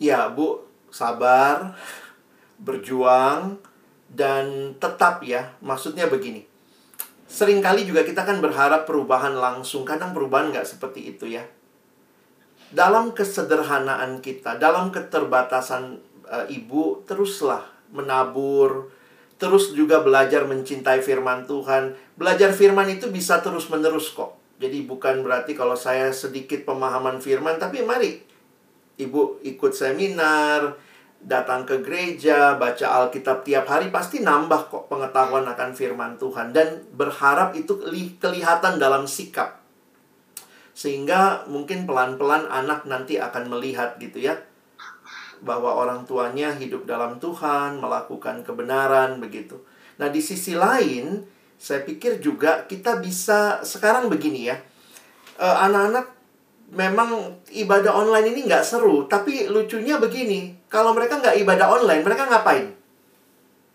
Ya, 0.00 0.32
Bu, 0.32 0.64
sabar, 0.88 1.76
berjuang, 2.56 3.60
dan 4.08 4.72
tetap 4.80 5.20
ya, 5.20 5.52
maksudnya 5.60 6.08
begini. 6.08 6.48
Seringkali 7.30 7.84
juga 7.84 8.02
kita 8.02 8.24
kan 8.24 8.40
berharap 8.40 8.88
perubahan 8.88 9.36
langsung, 9.36 9.84
kadang 9.84 10.16
perubahan 10.16 10.50
nggak 10.50 10.66
seperti 10.66 11.14
itu 11.14 11.30
ya 11.30 11.44
dalam 12.70 13.10
kesederhanaan 13.10 14.22
kita, 14.22 14.56
dalam 14.56 14.94
keterbatasan 14.94 15.98
uh, 16.26 16.46
ibu, 16.46 17.02
teruslah 17.06 17.66
menabur, 17.90 18.90
terus 19.36 19.74
juga 19.74 19.98
belajar 20.00 20.46
mencintai 20.46 21.02
firman 21.02 21.50
Tuhan. 21.50 21.98
Belajar 22.14 22.54
firman 22.54 22.86
itu 22.86 23.10
bisa 23.10 23.42
terus-menerus 23.42 24.14
kok. 24.14 24.38
Jadi 24.60 24.86
bukan 24.86 25.26
berarti 25.26 25.56
kalau 25.56 25.74
saya 25.74 26.14
sedikit 26.14 26.62
pemahaman 26.68 27.18
firman, 27.18 27.58
tapi 27.58 27.82
mari 27.82 28.22
ibu 29.00 29.40
ikut 29.40 29.72
seminar, 29.72 30.76
datang 31.20 31.68
ke 31.68 31.80
gereja, 31.84 32.56
baca 32.56 32.86
Alkitab 33.04 33.44
tiap 33.44 33.68
hari 33.68 33.92
pasti 33.92 34.24
nambah 34.24 34.72
kok 34.72 34.84
pengetahuan 34.88 35.44
akan 35.48 35.70
firman 35.76 36.16
Tuhan 36.16 36.52
dan 36.52 36.84
berharap 36.96 37.52
itu 37.56 37.76
kelihatan 38.20 38.80
dalam 38.80 39.04
sikap 39.04 39.59
sehingga 40.72 41.44
mungkin 41.50 41.84
pelan-pelan 41.84 42.46
anak 42.48 42.86
nanti 42.86 43.18
akan 43.18 43.50
melihat 43.50 43.98
gitu 43.98 44.22
ya 44.22 44.38
bahwa 45.40 45.72
orang 45.72 46.04
tuanya 46.04 46.52
hidup 46.52 46.84
dalam 46.84 47.16
Tuhan, 47.16 47.80
melakukan 47.80 48.44
kebenaran 48.44 49.18
begitu. 49.18 49.56
Nah, 49.96 50.12
di 50.12 50.20
sisi 50.20 50.52
lain, 50.52 51.24
saya 51.56 51.84
pikir 51.84 52.20
juga 52.20 52.64
kita 52.68 53.00
bisa 53.00 53.64
sekarang 53.64 54.12
begini 54.12 54.52
ya. 54.52 54.56
Eh, 55.40 55.56
anak-anak 55.64 56.12
memang 56.70 57.40
ibadah 57.50 57.92
online 57.96 58.36
ini 58.36 58.40
nggak 58.46 58.64
seru, 58.64 59.08
tapi 59.08 59.48
lucunya 59.48 59.96
begini, 59.96 60.54
kalau 60.70 60.94
mereka 60.94 61.18
nggak 61.18 61.40
ibadah 61.40 61.66
online, 61.72 62.04
mereka 62.04 62.28
ngapain? 62.28 62.76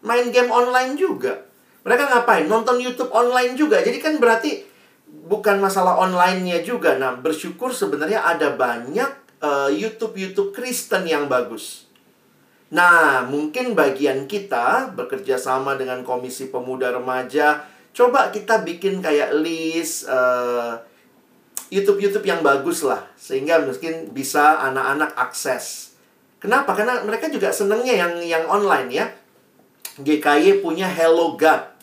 Main 0.05 0.30
game 0.30 0.53
online 0.53 0.93
juga. 0.93 1.34
Mereka 1.81 2.09
ngapain? 2.09 2.45
Nonton 2.45 2.77
YouTube 2.77 3.09
online 3.09 3.57
juga. 3.57 3.81
Jadi 3.81 3.97
kan 3.97 4.17
berarti 4.22 4.61
bukan 5.10 5.57
masalah 5.57 5.98
online-nya 6.02 6.61
juga. 6.61 6.98
Nah, 6.98 7.18
bersyukur 7.18 7.73
sebenarnya 7.73 8.22
ada 8.26 8.53
banyak 8.53 9.11
uh, 9.41 9.69
YouTube-YouTube 9.73 10.53
Kristen 10.53 11.06
yang 11.10 11.26
bagus. 11.26 11.86
Nah, 12.73 13.23
mungkin 13.30 13.77
bagian 13.77 14.26
kita 14.26 14.94
bekerja 14.98 15.38
sama 15.38 15.77
dengan 15.77 16.02
Komisi 16.02 16.49
Pemuda 16.49 16.90
Remaja, 16.91 17.61
coba 17.94 18.34
kita 18.34 18.65
bikin 18.65 18.99
kayak 19.06 19.38
list 19.38 20.10
uh, 20.10 20.82
YouTube-YouTube 21.69 22.26
yang 22.26 22.41
bagus 22.41 22.82
lah, 22.82 23.06
sehingga 23.18 23.61
mungkin 23.61 24.10
bisa 24.11 24.60
anak-anak 24.65 25.14
akses. 25.18 25.95
Kenapa? 26.41 26.77
Karena 26.77 27.02
mereka 27.02 27.30
juga 27.30 27.49
senengnya 27.49 27.95
yang 27.95 28.14
yang 28.22 28.45
online 28.45 28.90
ya. 28.91 29.06
GKY 29.95 30.60
punya 30.60 30.86
Hello 30.91 31.40
God. 31.40 31.74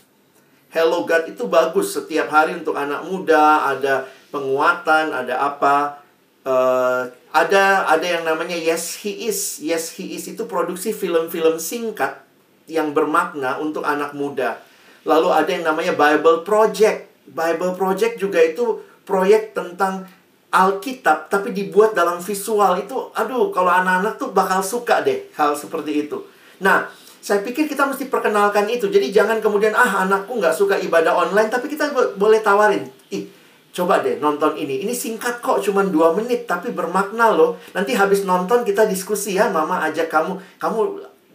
Hello 0.73 1.05
God 1.05 1.29
itu 1.29 1.45
bagus 1.53 1.93
setiap 1.93 2.33
hari 2.33 2.57
untuk 2.57 2.73
anak 2.73 3.05
muda, 3.05 3.77
ada 3.77 4.09
penguatan, 4.33 5.13
ada 5.13 5.37
apa. 5.37 6.01
Uh, 6.49 7.13
ada 7.29 7.85
ada 7.85 8.01
yang 8.01 8.25
namanya 8.25 8.57
Yes 8.57 9.05
He 9.05 9.29
Is. 9.29 9.61
Yes 9.61 9.93
He 10.01 10.17
Is 10.17 10.33
itu 10.33 10.49
produksi 10.49 10.97
film-film 10.97 11.61
singkat 11.61 12.25
yang 12.73 12.97
bermakna 12.97 13.61
untuk 13.61 13.85
anak 13.85 14.17
muda. 14.17 14.65
Lalu 15.05 15.29
ada 15.29 15.51
yang 15.53 15.69
namanya 15.69 15.93
Bible 15.93 16.41
Project. 16.41 17.29
Bible 17.29 17.77
Project 17.77 18.17
juga 18.17 18.41
itu 18.41 18.81
proyek 19.05 19.53
tentang 19.53 20.09
Alkitab 20.49 21.29
tapi 21.29 21.53
dibuat 21.53 21.93
dalam 21.93 22.17
visual 22.25 22.81
itu 22.81 23.13
aduh 23.13 23.53
kalau 23.53 23.69
anak-anak 23.69 24.17
tuh 24.17 24.33
bakal 24.33 24.65
suka 24.65 25.05
deh 25.05 25.29
hal 25.37 25.53
seperti 25.53 26.09
itu. 26.09 26.17
Nah, 26.65 26.89
saya 27.23 27.39
pikir 27.47 27.71
kita 27.71 27.87
mesti 27.87 28.11
perkenalkan 28.11 28.67
itu. 28.67 28.91
Jadi 28.91 29.15
jangan 29.15 29.39
kemudian, 29.39 29.79
ah 29.79 30.03
anakku 30.03 30.43
nggak 30.43 30.51
suka 30.51 30.75
ibadah 30.83 31.15
online, 31.15 31.47
tapi 31.47 31.71
kita 31.71 31.95
boleh 32.19 32.43
tawarin. 32.43 32.83
Ih, 33.15 33.31
coba 33.71 34.03
deh 34.03 34.19
nonton 34.19 34.59
ini. 34.59 34.83
Ini 34.83 34.91
singkat 34.91 35.39
kok, 35.39 35.63
cuma 35.63 35.87
dua 35.87 36.11
menit, 36.19 36.51
tapi 36.51 36.75
bermakna 36.75 37.31
loh. 37.31 37.63
Nanti 37.79 37.95
habis 37.95 38.27
nonton 38.27 38.67
kita 38.67 38.91
diskusi 38.91 39.39
ya, 39.39 39.55
mama 39.55 39.87
ajak 39.87 40.11
kamu. 40.11 40.35
Kamu 40.59 40.79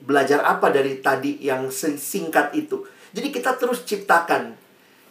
belajar 0.03 0.43
apa 0.43 0.75
dari 0.75 0.99
tadi 0.99 1.39
yang 1.39 1.71
singkat 1.71 2.51
itu. 2.51 2.83
Jadi 3.15 3.31
kita 3.31 3.55
terus 3.55 3.87
ciptakan. 3.87 4.67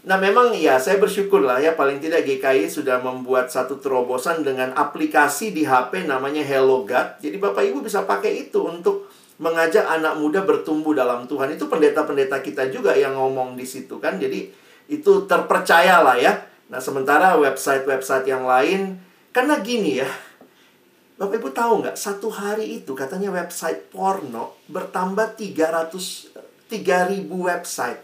Nah 0.07 0.23
memang 0.23 0.55
ya 0.55 0.78
saya 0.78 1.03
bersyukur 1.03 1.43
lah 1.43 1.59
ya 1.59 1.74
paling 1.74 1.98
tidak 1.98 2.23
GKI 2.23 2.70
sudah 2.70 3.03
membuat 3.03 3.51
satu 3.51 3.82
terobosan 3.82 4.47
dengan 4.47 4.70
aplikasi 4.78 5.51
di 5.51 5.66
HP 5.66 6.07
namanya 6.07 6.47
Hello 6.47 6.86
God. 6.86 7.19
Jadi 7.19 7.43
Bapak 7.43 7.66
Ibu 7.66 7.82
bisa 7.82 8.07
pakai 8.07 8.47
itu 8.47 8.62
untuk 8.62 9.05
mengajak 9.36 9.84
anak 9.84 10.16
muda 10.16 10.42
bertumbuh 10.44 10.96
dalam 10.96 11.28
Tuhan. 11.28 11.52
Itu 11.52 11.68
pendeta-pendeta 11.68 12.40
kita 12.40 12.68
juga 12.72 12.96
yang 12.96 13.16
ngomong 13.16 13.56
di 13.56 13.64
situ 13.68 14.00
kan. 14.00 14.16
Jadi 14.16 14.48
itu 14.88 15.12
terpercaya 15.28 16.00
lah 16.00 16.16
ya. 16.16 16.32
Nah, 16.66 16.82
sementara 16.82 17.38
website-website 17.38 18.26
yang 18.26 18.48
lain 18.48 18.98
karena 19.30 19.60
gini 19.60 20.02
ya. 20.02 20.08
Bapak 21.16 21.40
Ibu 21.40 21.48
tahu 21.56 21.72
nggak, 21.80 21.96
satu 21.96 22.28
hari 22.28 22.84
itu 22.84 22.92
katanya 22.92 23.32
website 23.32 23.88
porno 23.88 24.60
bertambah 24.68 25.32
300 25.32 26.36
3000 26.66 27.30
website. 27.30 28.02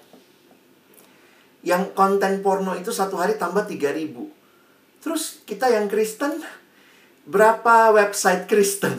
Yang 1.63 1.95
konten 1.95 2.43
porno 2.43 2.75
itu 2.75 2.91
satu 2.91 3.19
hari 3.19 3.39
tambah 3.39 3.67
3000. 3.67 5.03
Terus 5.03 5.43
kita 5.47 5.71
yang 5.71 5.91
Kristen 5.91 6.43
berapa 7.27 7.91
website 7.95 8.47
Kristen? 8.47 8.99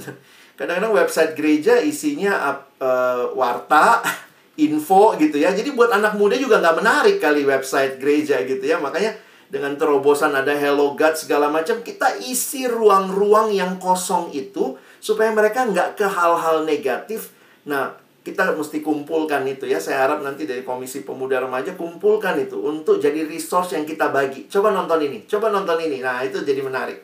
Kadang-kadang 0.63 0.95
website 0.95 1.35
gereja 1.35 1.75
isinya 1.83 2.55
uh, 2.79 3.35
warta 3.35 3.99
info 4.65 5.19
gitu 5.19 5.35
ya. 5.35 5.51
Jadi 5.51 5.75
buat 5.75 5.91
anak 5.91 6.15
muda 6.15 6.39
juga 6.39 6.63
nggak 6.63 6.79
menarik 6.79 7.17
kali 7.19 7.43
website 7.43 7.99
gereja 7.99 8.39
gitu 8.47 8.63
ya. 8.63 8.79
Makanya 8.79 9.11
dengan 9.51 9.75
terobosan 9.75 10.31
ada 10.31 10.55
Hello 10.55 10.95
God 10.95 11.19
segala 11.19 11.51
macam 11.51 11.83
kita 11.83 12.15
isi 12.23 12.63
ruang-ruang 12.63 13.51
yang 13.51 13.75
kosong 13.75 14.31
itu 14.31 14.79
supaya 15.03 15.35
mereka 15.35 15.67
nggak 15.67 15.99
ke 15.99 16.07
hal-hal 16.07 16.63
negatif. 16.63 17.35
Nah 17.67 17.99
kita 18.23 18.55
mesti 18.55 18.79
kumpulkan 18.79 19.43
itu 19.43 19.67
ya. 19.67 19.83
Saya 19.83 20.07
harap 20.07 20.23
nanti 20.23 20.47
dari 20.47 20.63
komisi 20.63 21.03
pemuda 21.03 21.43
remaja 21.43 21.75
kumpulkan 21.75 22.39
itu 22.39 22.55
untuk 22.55 23.03
jadi 23.03 23.27
resource 23.27 23.75
yang 23.75 23.83
kita 23.83 24.15
bagi. 24.15 24.47
Coba 24.47 24.71
nonton 24.71 25.03
ini 25.03 25.27
coba 25.27 25.51
nonton 25.51 25.75
ini. 25.83 25.99
Nah 25.99 26.23
itu 26.23 26.39
jadi 26.39 26.63
menarik. 26.63 27.03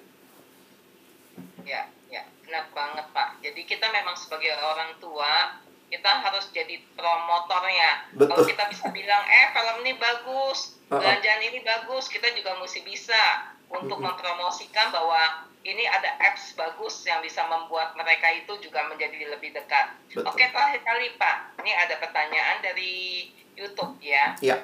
Ya. 1.67 1.83
benar 1.85 1.98
banget 2.79 3.05
Pak. 3.11 3.43
Jadi 3.43 3.61
kita 3.67 3.91
memang 3.91 4.15
sebagai 4.15 4.55
orang 4.55 4.95
tua 5.03 5.59
kita 5.89 6.21
harus 6.21 6.47
jadi 6.55 6.79
promotornya. 6.95 8.13
Betul. 8.13 8.29
Kalau 8.29 8.45
kita 8.45 8.63
bisa 8.69 8.87
bilang, 8.93 9.25
eh 9.25 9.49
film 9.51 9.75
ini 9.83 9.97
bagus, 9.97 10.77
belanjaan 10.87 11.41
ini 11.41 11.59
bagus, 11.65 12.07
kita 12.07 12.29
juga 12.37 12.55
mesti 12.61 12.85
bisa 12.85 13.51
untuk 13.73 13.97
mempromosikan 13.97 14.93
bahwa 14.93 15.49
ini 15.65 15.83
ada 15.89 16.15
apps 16.23 16.55
bagus 16.55 17.03
yang 17.03 17.19
bisa 17.19 17.43
membuat 17.49 17.91
mereka 17.99 18.31
itu 18.31 18.53
juga 18.63 18.85
menjadi 18.87 19.33
lebih 19.33 19.51
dekat. 19.51 19.97
Betul. 20.07 20.29
Oke, 20.29 20.45
terakhir 20.47 20.81
kali 20.87 21.11
Pak, 21.19 21.59
ini 21.59 21.71
ada 21.75 21.99
pertanyaan 21.99 22.57
dari 22.63 23.27
YouTube 23.59 23.99
ya. 23.99 24.39
Ya. 24.39 24.63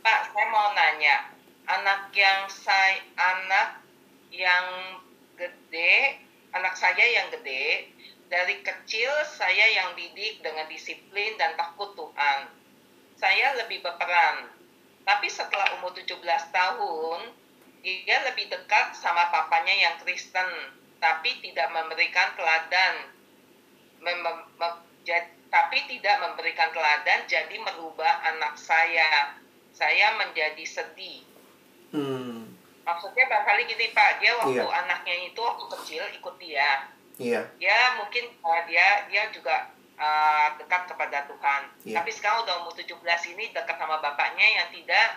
Pak, 0.00 0.32
saya 0.32 0.46
mau 0.48 0.72
nanya, 0.72 1.28
anak 1.68 2.08
yang 2.16 2.48
saya 2.48 3.04
anak 3.20 3.84
yang 4.32 4.96
gede, 5.36 6.24
anak 6.54 6.74
saya 6.74 7.04
yang 7.04 7.28
gede, 7.30 7.90
dari 8.30 8.62
kecil 8.62 9.10
saya 9.26 9.66
yang 9.74 9.98
didik 9.98 10.38
dengan 10.42 10.66
disiplin 10.70 11.34
dan 11.34 11.58
takut 11.58 11.94
Tuhan. 11.98 12.46
Saya 13.18 13.58
lebih 13.58 13.82
berperan. 13.82 14.48
Tapi 15.02 15.26
setelah 15.26 15.76
umur 15.80 15.90
17 15.92 16.22
tahun, 16.54 17.20
dia 17.82 18.18
lebih 18.30 18.46
dekat 18.52 18.94
sama 18.94 19.32
papanya 19.34 19.74
yang 19.74 19.94
Kristen, 20.04 20.46
tapi 21.02 21.42
tidak 21.42 21.68
memberikan 21.74 22.30
teladan. 22.38 22.94
Mem- 24.00 24.22
mem- 24.22 24.48
mem- 24.56 24.88
tapi 25.50 25.78
tidak 25.90 26.16
memberikan 26.22 26.70
teladan 26.70 27.26
jadi 27.26 27.56
merubah 27.58 28.22
anak 28.30 28.54
saya. 28.54 29.34
Saya 29.74 30.14
menjadi 30.22 30.62
sedih. 30.62 31.26
Hmm. 31.90 32.49
Maksudnya 32.80 33.24
barangkali 33.28 33.62
gini 33.68 33.86
Pak, 33.92 34.10
dia 34.18 34.32
waktu 34.40 34.56
Iya. 34.56 34.66
anaknya 34.66 35.14
itu 35.28 35.40
waktu 35.40 35.64
kecil 35.78 36.02
ikut 36.16 36.34
dia. 36.40 36.88
Iya. 37.20 37.42
Ya 37.60 38.00
mungkin 38.00 38.32
uh, 38.40 38.62
dia 38.64 39.04
dia 39.06 39.28
juga 39.28 39.68
uh, 40.00 40.48
dekat 40.56 40.88
kepada 40.88 41.28
Tuhan. 41.28 41.62
Iya. 41.84 41.96
Tapi 42.00 42.10
sekarang 42.10 42.48
udah 42.48 42.54
umur 42.64 42.72
17 42.72 42.96
ini 43.36 43.52
dekat 43.52 43.76
sama 43.76 44.00
bapaknya 44.00 44.46
yang 44.64 44.68
tidak 44.72 45.08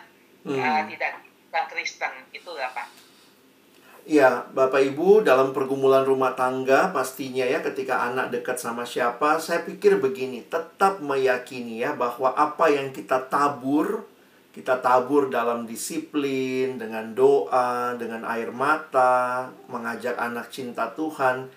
uh, 0.43 0.51
Hmm. 0.51 0.85
tidak 0.91 1.23
bukan 1.47 1.65
Kristen. 1.71 2.13
Itulah 2.35 2.67
Pak. 2.75 2.87
Ya, 4.03 4.43
Bapak 4.51 4.83
Ibu 4.83 5.23
dalam 5.23 5.55
pergumulan 5.55 6.03
rumah 6.03 6.35
tangga 6.35 6.91
pastinya 6.91 7.47
ya 7.47 7.63
ketika 7.63 8.03
anak 8.03 8.35
dekat 8.35 8.59
sama 8.59 8.83
siapa, 8.83 9.39
saya 9.39 9.63
pikir 9.63 9.95
begini, 9.95 10.43
tetap 10.43 10.99
meyakini 10.99 11.79
ya 11.79 11.95
bahwa 11.95 12.35
apa 12.35 12.67
yang 12.67 12.91
kita 12.91 13.31
tabur, 13.31 14.03
kita 14.53 14.85
tabur 14.85 15.33
dalam 15.33 15.65
disiplin, 15.65 16.77
dengan 16.77 17.17
doa, 17.17 17.97
dengan 17.97 18.21
air 18.29 18.53
mata, 18.53 19.49
mengajak 19.65 20.13
anak 20.13 20.53
cinta 20.53 20.93
Tuhan. 20.93 21.49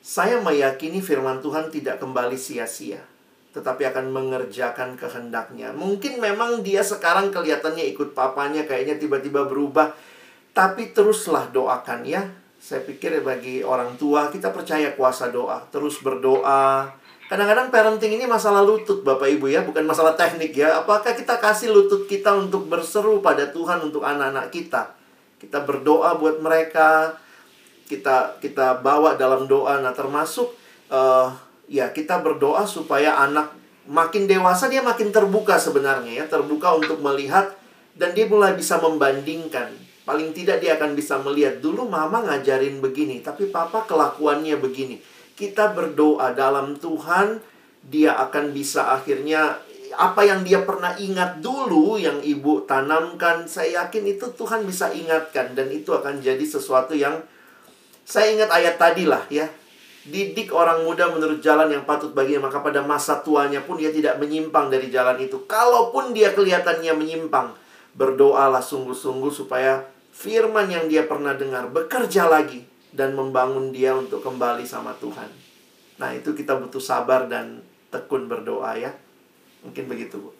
Saya 0.00 0.40
meyakini 0.40 1.04
firman 1.04 1.44
Tuhan 1.44 1.68
tidak 1.68 2.00
kembali 2.00 2.40
sia-sia, 2.40 3.04
tetapi 3.52 3.84
akan 3.92 4.08
mengerjakan 4.08 4.96
kehendaknya. 4.96 5.76
Mungkin 5.76 6.16
memang 6.16 6.64
dia 6.64 6.80
sekarang 6.80 7.28
kelihatannya 7.28 7.84
ikut 7.92 8.16
papanya, 8.16 8.64
kayaknya 8.64 8.96
tiba-tiba 8.96 9.44
berubah. 9.44 9.92
Tapi 10.56 10.96
teruslah 10.96 11.52
doakan 11.52 12.08
ya. 12.08 12.24
Saya 12.56 12.80
pikir 12.88 13.20
bagi 13.20 13.60
orang 13.60 14.00
tua 14.00 14.32
kita 14.32 14.48
percaya 14.48 14.96
kuasa 14.96 15.28
doa, 15.28 15.60
terus 15.68 16.00
berdoa. 16.00 16.88
Kadang-kadang 17.30 17.70
parenting 17.70 18.18
ini 18.18 18.26
masalah 18.26 18.66
lutut 18.66 19.06
Bapak 19.06 19.30
Ibu 19.30 19.46
ya, 19.46 19.62
bukan 19.62 19.86
masalah 19.86 20.18
teknik 20.18 20.50
ya. 20.50 20.82
Apakah 20.82 21.14
kita 21.14 21.38
kasih 21.38 21.70
lutut 21.70 22.10
kita 22.10 22.34
untuk 22.34 22.66
berseru 22.66 23.22
pada 23.22 23.46
Tuhan 23.54 23.86
untuk 23.86 24.02
anak-anak 24.02 24.50
kita? 24.50 24.98
Kita 25.38 25.62
berdoa 25.62 26.18
buat 26.18 26.42
mereka, 26.42 27.14
kita 27.86 28.42
kita 28.42 28.82
bawa 28.82 29.14
dalam 29.14 29.46
doa. 29.46 29.78
Nah 29.78 29.94
termasuk 29.94 30.50
eh, 30.90 31.26
ya 31.70 31.94
kita 31.94 32.18
berdoa 32.18 32.66
supaya 32.66 33.14
anak 33.22 33.54
makin 33.86 34.26
dewasa 34.26 34.66
dia 34.66 34.82
makin 34.82 35.14
terbuka 35.14 35.54
sebenarnya 35.54 36.12
ya, 36.22 36.24
terbuka 36.26 36.74
untuk 36.74 36.98
melihat 36.98 37.54
dan 37.94 38.10
dia 38.10 38.26
mulai 38.26 38.58
bisa 38.58 38.82
membandingkan. 38.82 39.70
Paling 40.02 40.34
tidak 40.34 40.58
dia 40.58 40.74
akan 40.74 40.98
bisa 40.98 41.22
melihat 41.22 41.62
dulu 41.62 41.86
mama 41.86 42.26
ngajarin 42.26 42.82
begini, 42.82 43.22
tapi 43.22 43.46
papa 43.54 43.86
kelakuannya 43.86 44.58
begini. 44.58 44.98
Kita 45.40 45.72
berdoa 45.72 46.36
dalam 46.36 46.76
Tuhan, 46.76 47.40
dia 47.80 48.12
akan 48.12 48.52
bisa 48.52 48.92
akhirnya 48.92 49.56
apa 49.96 50.20
yang 50.20 50.44
dia 50.44 50.60
pernah 50.68 50.92
ingat 51.00 51.40
dulu 51.40 51.96
yang 51.96 52.20
ibu 52.20 52.68
tanamkan, 52.68 53.48
saya 53.48 53.80
yakin 53.80 54.04
itu 54.04 54.28
Tuhan 54.36 54.68
bisa 54.68 54.92
ingatkan 54.92 55.56
dan 55.56 55.72
itu 55.72 55.96
akan 55.96 56.20
jadi 56.20 56.44
sesuatu 56.44 56.92
yang 56.92 57.24
saya 58.04 58.36
ingat 58.36 58.52
ayat 58.52 58.76
tadi 58.76 59.08
lah 59.08 59.24
ya. 59.32 59.48
Didik 60.04 60.52
orang 60.52 60.84
muda 60.84 61.08
menurut 61.08 61.40
jalan 61.40 61.72
yang 61.72 61.88
patut 61.88 62.12
baginya, 62.12 62.52
maka 62.52 62.60
pada 62.60 62.84
masa 62.84 63.24
tuanya 63.24 63.64
pun 63.64 63.80
dia 63.80 63.88
tidak 63.88 64.20
menyimpang 64.20 64.68
dari 64.68 64.92
jalan 64.92 65.16
itu. 65.20 65.48
Kalaupun 65.48 66.12
dia 66.12 66.36
kelihatannya 66.36 66.92
menyimpang, 66.96 67.56
berdoalah 67.96 68.60
sungguh-sungguh 68.60 69.32
supaya 69.32 69.88
firman 70.12 70.68
yang 70.68 70.84
dia 70.84 71.08
pernah 71.08 71.32
dengar 71.32 71.68
bekerja 71.72 72.28
lagi 72.28 72.69
dan 72.90 73.14
membangun 73.14 73.70
dia 73.70 73.94
untuk 73.94 74.22
kembali 74.22 74.66
sama 74.66 74.94
Tuhan. 74.98 75.30
Nah, 76.00 76.10
itu 76.16 76.32
kita 76.34 76.58
butuh 76.58 76.82
sabar 76.82 77.30
dan 77.30 77.62
tekun 77.92 78.26
berdoa 78.26 78.74
ya. 78.78 78.90
Mungkin 79.62 79.86
begitu, 79.86 80.16
Bu. 80.18 80.30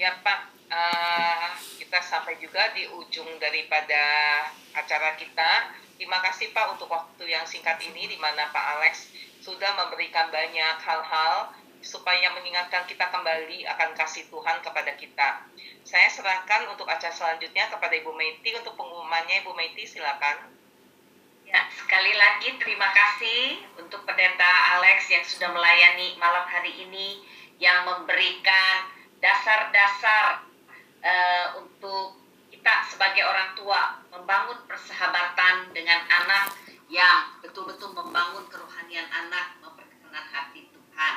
Ya 0.00 0.18
Pak, 0.24 0.40
eh, 0.72 1.48
kita 1.78 2.02
sampai 2.02 2.40
juga 2.42 2.74
di 2.74 2.88
ujung 2.90 3.38
daripada 3.38 4.02
acara 4.74 5.14
kita. 5.14 5.70
Terima 5.94 6.18
kasih 6.18 6.50
Pak 6.50 6.74
untuk 6.74 6.90
waktu 6.90 7.30
yang 7.30 7.46
singkat 7.46 7.78
ini 7.78 8.10
di 8.10 8.18
mana 8.18 8.50
Pak 8.50 8.64
Alex 8.78 9.14
sudah 9.38 9.76
memberikan 9.78 10.32
banyak 10.34 10.76
hal-hal 10.82 11.54
supaya 11.84 12.32
mengingatkan 12.32 12.88
kita 12.88 13.12
kembali 13.12 13.68
akan 13.68 13.92
kasih 13.94 14.26
Tuhan 14.32 14.64
kepada 14.64 14.96
kita. 14.96 15.44
Saya 15.84 16.08
serahkan 16.08 16.66
untuk 16.72 16.88
acara 16.88 17.12
selanjutnya 17.12 17.68
kepada 17.68 17.92
Ibu 17.92 18.10
Meiti 18.16 18.56
untuk 18.56 18.72
pengumumannya. 18.74 19.44
Ibu 19.44 19.52
Meiti 19.52 19.84
silakan. 19.84 20.48
Ya, 21.54 21.70
sekali 21.70 22.10
lagi 22.18 22.58
terima 22.58 22.90
kasih 22.90 23.62
untuk 23.78 24.02
Pendeta 24.02 24.74
Alex 24.74 25.06
yang 25.06 25.22
sudah 25.22 25.54
melayani 25.54 26.18
malam 26.18 26.50
hari 26.50 26.74
ini, 26.82 27.22
yang 27.62 27.86
memberikan 27.86 28.90
dasar-dasar 29.22 30.50
uh, 30.98 31.46
untuk 31.62 32.18
kita 32.50 32.90
sebagai 32.90 33.22
orang 33.22 33.54
tua 33.54 34.02
membangun 34.10 34.66
persahabatan 34.66 35.70
dengan 35.70 36.02
anak 36.10 36.58
yang 36.90 37.38
betul-betul 37.38 37.94
membangun 37.94 38.50
kerohanian 38.50 39.06
anak, 39.14 39.54
memperkenalkan 39.62 40.26
hati 40.34 40.66
Tuhan. 40.74 41.14